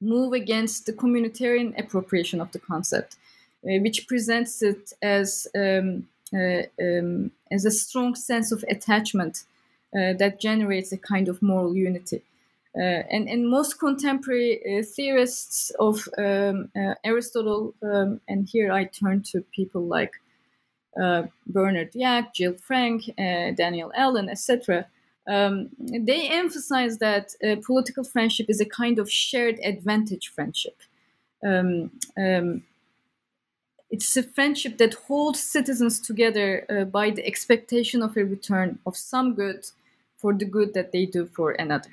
move 0.00 0.32
against 0.32 0.86
the 0.86 0.92
communitarian 0.92 1.78
appropriation 1.78 2.40
of 2.40 2.50
the 2.50 2.58
concept, 2.58 3.16
uh, 3.64 3.78
which 3.80 4.08
presents 4.08 4.62
it 4.62 4.92
as 5.00 5.46
um, 5.54 6.08
uh, 6.34 6.62
um, 6.80 7.30
as 7.50 7.64
a 7.64 7.70
strong 7.70 8.14
sense 8.14 8.50
of 8.50 8.64
attachment 8.68 9.44
uh, 9.94 10.14
that 10.14 10.40
generates 10.40 10.90
a 10.90 10.96
kind 10.96 11.28
of 11.28 11.40
moral 11.42 11.76
unity. 11.76 12.22
Uh, 12.74 13.04
and, 13.10 13.28
and 13.28 13.50
most 13.50 13.78
contemporary 13.78 14.60
uh, 14.64 14.82
theorists 14.82 15.70
of 15.78 16.08
um, 16.16 16.70
uh, 16.74 16.94
Aristotle, 17.04 17.74
um, 17.82 18.20
and 18.28 18.48
here 18.48 18.72
I 18.72 18.84
turn 18.84 19.22
to 19.24 19.42
people 19.54 19.82
like 19.82 20.12
Bernard 21.46 21.94
Yack, 21.94 22.34
Jill 22.34 22.54
Frank, 22.54 23.04
Danielle 23.16 23.92
Allen, 23.94 24.28
etc. 24.28 24.86
Um, 25.28 25.70
they 25.78 26.28
emphasize 26.28 26.98
that 26.98 27.34
political 27.64 28.04
friendship 28.04 28.46
is 28.48 28.60
a 28.60 28.66
kind 28.66 28.98
of 28.98 29.10
shared 29.10 29.58
advantage 29.64 30.28
friendship. 30.28 30.76
Um, 31.44 31.90
um, 32.16 32.62
it's 33.90 34.16
a 34.16 34.22
friendship 34.22 34.78
that 34.78 34.94
holds 34.94 35.40
citizens 35.40 36.00
together 36.00 36.64
uh, 36.70 36.84
by 36.84 37.10
the 37.10 37.26
expectation 37.26 38.02
of 38.02 38.16
a 38.16 38.24
return 38.24 38.78
of 38.86 38.96
some 38.96 39.34
good 39.34 39.66
for 40.16 40.32
the 40.32 40.46
good 40.46 40.72
that 40.72 40.92
they 40.92 41.04
do 41.04 41.26
for 41.26 41.52
another. 41.52 41.90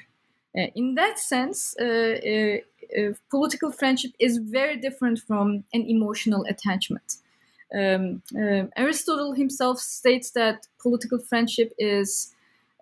Uh, 0.57 0.67
in 0.75 0.95
that 0.95 1.19
sense, 1.19 1.75
uh, 1.79 1.85
uh, 1.85 3.13
political 3.29 3.71
friendship 3.71 4.11
is 4.19 4.37
very 4.37 4.77
different 4.77 5.19
from 5.19 5.63
an 5.73 5.85
emotional 5.87 6.43
attachment. 6.49 7.17
Um, 7.73 8.23
Aristotle 8.75 9.33
himself 9.33 9.77
states 9.79 10.31
that 10.31 10.67
political 10.81 11.19
friendship 11.19 11.71
is 11.77 12.33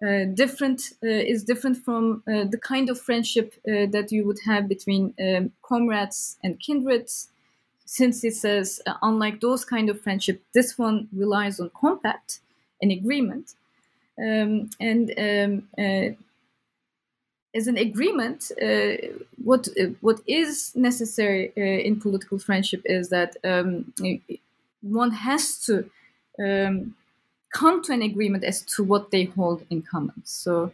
uh, 0.01 0.25
different 0.33 0.91
uh, 1.03 1.07
is 1.07 1.43
different 1.43 1.75
from 1.77 2.23
uh, 2.27 2.45
the 2.45 2.57
kind 2.57 2.87
of 2.89 3.01
friendship 3.01 3.55
that 3.65 4.11
you 4.11 4.25
would 4.25 4.37
have 4.45 4.67
between 4.69 5.13
um, 5.19 5.51
comrades 5.63 6.37
and 6.43 6.59
kindreds 6.59 7.29
since 7.85 8.21
he 8.21 8.29
says 8.29 8.79
unlike 9.01 9.41
those 9.41 9.65
kind 9.65 9.89
of 9.89 9.99
friendship 9.99 10.43
this 10.53 10.77
one 10.77 11.07
relies 11.11 11.59
on 11.59 11.71
compact 11.73 12.41
and 12.81 12.91
agreement 12.91 13.55
um, 14.19 14.69
and 14.79 15.11
um, 15.17 16.17
as 17.57 17.67
an 17.67 17.77
agreement, 17.77 18.39
uh, 18.61 18.95
what 19.43 19.67
uh, 19.81 19.91
what 20.05 20.19
is 20.27 20.71
necessary 20.75 21.43
uh, 21.57 21.87
in 21.87 21.99
political 21.99 22.37
friendship 22.39 22.81
is 22.85 23.09
that 23.09 23.31
um, 23.43 23.93
one 24.81 25.11
has 25.11 25.43
to 25.65 25.73
um, 26.45 26.95
come 27.59 27.81
to 27.83 27.91
an 27.93 28.01
agreement 28.01 28.43
as 28.43 28.61
to 28.75 28.83
what 28.83 29.03
they 29.11 29.25
hold 29.37 29.59
in 29.69 29.81
common. 29.93 30.19
So, 30.23 30.71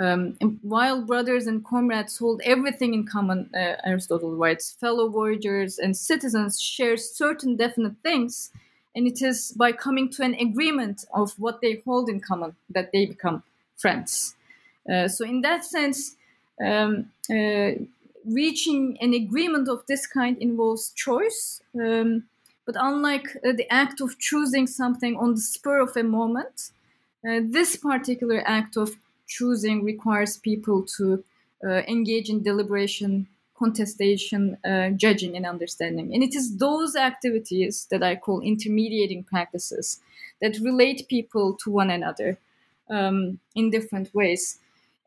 Um, 0.00 0.36
while 0.62 1.02
brothers 1.02 1.46
and 1.48 1.64
comrades 1.64 2.18
hold 2.18 2.40
everything 2.44 2.94
in 2.94 3.04
common, 3.04 3.38
uh, 3.52 3.90
Aristotle 3.90 4.36
writes, 4.40 4.76
fellow 4.80 5.08
voyagers 5.10 5.78
and 5.84 5.96
citizens 5.96 6.60
share 6.60 6.96
certain 6.96 7.56
definite 7.56 7.96
things, 8.02 8.52
and 8.94 9.06
it 9.06 9.20
is 9.30 9.52
by 9.56 9.72
coming 9.72 10.08
to 10.14 10.22
an 10.22 10.34
agreement 10.48 11.04
of 11.10 11.34
what 11.38 11.60
they 11.60 11.82
hold 11.84 12.08
in 12.08 12.20
common 12.20 12.54
that 12.74 12.90
they 12.92 13.06
become 13.06 13.42
friends. 13.76 14.36
Uh, 14.88 15.08
so, 15.08 15.24
in 15.24 15.42
that 15.42 15.64
sense, 15.64 16.16
um, 16.64 17.10
uh, 17.30 17.70
reaching 18.24 18.98
an 19.00 19.14
agreement 19.14 19.68
of 19.68 19.86
this 19.86 20.06
kind 20.06 20.36
involves 20.38 20.90
choice. 20.90 21.62
Um, 21.74 22.24
but 22.66 22.76
unlike 22.78 23.36
uh, 23.36 23.52
the 23.52 23.70
act 23.72 24.00
of 24.00 24.18
choosing 24.18 24.66
something 24.66 25.16
on 25.16 25.34
the 25.34 25.40
spur 25.40 25.80
of 25.80 25.96
a 25.96 26.02
moment, 26.02 26.70
uh, 27.28 27.40
this 27.42 27.76
particular 27.76 28.42
act 28.46 28.76
of 28.76 28.96
choosing 29.26 29.84
requires 29.84 30.36
people 30.36 30.84
to 30.96 31.24
uh, 31.64 31.82
engage 31.88 32.28
in 32.28 32.42
deliberation, 32.42 33.26
contestation, 33.56 34.56
uh, 34.64 34.90
judging, 34.90 35.36
and 35.36 35.46
understanding. 35.46 36.14
And 36.14 36.22
it 36.22 36.34
is 36.34 36.56
those 36.56 36.94
activities 36.94 37.86
that 37.90 38.02
I 38.02 38.16
call 38.16 38.40
intermediating 38.40 39.24
practices 39.24 40.00
that 40.40 40.58
relate 40.60 41.08
people 41.08 41.54
to 41.64 41.70
one 41.70 41.90
another 41.90 42.38
um, 42.90 43.38
in 43.54 43.70
different 43.70 44.14
ways. 44.14 44.58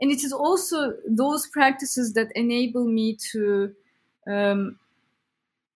And 0.01 0.11
it 0.11 0.23
is 0.23 0.33
also 0.33 0.95
those 1.07 1.47
practices 1.47 2.13
that 2.13 2.31
enable 2.35 2.85
me 2.85 3.15
to 3.31 3.75
um, 4.27 4.79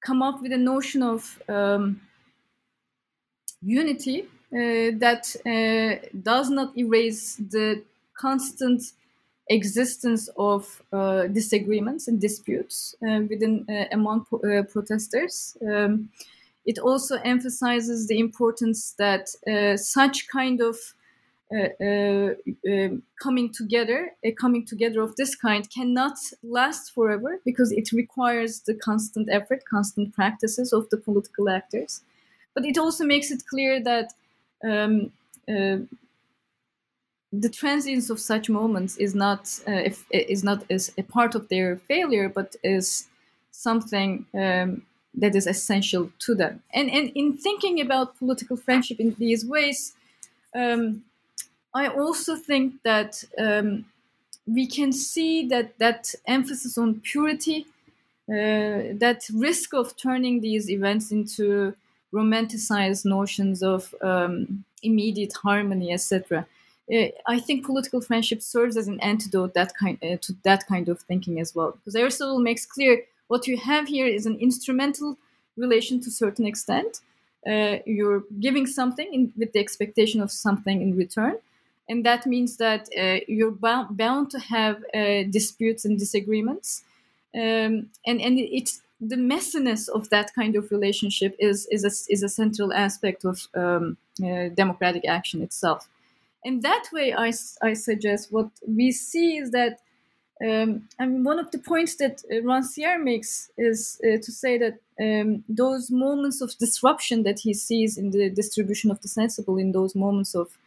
come 0.02 0.22
up 0.22 0.42
with 0.42 0.52
a 0.52 0.58
notion 0.58 1.04
of 1.04 1.42
um, 1.48 2.02
unity 3.62 4.22
uh, 4.54 4.92
that 5.00 5.36
uh, 5.46 6.08
does 6.22 6.50
not 6.50 6.78
erase 6.78 7.36
the 7.36 7.84
constant 8.14 8.82
existence 9.50 10.30
of 10.38 10.82
uh, 10.92 11.28
disagreements 11.28 12.08
and 12.08 12.20
disputes 12.20 12.96
uh, 13.08 13.22
within 13.30 13.66
uh, 13.70 13.86
among 13.92 14.26
uh, 14.34 14.64
protesters. 14.64 15.58
Um, 15.68 16.10
it 16.66 16.80
also 16.80 17.18
emphasizes 17.18 18.08
the 18.08 18.20
importance 18.20 18.96
that 18.98 19.28
such 19.78 20.28
kind 20.30 20.62
of 20.62 20.76
coming 23.22 23.52
together, 23.52 24.12
a 24.24 24.32
coming 24.32 24.66
together 24.66 25.02
of 25.02 25.16
this 25.16 25.36
kind, 25.36 25.70
cannot 25.70 26.18
last 26.44 26.94
forever 26.94 27.40
because 27.46 27.72
it 27.72 27.92
requires 27.92 28.62
the 28.62 28.74
constant 28.74 29.30
effort, 29.32 29.64
constant 29.70 30.14
practices 30.14 30.74
of 30.74 30.90
the 30.90 30.98
political 30.98 31.50
actors. 31.50 32.02
But 32.54 32.66
it 32.66 32.78
also 32.78 33.06
makes 33.06 33.32
it 33.32 33.44
clear 33.48 33.84
that 33.84 34.14
um, 34.64 35.12
the 37.42 37.50
transience 37.50 38.10
of 38.10 38.20
such 38.20 38.50
moments 38.50 38.98
is 38.98 39.14
not 39.14 39.60
uh, 39.68 39.72
if, 39.72 40.06
is 40.12 40.44
not 40.44 40.64
as 40.70 40.92
a 40.98 41.04
part 41.04 41.36
of 41.36 41.50
their 41.50 41.78
failure, 41.78 42.30
but 42.30 42.56
is 42.64 43.08
something 43.52 44.26
um, 44.34 44.84
that 45.14 45.36
is 45.36 45.48
essential 45.48 46.12
to 46.20 46.36
them. 46.36 46.64
And 46.74 46.90
and 46.90 47.12
in 47.16 47.38
thinking 47.38 47.82
about 47.82 48.18
political 48.18 48.58
friendship 48.58 49.00
in 49.00 49.16
these 49.20 49.46
ways, 49.46 49.94
um, 50.54 51.04
I 51.76 51.88
also 51.88 52.36
think 52.36 52.82
that 52.84 53.24
um, 53.38 53.86
we 54.48 54.66
can 54.66 54.92
see 54.92 55.48
that 55.50 55.78
that 55.78 56.16
emphasis 56.26 56.78
on 56.78 57.02
purity, 57.02 57.68
uh, 58.30 58.98
that 59.04 59.22
risk 59.34 59.74
of 59.74 59.96
turning 59.98 60.42
these 60.42 60.70
events 60.70 61.12
into 61.12 61.76
romanticized 62.14 63.06
notions 63.06 63.62
of 63.62 63.94
um, 64.02 64.64
immediate 64.82 65.34
harmony, 65.44 65.92
etc 65.92 66.48
uh, 66.94 67.08
I 67.28 67.40
think 67.40 67.66
political 67.66 68.02
friendship 68.02 68.42
serves 68.42 68.78
as 68.78 68.88
an 68.88 69.00
antidote 69.00 69.54
that 69.56 69.74
kind 69.76 69.98
uh, 70.04 70.18
to 70.22 70.36
that 70.44 70.68
kind 70.68 70.88
of 70.90 71.02
thinking 71.02 71.40
as 71.40 71.56
well. 71.56 71.72
Because 71.72 71.96
Aristotle 71.96 72.40
makes 72.40 72.66
clear 72.66 73.04
what 73.28 73.48
you 73.48 73.58
have 73.58 73.88
here 73.88 74.06
is 74.06 74.26
an 74.26 74.38
instrumental 74.40 75.18
relation 75.58 76.00
to 76.02 76.10
a 76.10 76.12
certain 76.12 76.46
extent. 76.46 77.02
Uh, 77.48 77.78
you're 77.86 78.24
giving 78.40 78.66
something 78.66 79.12
in, 79.14 79.34
with 79.38 79.54
the 79.54 79.60
expectation 79.60 80.22
of 80.22 80.32
something 80.32 80.82
in 80.82 80.96
return, 80.96 81.38
and 81.90 82.06
that 82.06 82.26
means 82.26 82.58
that 82.58 82.90
uh, 82.98 83.20
you're 83.28 83.52
bound, 83.52 83.98
bound 83.98 84.30
to 84.32 84.40
have 84.40 84.84
uh, 84.94 85.24
disputes 85.30 85.86
and 85.86 86.00
disagreements. 86.00 86.84
Um, 87.34 87.90
and 88.06 88.22
and 88.22 88.40
it's 88.40 88.82
the 89.02 89.18
messiness 89.18 89.90
of 89.90 90.10
that 90.10 90.34
kind 90.34 90.56
of 90.56 90.72
relationship 90.72 91.36
is 91.38 91.68
is 91.70 91.84
a, 91.84 92.14
is 92.14 92.24
a 92.24 92.30
central 92.30 92.74
aspect 92.74 93.26
of 93.26 93.48
um, 93.56 93.98
uh, 94.24 94.50
democratic 94.56 95.06
action 95.06 95.42
itself 95.42 95.90
in 96.46 96.60
that 96.62 96.86
way, 96.94 97.14
I, 97.14 97.34
I 97.62 97.74
suggest 97.74 98.32
what 98.32 98.50
we 98.66 98.92
see 98.92 99.38
is 99.38 99.52
that 99.52 99.80
um, 100.46 100.90
I 101.00 101.06
mean, 101.06 101.24
one 101.24 101.40
of 101.40 101.50
the 101.52 101.58
points 101.58 101.96
that 101.96 102.22
uh, 102.30 102.36
Rancière 102.36 103.02
makes 103.02 103.50
is 103.58 104.00
uh, 104.04 104.18
to 104.22 104.32
say 104.32 104.58
that 104.58 104.80
um, 105.00 105.46
those 105.48 105.90
moments 105.90 106.42
of 106.42 106.58
disruption 106.58 107.24
that 107.24 107.40
he 107.40 107.54
sees 107.54 107.98
in 107.98 108.12
the 108.12 108.30
distribution 108.30 108.92
of 108.92 109.02
the 109.02 109.08
sensible, 109.08 109.58
in 109.58 109.72
those 109.72 109.96
moments 109.96 110.36
of 110.36 110.58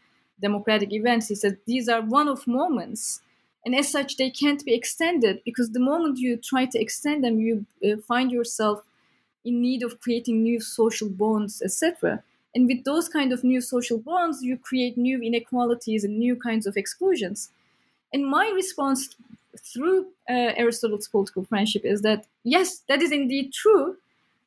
democratic 0.40 0.92
events, 0.92 1.28
he 1.28 1.34
said 1.34 1.58
these 1.66 1.88
are 1.88 2.00
one-off 2.02 2.46
moments, 2.46 3.20
and 3.64 3.74
as 3.74 3.90
such, 3.90 4.16
they 4.16 4.30
can't 4.30 4.64
be 4.64 4.74
extended 4.74 5.42
because 5.44 5.70
the 5.70 5.80
moment 5.80 6.18
you 6.18 6.36
try 6.36 6.64
to 6.66 6.80
extend 6.80 7.24
them, 7.24 7.38
you 7.40 7.66
uh, 7.84 7.96
find 8.06 8.30
yourself 8.30 8.82
in 9.44 9.60
need 9.60 9.82
of 9.82 10.00
creating 10.00 10.42
new 10.42 10.60
social 10.60 11.08
bonds, 11.08 11.62
etc. 11.62 12.22
And 12.54 12.66
with 12.66 12.84
those 12.84 13.08
kind 13.08 13.32
of 13.32 13.44
new 13.44 13.60
social 13.60 13.98
bonds, 13.98 14.42
you 14.42 14.56
create 14.56 14.96
new 14.96 15.20
inequalities 15.20 16.04
and 16.04 16.18
new 16.18 16.36
kinds 16.36 16.66
of 16.66 16.76
exclusions. 16.76 17.50
And 18.12 18.26
my 18.26 18.50
response 18.54 19.14
through 19.58 20.06
uh, 20.28 20.52
Aristotle's 20.56 21.08
political 21.08 21.44
friendship 21.44 21.84
is 21.84 22.02
that 22.02 22.26
yes, 22.44 22.78
that 22.88 23.02
is 23.02 23.12
indeed 23.12 23.52
true. 23.52 23.96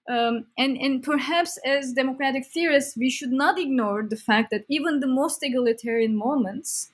Um, 0.09 0.45
and, 0.57 0.77
and 0.77 1.03
perhaps 1.03 1.57
as 1.65 1.93
democratic 1.93 2.45
theorists, 2.45 2.97
we 2.97 3.09
should 3.09 3.31
not 3.31 3.59
ignore 3.59 4.03
the 4.03 4.15
fact 4.15 4.49
that 4.51 4.65
even 4.67 4.99
the 4.99 5.07
most 5.07 5.43
egalitarian 5.43 6.15
moments 6.15 6.89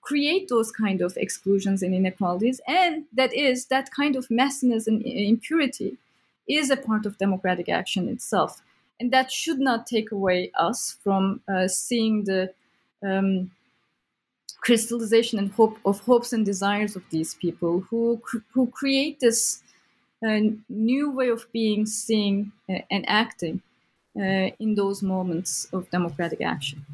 create 0.00 0.48
those 0.48 0.72
kind 0.72 1.02
of 1.02 1.16
exclusions 1.16 1.82
and 1.82 1.94
inequalities. 1.94 2.60
And 2.66 3.04
that 3.12 3.32
is 3.34 3.66
that 3.66 3.90
kind 3.90 4.16
of 4.16 4.28
messiness 4.28 4.86
and 4.86 5.02
impurity 5.04 5.98
is 6.48 6.70
a 6.70 6.76
part 6.76 7.06
of 7.06 7.18
democratic 7.18 7.68
action 7.68 8.08
itself 8.08 8.62
and 8.98 9.12
that 9.12 9.30
should 9.30 9.58
not 9.58 9.86
take 9.86 10.10
away 10.10 10.50
us 10.54 10.96
from 11.02 11.40
uh, 11.48 11.68
seeing 11.68 12.24
the 12.24 12.52
um, 13.02 13.50
crystallization 14.60 15.38
and 15.38 15.52
hope 15.52 15.78
of 15.84 16.00
hopes 16.00 16.32
and 16.32 16.44
desires 16.44 16.96
of 16.96 17.02
these 17.10 17.34
people 17.34 17.80
who 17.90 18.20
who 18.52 18.66
create 18.68 19.20
this 19.20 19.62
uh, 20.26 20.40
new 20.68 21.10
way 21.10 21.28
of 21.28 21.50
being, 21.52 21.86
seeing, 21.86 22.52
uh, 22.68 22.78
and 22.90 23.04
acting 23.08 23.62
uh, 24.18 24.50
in 24.58 24.74
those 24.74 25.02
moments 25.02 25.68
of 25.72 25.90
democratic 25.90 26.40
action. 26.40 26.84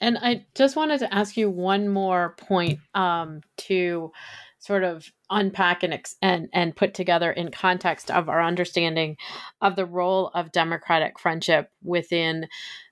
And 0.00 0.18
I 0.18 0.44
just 0.54 0.74
wanted 0.74 0.98
to 1.00 1.14
ask 1.14 1.36
you 1.36 1.48
one 1.48 1.88
more 1.88 2.34
point 2.36 2.80
um, 2.94 3.42
to 3.58 4.12
sort 4.58 4.84
of 4.84 5.10
unpack 5.30 5.82
and, 5.82 5.98
and 6.20 6.48
and 6.52 6.76
put 6.76 6.94
together 6.94 7.32
in 7.32 7.50
context 7.50 8.10
of 8.10 8.28
our 8.28 8.42
understanding 8.42 9.16
of 9.60 9.76
the 9.76 9.86
role 9.86 10.30
of 10.34 10.52
democratic 10.52 11.18
friendship 11.18 11.70
within 11.82 12.46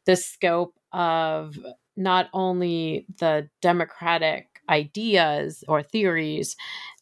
the 0.05 0.17
scope 0.17 0.75
of 0.93 1.57
not 1.97 2.29
only 2.33 3.07
the 3.19 3.49
democratic 3.61 4.47
ideas 4.69 5.63
or 5.69 5.83
theories 5.83 6.57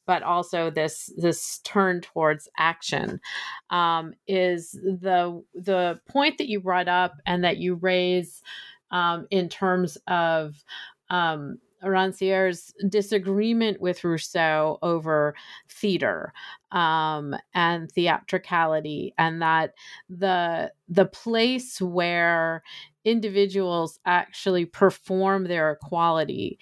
but 0.08 0.22
also 0.22 0.70
this 0.70 1.12
this 1.18 1.58
turn 1.64 2.00
towards 2.00 2.48
action 2.56 3.20
um, 3.68 4.14
is 4.26 4.72
the 4.72 5.44
the 5.54 6.00
point 6.08 6.38
that 6.38 6.48
you 6.48 6.60
brought 6.60 6.88
up 6.88 7.12
and 7.26 7.44
that 7.44 7.58
you 7.58 7.74
raise 7.74 8.42
um, 8.90 9.26
in 9.30 9.50
terms 9.50 9.98
of 10.06 10.64
um, 11.10 11.58
Rancière's 11.84 12.72
disagreement 12.88 13.82
with 13.82 14.02
Rousseau 14.02 14.78
over 14.80 15.34
theater 15.68 16.32
um, 16.72 17.36
and 17.54 17.92
theatricality, 17.92 19.12
and 19.18 19.42
that 19.42 19.74
the 20.08 20.72
the 20.88 21.04
place 21.06 21.82
where 21.82 22.62
individuals 23.04 24.00
actually 24.06 24.64
perform 24.64 25.44
their 25.44 25.72
equality 25.72 26.58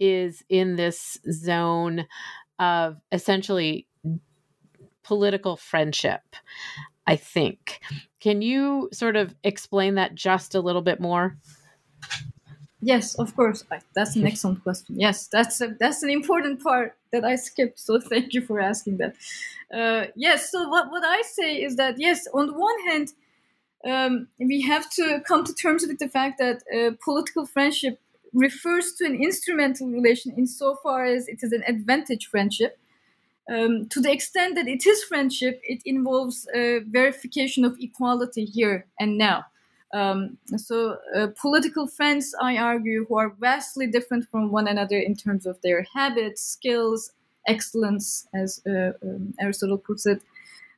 is 0.00 0.42
in 0.48 0.76
this 0.76 1.18
zone 1.30 2.06
of 2.58 3.00
essentially 3.12 3.86
political 5.02 5.56
friendship. 5.56 6.22
I 7.08 7.16
think. 7.16 7.80
Can 8.20 8.42
you 8.42 8.90
sort 8.92 9.16
of 9.16 9.34
explain 9.42 9.94
that 9.94 10.14
just 10.14 10.54
a 10.54 10.60
little 10.60 10.82
bit 10.82 11.00
more? 11.00 11.38
Yes, 12.82 13.14
of 13.14 13.34
course. 13.34 13.64
That's 13.94 14.14
an 14.14 14.26
excellent 14.26 14.62
question. 14.62 15.00
Yes, 15.00 15.26
that's 15.26 15.60
a, 15.62 15.74
that's 15.80 16.02
an 16.02 16.10
important 16.10 16.62
part 16.62 16.96
that 17.10 17.24
I 17.24 17.36
skipped. 17.36 17.80
So 17.80 17.98
thank 18.12 18.34
you 18.34 18.42
for 18.42 18.60
asking 18.60 18.98
that. 18.98 19.14
Uh, 19.72 20.10
yes. 20.16 20.50
So 20.52 20.68
what 20.68 20.90
what 20.90 21.02
I 21.02 21.22
say 21.22 21.62
is 21.62 21.76
that 21.76 21.94
yes, 21.98 22.28
on 22.34 22.46
the 22.46 22.52
one 22.52 22.78
hand, 22.88 23.12
um, 23.86 24.28
we 24.38 24.60
have 24.62 24.90
to 24.90 25.20
come 25.26 25.44
to 25.44 25.54
terms 25.54 25.86
with 25.86 25.98
the 25.98 26.08
fact 26.08 26.38
that 26.38 26.62
uh, 26.76 26.94
political 27.02 27.46
friendship 27.46 27.98
refers 28.32 28.92
to 28.94 29.06
an 29.06 29.14
instrumental 29.14 29.88
relation 29.88 30.32
insofar 30.36 31.04
as 31.04 31.28
it 31.28 31.40
is 31.42 31.52
an 31.52 31.62
advantage 31.66 32.26
friendship. 32.26 32.78
Um, 33.50 33.88
to 33.88 34.00
the 34.00 34.12
extent 34.12 34.56
that 34.56 34.68
it 34.68 34.86
is 34.86 35.02
friendship, 35.04 35.60
it 35.62 35.80
involves 35.86 36.46
a 36.54 36.80
verification 36.80 37.64
of 37.64 37.76
equality 37.80 38.44
here 38.44 38.86
and 39.00 39.16
now. 39.16 39.46
Um, 39.94 40.36
so, 40.56 40.98
uh, 41.16 41.28
political 41.40 41.86
friends, 41.86 42.34
I 42.42 42.58
argue, 42.58 43.06
who 43.08 43.16
are 43.16 43.30
vastly 43.30 43.86
different 43.86 44.28
from 44.30 44.52
one 44.52 44.68
another 44.68 44.98
in 44.98 45.14
terms 45.16 45.46
of 45.46 45.58
their 45.62 45.86
habits, 45.94 46.42
skills, 46.42 47.12
excellence, 47.46 48.28
as 48.34 48.60
uh, 48.66 48.92
um, 49.02 49.34
Aristotle 49.40 49.78
puts 49.78 50.04
it, 50.04 50.20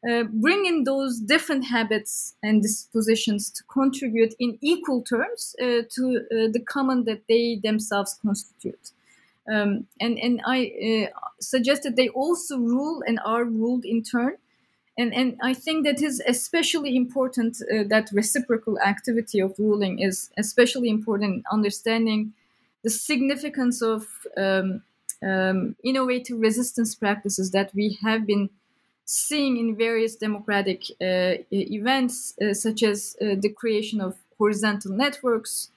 uh, 0.08 0.24
bring 0.24 0.84
those 0.84 1.20
different 1.20 1.66
habits 1.66 2.34
and 2.42 2.62
dispositions 2.62 3.50
to 3.50 3.62
contribute 3.64 4.34
in 4.38 4.58
equal 4.62 5.02
terms 5.02 5.54
uh, 5.60 5.82
to 5.90 6.24
uh, 6.32 6.48
the 6.52 6.62
common 6.66 7.04
that 7.04 7.22
they 7.28 7.60
themselves 7.62 8.18
constitute. 8.22 8.92
Um, 9.50 9.86
and, 10.00 10.18
and 10.18 10.40
I 10.46 11.10
uh, 11.12 11.18
suggest 11.40 11.82
that 11.82 11.96
they 11.96 12.08
also 12.08 12.56
rule 12.56 13.02
and 13.06 13.18
are 13.24 13.44
ruled 13.44 13.84
in 13.84 14.02
turn. 14.02 14.36
And, 14.96 15.14
and 15.14 15.38
I 15.42 15.54
think 15.54 15.84
that 15.86 16.02
is 16.02 16.22
especially 16.26 16.96
important, 16.96 17.58
uh, 17.62 17.84
that 17.88 18.10
reciprocal 18.12 18.78
activity 18.80 19.40
of 19.40 19.54
ruling 19.58 19.98
is 19.98 20.30
especially 20.38 20.88
important 20.88 21.34
in 21.34 21.44
understanding 21.50 22.32
the 22.82 22.90
significance 22.90 23.82
of 23.82 24.06
um, 24.36 24.82
um, 25.22 25.76
innovative 25.84 26.40
resistance 26.40 26.94
practices 26.94 27.50
that 27.50 27.74
we 27.74 27.98
have 28.02 28.26
been 28.26 28.48
seeing 29.10 29.56
in 29.56 29.74
various 29.74 30.14
democratic 30.14 30.84
uh, 31.02 31.34
events, 31.50 32.34
uh, 32.40 32.54
such 32.54 32.84
as 32.84 33.16
uh, 33.20 33.34
the 33.40 33.48
creation 33.48 34.00
of 34.00 34.16
horizontal 34.38 34.92
networks, 34.92 35.70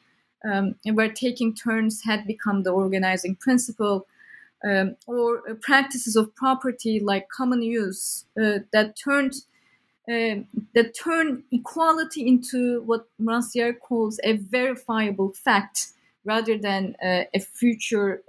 um, 0.45 0.75
where 0.93 1.11
taking 1.11 1.55
turns 1.55 2.03
had 2.03 2.27
become 2.27 2.61
the 2.61 2.69
organizing 2.69 3.35
principle, 3.35 4.05
um, 4.63 4.95
or 5.07 5.49
uh, 5.49 5.55
practices 5.55 6.15
of 6.15 6.35
property 6.35 6.99
like 6.99 7.27
common 7.29 7.63
use 7.63 8.25
uh, 8.39 8.59
that 8.71 8.95
turned 8.95 9.33
uh, 10.07 10.35
that 10.75 10.93
turn 10.93 11.43
equality 11.51 12.27
into 12.27 12.83
what 12.83 13.07
Rancière 13.19 13.79
calls 13.79 14.19
a 14.23 14.33
verifiable 14.33 15.33
fact 15.33 15.87
rather 16.25 16.57
than 16.57 16.95
a 17.01 17.39
future 17.39 18.21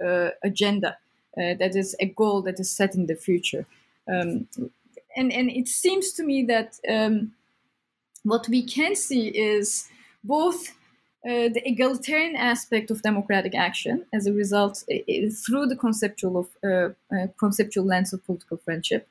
agenda 0.43 0.97
that 1.35 1.75
is 1.75 1.95
a 1.99 2.05
goal 2.05 2.41
that 2.41 2.59
is 2.59 2.69
set 2.69 2.95
in 2.95 3.05
the 3.07 3.15
future. 3.15 3.65
Um, 4.07 4.47
and 5.15 5.31
and 5.31 5.49
it 5.49 5.67
seems 5.67 6.11
to 6.13 6.23
me 6.23 6.43
that 6.45 6.79
um, 6.89 7.33
what 8.23 8.47
we 8.49 8.63
can 8.63 8.95
see 8.95 9.27
is 9.29 9.87
both 10.23 10.69
uh, 11.25 11.49
the 11.49 11.61
egalitarian 11.65 12.35
aspect 12.35 12.91
of 12.91 13.01
democratic 13.01 13.55
action 13.55 14.05
as 14.13 14.27
a 14.27 14.33
result 14.33 14.83
uh, 14.91 14.95
through 15.45 15.65
the 15.67 15.75
conceptual 15.75 16.37
of 16.37 16.47
uh, 16.63 16.89
uh, 17.15 17.27
conceptual 17.39 17.85
lens 17.85 18.13
of 18.13 18.25
political 18.25 18.57
friendship, 18.57 19.07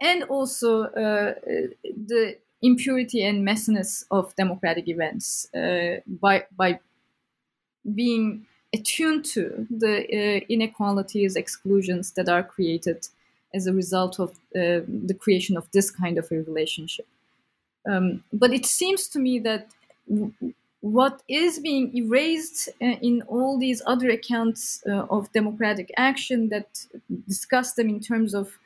and 0.00 0.24
also 0.24 0.84
uh, 0.84 1.34
the 1.84 2.38
impurity 2.62 3.22
and 3.24 3.46
messiness 3.46 4.04
of 4.10 4.34
democratic 4.36 4.88
events 4.88 5.52
uh, 5.54 6.00
by 6.06 6.46
by 6.56 6.80
being 7.94 8.46
attuned 8.74 9.24
to 9.24 9.66
the 9.70 10.42
inequalities, 10.48 11.36
exclusions 11.36 12.12
that 12.12 12.28
are 12.28 12.42
created 12.42 13.08
as 13.54 13.66
a 13.66 13.72
result 13.72 14.18
of 14.18 14.30
uh, 14.56 14.80
the 14.86 15.16
creation 15.18 15.56
of 15.56 15.70
this 15.72 15.90
kind 15.90 16.18
of 16.18 16.30
a 16.30 16.36
relationship. 16.36 17.06
Um, 17.88 18.24
but 18.32 18.52
it 18.52 18.66
seems 18.66 19.08
to 19.08 19.18
me 19.18 19.38
that 19.40 19.68
w- 20.08 20.32
what 20.80 21.22
is 21.28 21.58
being 21.58 21.96
erased 21.96 22.68
uh, 22.80 22.96
in 23.02 23.22
all 23.22 23.58
these 23.58 23.82
other 23.86 24.10
accounts 24.10 24.82
uh, 24.86 25.06
of 25.10 25.32
democratic 25.32 25.92
action 25.96 26.48
that 26.48 26.86
discuss 27.28 27.74
them 27.74 27.88
in 27.88 28.00
terms 28.00 28.34
of 28.34 28.58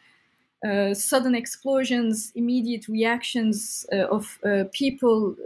uh, 0.66 0.94
sudden 0.94 1.34
explosions, 1.34 2.32
immediate 2.34 2.88
reactions 2.88 3.86
uh, 3.92 4.06
of 4.06 4.38
uh, 4.44 4.64
people, 4.72 5.36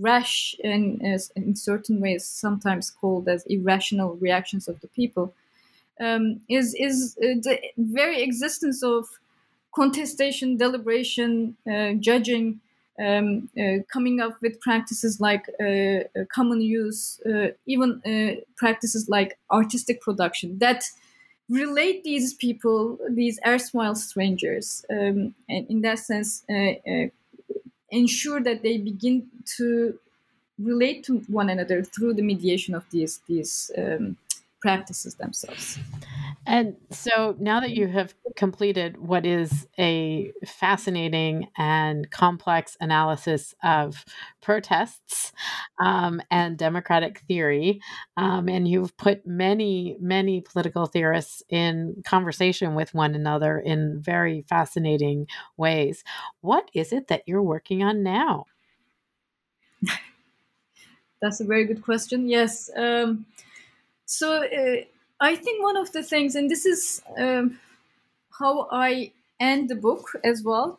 rash 0.00 0.54
and 0.62 1.02
in 1.34 1.56
certain 1.56 2.00
ways 2.00 2.24
sometimes 2.24 2.90
called 2.90 3.28
as 3.28 3.44
irrational 3.46 4.14
reactions 4.16 4.68
of 4.68 4.80
the 4.80 4.88
people, 4.88 5.34
um, 6.00 6.40
is 6.48 6.74
is 6.74 7.16
uh, 7.18 7.40
the 7.42 7.58
very 7.76 8.22
existence 8.22 8.82
of 8.82 9.06
contestation, 9.74 10.56
deliberation, 10.56 11.56
uh, 11.70 11.92
judging, 11.94 12.60
um, 12.98 13.48
uh, 13.58 13.82
coming 13.92 14.20
up 14.20 14.40
with 14.40 14.60
practices 14.60 15.20
like 15.20 15.48
uh, 15.60 15.64
uh 15.64 16.24
common 16.32 16.60
use, 16.60 17.20
uh, 17.26 17.48
even 17.66 18.00
practices 18.56 19.08
like 19.08 19.36
artistic 19.50 20.00
production 20.00 20.58
that 20.58 20.84
relate 21.48 22.04
these 22.04 22.32
people, 22.34 22.98
these 23.10 23.38
erstwhile 23.46 23.94
strangers, 23.94 24.84
um, 24.90 25.34
and 25.48 25.66
in 25.68 25.82
that 25.82 25.98
sense, 25.98 26.44
ensure 27.90 28.40
that 28.40 28.62
they 28.62 28.78
begin 28.78 29.26
to 29.56 29.98
relate 30.58 31.04
to 31.04 31.18
one 31.28 31.50
another 31.50 31.82
through 31.82 32.14
the 32.14 32.22
mediation 32.22 32.74
of 32.74 32.84
these 32.90 33.20
these 33.26 33.72
um, 33.76 34.16
practices 34.64 35.16
themselves. 35.16 35.78
And 36.46 36.76
so 36.90 37.36
now 37.38 37.60
that 37.60 37.72
you 37.72 37.86
have 37.86 38.14
completed 38.34 38.96
what 38.96 39.26
is 39.26 39.68
a 39.78 40.32
fascinating 40.46 41.48
and 41.58 42.10
complex 42.10 42.74
analysis 42.80 43.54
of 43.62 44.06
protests 44.40 45.32
um, 45.78 46.22
and 46.30 46.56
democratic 46.56 47.18
theory, 47.28 47.82
um, 48.16 48.48
and 48.48 48.66
you've 48.66 48.96
put 48.96 49.26
many, 49.26 49.98
many 50.00 50.40
political 50.40 50.86
theorists 50.86 51.42
in 51.50 52.02
conversation 52.06 52.74
with 52.74 52.94
one 52.94 53.14
another 53.14 53.58
in 53.58 54.00
very 54.00 54.46
fascinating 54.48 55.26
ways, 55.58 56.04
what 56.40 56.70
is 56.72 56.90
it 56.90 57.08
that 57.08 57.24
you're 57.26 57.42
working 57.42 57.82
on 57.82 58.02
now? 58.02 58.46
That's 61.20 61.40
a 61.40 61.44
very 61.44 61.66
good 61.66 61.82
question. 61.82 62.30
Yes. 62.30 62.70
Um, 62.74 63.26
so 64.06 64.44
uh, 64.44 64.84
I 65.20 65.36
think 65.36 65.62
one 65.62 65.76
of 65.76 65.92
the 65.92 66.02
things, 66.02 66.34
and 66.34 66.50
this 66.50 66.66
is 66.66 67.02
um, 67.18 67.58
how 68.38 68.68
I 68.70 69.12
end 69.40 69.68
the 69.68 69.74
book 69.74 70.10
as 70.24 70.42
well, 70.42 70.78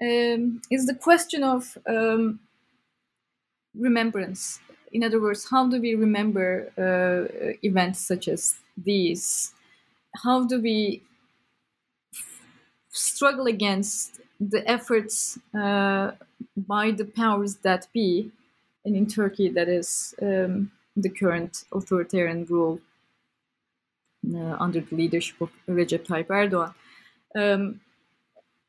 um, 0.00 0.62
is 0.70 0.86
the 0.86 0.94
question 0.94 1.42
of 1.44 1.78
um, 1.86 2.40
remembrance. 3.74 4.60
In 4.92 5.02
other 5.02 5.20
words, 5.20 5.48
how 5.50 5.68
do 5.68 5.80
we 5.80 5.94
remember 5.94 6.70
uh, 6.76 7.56
events 7.62 8.00
such 8.00 8.28
as 8.28 8.56
these? 8.76 9.54
How 10.22 10.44
do 10.44 10.60
we 10.60 11.02
struggle 12.90 13.46
against 13.46 14.20
the 14.38 14.68
efforts 14.70 15.38
uh, 15.54 16.12
by 16.56 16.90
the 16.90 17.04
powers 17.04 17.56
that 17.56 17.86
be, 17.92 18.30
and 18.84 18.96
in 18.96 19.06
Turkey, 19.06 19.48
that 19.48 19.68
is 19.68 20.14
um, 20.20 20.70
the 20.96 21.08
current 21.08 21.64
authoritarian 21.72 22.44
rule 22.46 22.80
uh, 24.34 24.56
under 24.58 24.80
the 24.80 24.94
leadership 24.94 25.40
of 25.40 25.50
Recep 25.68 26.06
Tayyip 26.06 26.26
Erdogan. 26.26 26.74
Um, 27.34 27.80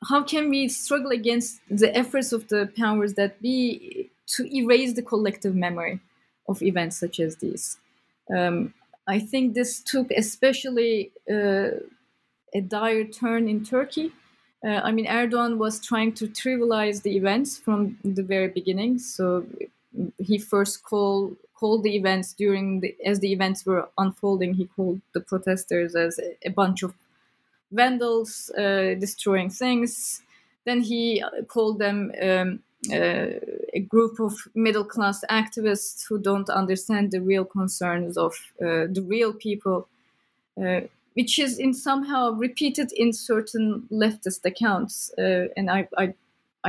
how 0.10 0.24
can 0.24 0.50
we 0.50 0.68
struggle 0.68 1.12
against 1.12 1.62
the 1.70 1.96
efforts 1.96 2.34
of 2.34 2.48
the 2.48 2.72
powers 2.78 3.14
that 3.14 3.42
be 3.42 4.10
to 4.28 4.46
erase 4.54 4.94
the 4.94 5.02
collective 5.02 5.56
memory 5.56 6.00
of 6.48 6.62
events 6.62 6.98
such 6.98 7.20
as 7.20 7.38
these? 7.38 7.78
Um, 8.36 8.74
I 9.08 9.20
think 9.20 9.54
this 9.54 9.80
took 9.80 10.12
especially 10.12 11.12
uh, 11.30 11.80
a 12.54 12.62
dire 12.62 13.06
turn 13.06 13.48
in 13.48 13.64
Turkey. 13.66 14.12
Uh, 14.66 14.80
I 14.84 14.92
mean, 14.92 15.08
Erdogan 15.08 15.58
was 15.58 15.80
trying 15.80 16.14
to 16.14 16.28
trivialize 16.28 17.02
the 17.02 17.18
events 17.18 17.58
from 17.58 17.98
the 18.04 18.24
very 18.24 18.48
beginning. 18.48 19.00
So 19.00 19.46
he 20.18 20.38
first 20.38 20.84
called 20.84 21.36
called 21.64 21.84
the 21.84 21.95
events 21.95 22.34
during 22.34 22.82
the 22.82 22.93
as 23.05 23.18
the 23.22 23.32
events 23.32 23.66
were 23.66 23.88
unfolding. 23.97 24.53
He 24.53 24.66
called 24.76 24.99
the 25.14 25.22
protesters 25.22 25.95
as 25.95 26.20
a, 26.49 26.51
bunch 26.61 26.84
of 26.84 26.91
vandals 27.72 28.32
uh, 28.64 28.95
destroying 29.05 29.49
things. 29.49 30.22
Then 30.66 30.82
he 30.82 31.24
called 31.47 31.80
them 31.80 32.11
um, 32.30 32.49
uh, 32.97 33.30
a 33.80 33.82
group 33.93 34.20
of 34.20 34.34
middle 34.53 34.88
class 34.95 35.24
activists 35.41 35.99
who 36.07 36.18
don't 36.30 36.49
understand 36.49 37.11
the 37.11 37.22
real 37.22 37.45
concerns 37.45 38.18
of 38.18 38.34
uh, 38.61 38.86
the 38.95 39.03
real 39.16 39.32
people, 39.45 39.88
uh, 40.61 40.82
which 41.14 41.39
is 41.39 41.57
in 41.66 41.74
somehow 41.74 42.32
repeated 42.47 42.91
in 43.03 43.14
certain 43.14 43.88
leftist 43.89 44.43
accounts. 44.51 45.14
Uh, 45.18 45.47
and 45.55 45.70
I, 45.78 45.88
I, 45.97 46.14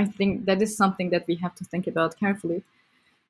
I 0.02 0.04
think 0.04 0.44
that 0.44 0.62
is 0.62 0.76
something 0.76 1.10
that 1.10 1.26
we 1.26 1.34
have 1.44 1.54
to 1.56 1.64
think 1.64 1.88
about 1.88 2.16
carefully. 2.24 2.62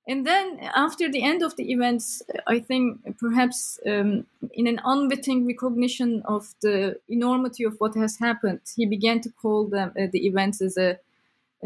And 0.07 0.27
then 0.27 0.59
after 0.75 1.11
the 1.11 1.23
end 1.23 1.43
of 1.43 1.57
the 1.57 1.73
events, 1.73 2.23
I 2.47 2.59
think 2.59 3.17
perhaps 3.19 3.81
um, 3.87 4.27
in 4.53 4.67
an 4.67 4.81
unwitting 4.85 5.47
recognition 5.47 6.23
of 6.27 6.55
the 6.61 6.99
enormity 7.09 7.65
of 7.65 7.77
what 7.79 7.95
has 7.95 8.19
happened, 8.19 8.61
he 8.77 8.85
began 8.85 9.21
to 9.23 9.31
call 9.31 9.65
them 9.67 9.93
uh, 9.99 10.07
the 10.13 10.27
events 10.27 10.61
as 10.61 10.77
a 10.77 10.99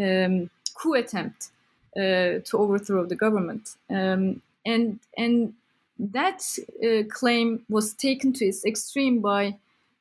um, 0.01 0.51
coup 0.74 0.95
attempt 0.95 1.49
uh, 1.97 2.39
to 2.45 2.53
overthrow 2.55 3.05
the 3.05 3.16
government. 3.16 3.74
Um, 3.91 4.41
and 4.64 5.01
and 5.16 5.55
that 5.99 6.43
uh, 6.84 7.03
claim 7.09 7.64
was 7.68 7.93
taken 7.93 8.32
to 8.34 8.45
its 8.45 8.64
extreme 8.64 9.20
by 9.20 9.57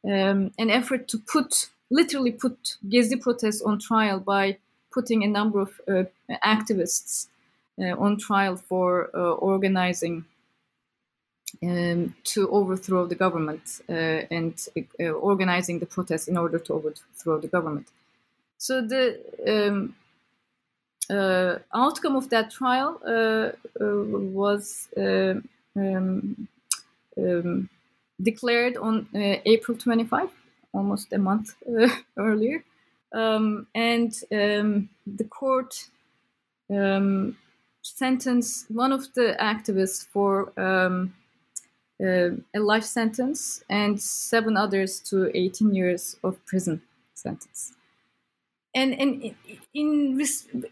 um, 0.05 0.51
an 0.59 0.69
effort 0.69 1.07
to 1.07 1.17
put, 1.17 1.69
literally 1.89 2.31
put 2.31 2.77
Gezi 2.87 3.19
protests 3.19 3.63
on 3.63 3.79
trial 3.79 4.19
by 4.19 4.57
putting 4.91 5.23
a 5.23 5.27
number 5.27 5.59
of 5.59 5.81
uh, 5.87 6.03
activists 6.45 7.25
uh, 7.25 7.29
on 7.79 8.17
trial 8.17 8.55
for 8.55 9.09
uh, 9.13 9.33
organizing 9.33 10.25
um, 11.63 12.15
to 12.23 12.49
overthrow 12.49 13.05
the 13.05 13.15
government 13.15 13.81
uh, 13.89 13.93
and 14.31 14.67
uh, 14.99 15.05
organizing 15.05 15.79
the 15.79 15.85
protests 15.85 16.27
in 16.27 16.37
order 16.37 16.59
to 16.59 16.73
overthrow 16.73 17.39
the 17.39 17.47
government. 17.47 17.87
So 18.57 18.81
the 18.81 19.19
um, 19.47 19.95
uh, 21.09 21.59
outcome 21.73 22.15
of 22.15 22.29
that 22.29 22.51
trial 22.51 22.99
uh, 23.05 23.51
uh, 23.81 24.03
was 24.03 24.89
um, 24.97 25.47
um, 27.17 27.69
declared 28.21 28.77
on 28.77 29.07
April 29.13 29.77
25, 29.77 30.29
almost 30.73 31.13
a 31.13 31.17
month 31.17 31.55
earlier. 32.17 32.63
Um, 33.13 33.67
and 33.73 34.13
um, 34.33 34.89
the 35.05 35.23
court 35.23 35.87
sentenced 37.95 38.69
one 38.69 38.91
of 38.91 39.13
the 39.13 39.35
activists 39.39 40.05
for 40.05 40.51
um, 40.59 41.13
uh, 42.01 42.29
a 42.55 42.59
life 42.59 42.83
sentence 42.83 43.63
and 43.69 43.99
seven 44.01 44.55
others 44.57 44.99
to 44.99 45.31
18 45.35 45.73
years 45.73 46.17
of 46.23 46.43
prison 46.45 46.81
sentence. 47.13 47.73
And 48.75 48.93
and 48.99 49.33
in, 49.73 50.23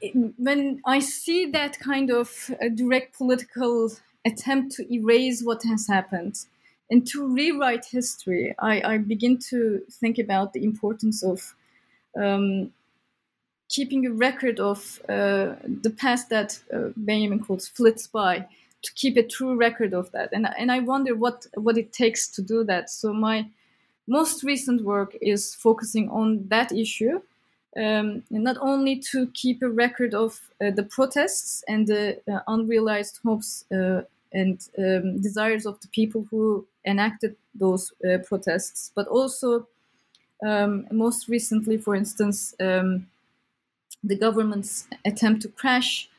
in 0.02 0.34
when 0.38 0.82
I 0.86 1.00
see 1.00 1.50
that 1.52 1.80
kind 1.80 2.12
of 2.12 2.52
direct 2.76 3.18
political 3.18 3.92
attempt 4.26 4.76
to 4.76 4.94
erase 4.94 5.42
what 5.44 5.64
has 5.64 5.88
happened 5.88 6.46
and 6.92 7.08
to 7.08 7.28
rewrite 7.34 7.86
history, 7.86 8.54
I, 8.60 8.82
I 8.82 8.98
begin 9.00 9.40
to 9.50 9.82
think 9.90 10.20
about 10.20 10.54
the 10.54 10.64
importance 10.64 11.24
of 11.24 11.56
um, 12.16 12.72
keeping 13.76 14.06
a 14.06 14.12
record 14.28 14.60
of 14.60 15.00
uh, 15.10 15.56
the 15.84 15.94
past 16.04 16.30
that 16.30 16.60
uh, 16.74 16.90
Benjamin 16.96 17.40
calls 17.40 17.68
flits 17.68 18.08
by, 18.08 18.46
to 18.82 18.94
keep 18.94 19.18
a 19.18 19.28
true 19.36 19.56
record 19.56 19.94
of 19.94 20.12
that. 20.12 20.30
And 20.32 20.48
and 20.60 20.72
I 20.72 20.80
wonder 20.80 21.14
what 21.16 21.48
what 21.56 21.78
it 21.78 21.92
takes 21.92 22.28
to 22.36 22.42
do 22.42 22.64
that. 22.66 22.90
So 22.90 23.14
my 23.14 23.38
most 24.08 24.44
recent 24.44 24.82
work 24.82 25.12
is 25.22 25.56
focusing 25.56 26.10
on 26.10 26.48
that 26.50 26.72
issue 26.72 27.22
um, 27.78 28.24
not 28.30 28.58
only 28.60 28.98
to 29.12 29.28
keep 29.34 29.62
a 29.62 29.70
record 29.70 30.14
of 30.14 30.40
uh, 30.62 30.72
the 30.72 30.84
protests 30.84 31.64
and 31.68 31.88
the 31.88 32.22
uh, 32.32 32.40
unrealized 32.48 33.20
hopes 33.24 33.66
uh, 33.72 34.02
and 34.32 34.68
um, 34.78 35.22
desires 35.22 35.66
of 35.66 35.80
the 35.82 35.88
people 35.90 36.26
who 36.30 36.66
enacted 36.86 37.36
those 37.54 37.94
uh, 38.04 38.18
protests, 38.20 38.92
but 38.96 39.08
also 39.08 39.68
um, 40.46 40.88
most 40.92 41.28
recently, 41.28 41.78
for 41.78 41.96
instance, 41.96 42.54
um, 42.60 43.08
the 44.06 44.16
government's 44.16 44.88
attempt 45.06 45.42
to 45.44 45.50
crash 45.50 46.10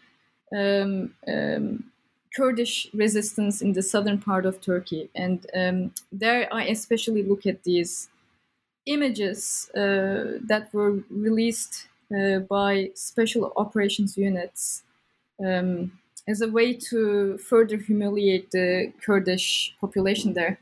um, 0.57 1.14
um, 1.28 1.93
Kurdish 2.37 2.89
resistance 2.95 3.62
in 3.62 3.72
the 3.72 3.82
southern 3.82 4.18
part 4.20 4.47
of 4.47 4.61
Turkey. 4.61 5.11
And 5.14 5.47
there 6.12 6.49
I 6.53 6.64
especially 6.64 7.22
look 7.22 7.47
at 7.47 7.62
these 7.64 8.09
images 8.87 9.70
uh, 9.74 10.39
that 10.47 10.70
were 10.72 11.03
released 11.11 11.89
uh, 12.16 12.41
by 12.41 12.91
special 12.95 13.53
operations 13.57 14.16
units 14.16 14.84
um, 15.45 15.99
as 16.28 16.41
a 16.41 16.49
way 16.49 16.72
to 16.72 17.39
further 17.39 17.76
humiliate 17.76 18.51
the 18.53 18.93
Kurdish 19.05 19.76
population 19.80 20.34
there. 20.34 20.59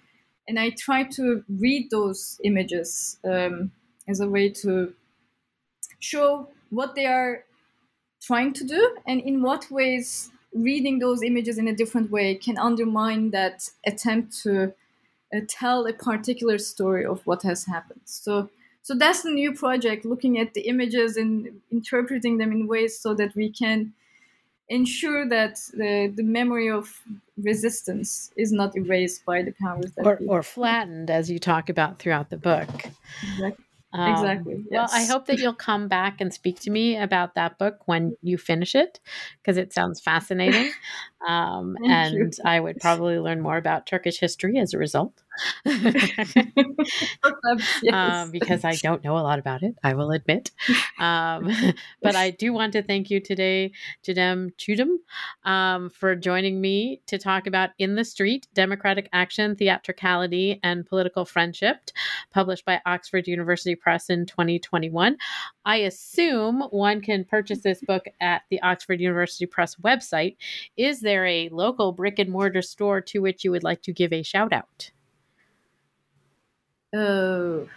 And 0.48 0.58
I 0.58 0.70
try 0.70 1.04
to 1.04 1.44
read 1.48 1.90
those 1.90 2.40
images 2.44 3.18
um, 3.24 3.72
as 4.08 4.20
a 4.20 4.28
way 4.28 4.50
to 4.50 4.94
show 6.00 6.48
what 6.74 6.94
they 6.94 7.06
are 7.06 7.44
trying 8.20 8.52
to 8.54 8.64
do 8.64 8.96
and 9.06 9.20
in 9.20 9.42
what 9.42 9.70
ways 9.70 10.30
reading 10.54 10.98
those 10.98 11.22
images 11.22 11.58
in 11.58 11.68
a 11.68 11.74
different 11.74 12.10
way 12.10 12.34
can 12.34 12.56
undermine 12.58 13.30
that 13.30 13.68
attempt 13.86 14.42
to 14.42 14.72
uh, 15.34 15.40
tell 15.48 15.86
a 15.86 15.92
particular 15.92 16.58
story 16.58 17.04
of 17.04 17.26
what 17.26 17.42
has 17.42 17.66
happened. 17.66 18.00
So, 18.04 18.48
so 18.82 18.94
that's 18.94 19.22
the 19.22 19.30
new 19.30 19.52
project, 19.52 20.04
looking 20.04 20.38
at 20.38 20.54
the 20.54 20.62
images 20.62 21.16
and 21.16 21.60
interpreting 21.70 22.38
them 22.38 22.52
in 22.52 22.66
ways 22.66 22.98
so 22.98 23.14
that 23.14 23.34
we 23.34 23.50
can 23.50 23.92
ensure 24.68 25.28
that 25.28 25.56
the, 25.72 26.12
the 26.14 26.22
memory 26.22 26.70
of 26.70 27.00
resistance 27.36 28.30
is 28.36 28.52
not 28.52 28.76
erased 28.76 29.24
by 29.24 29.42
the 29.42 29.52
powers 29.60 29.92
that 29.96 30.06
or, 30.06 30.18
or 30.26 30.42
flattened, 30.42 31.10
as 31.10 31.30
you 31.30 31.38
talk 31.38 31.68
about 31.68 31.98
throughout 31.98 32.30
the 32.30 32.36
book. 32.36 32.68
Exactly. 33.34 33.64
Um, 33.94 34.12
exactly. 34.12 34.64
Yes. 34.70 34.90
Well, 34.92 35.00
I 35.00 35.04
hope 35.04 35.26
that 35.26 35.38
you'll 35.38 35.54
come 35.54 35.88
back 35.88 36.20
and 36.20 36.34
speak 36.34 36.60
to 36.60 36.70
me 36.70 36.96
about 36.96 37.34
that 37.36 37.58
book 37.58 37.86
when 37.86 38.16
you 38.22 38.36
finish 38.36 38.74
it, 38.74 39.00
because 39.40 39.56
it 39.56 39.72
sounds 39.72 40.00
fascinating. 40.00 40.70
Um, 41.26 41.78
and 41.88 42.14
you. 42.14 42.30
I 42.44 42.60
would 42.60 42.80
probably 42.80 43.18
learn 43.18 43.40
more 43.40 43.56
about 43.56 43.86
Turkish 43.86 44.20
history 44.20 44.58
as 44.58 44.74
a 44.74 44.78
result. 44.78 45.23
yes. 47.82 47.92
um, 47.92 48.30
because 48.30 48.64
I 48.64 48.74
don't 48.76 49.02
know 49.04 49.16
a 49.16 49.20
lot 49.20 49.38
about 49.38 49.62
it, 49.62 49.76
I 49.82 49.94
will 49.94 50.10
admit. 50.10 50.50
Um, 50.96 51.52
but 52.02 52.14
I 52.14 52.30
do 52.30 52.52
want 52.52 52.72
to 52.74 52.82
thank 52.82 53.10
you 53.10 53.20
today, 53.20 53.72
Çigdem 54.06 54.52
Çidam, 54.56 54.98
um, 55.44 55.90
for 55.90 56.14
joining 56.14 56.60
me 56.60 57.02
to 57.06 57.18
talk 57.18 57.46
about 57.48 57.70
In 57.78 57.96
the 57.96 58.04
Street 58.04 58.46
Democratic 58.54 59.08
Action, 59.12 59.56
Theatricality, 59.56 60.60
and 60.62 60.86
Political 60.86 61.24
Friendship, 61.24 61.90
published 62.32 62.64
by 62.64 62.80
Oxford 62.86 63.26
University 63.26 63.74
Press 63.74 64.08
in 64.08 64.24
2021. 64.24 65.16
I 65.64 65.76
assume 65.78 66.62
one 66.70 67.00
can 67.00 67.24
purchase 67.24 67.60
this 67.62 67.80
book 67.80 68.04
at 68.20 68.42
the 68.50 68.62
Oxford 68.62 69.00
University 69.00 69.46
Press 69.46 69.74
website. 69.76 70.36
Is 70.76 71.00
there 71.00 71.26
a 71.26 71.48
local 71.50 71.92
brick 71.92 72.18
and 72.18 72.30
mortar 72.30 72.62
store 72.62 73.00
to 73.00 73.20
which 73.20 73.44
you 73.44 73.50
would 73.50 73.64
like 73.64 73.82
to 73.82 73.92
give 73.92 74.12
a 74.12 74.22
shout 74.22 74.52
out? 74.52 74.90
Oh, 76.94 77.68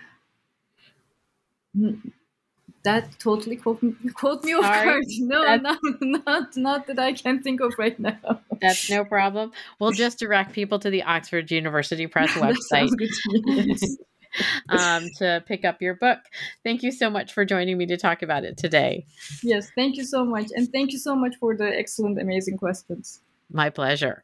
that 2.84 3.20
totally 3.20 3.58
quote, 3.58 3.84
me, 3.84 3.94
caught 4.14 4.44
me 4.44 4.54
off 4.54 4.64
guard. 4.64 5.04
No, 5.20 5.56
not, 5.58 5.80
not 6.02 6.58
not 6.58 6.88
that 6.88 7.00
I 7.00 7.14
can 7.14 7.42
think 7.42 7.60
of 7.60 7.74
right 7.78 8.00
now. 8.00 8.42
That's 8.62 8.90
no 8.90 9.04
problem. 9.04 9.52
We'll 9.80 9.92
just 9.92 10.20
direct 10.20 10.54
people 10.54 10.80
to 10.80 10.90
the 10.90 11.04
Oxford 11.04 11.52
University 11.52 12.08
Press 12.08 12.30
website. 12.46 12.90
to, 12.98 13.98
um, 14.70 15.10
to 15.18 15.44
pick 15.46 15.66
up 15.66 15.82
your 15.82 15.96
book. 15.96 16.20
Thank 16.64 16.84
you 16.84 16.92
so 16.92 17.10
much 17.10 17.34
for 17.34 17.44
joining 17.44 17.78
me 17.78 17.86
to 17.88 17.98
talk 17.98 18.22
about 18.22 18.46
it 18.46 18.58
today. 18.58 19.06
Yes, 19.44 19.70
thank 19.76 19.98
you 19.98 20.06
so 20.06 20.24
much. 20.24 20.48
And 20.56 20.72
thank 20.72 20.92
you 20.92 21.00
so 21.00 21.16
much 21.16 21.36
for 21.40 21.58
the 21.58 21.68
excellent, 21.68 22.22
amazing 22.22 22.58
questions. 22.58 23.22
My 23.52 23.70
pleasure. 23.70 24.24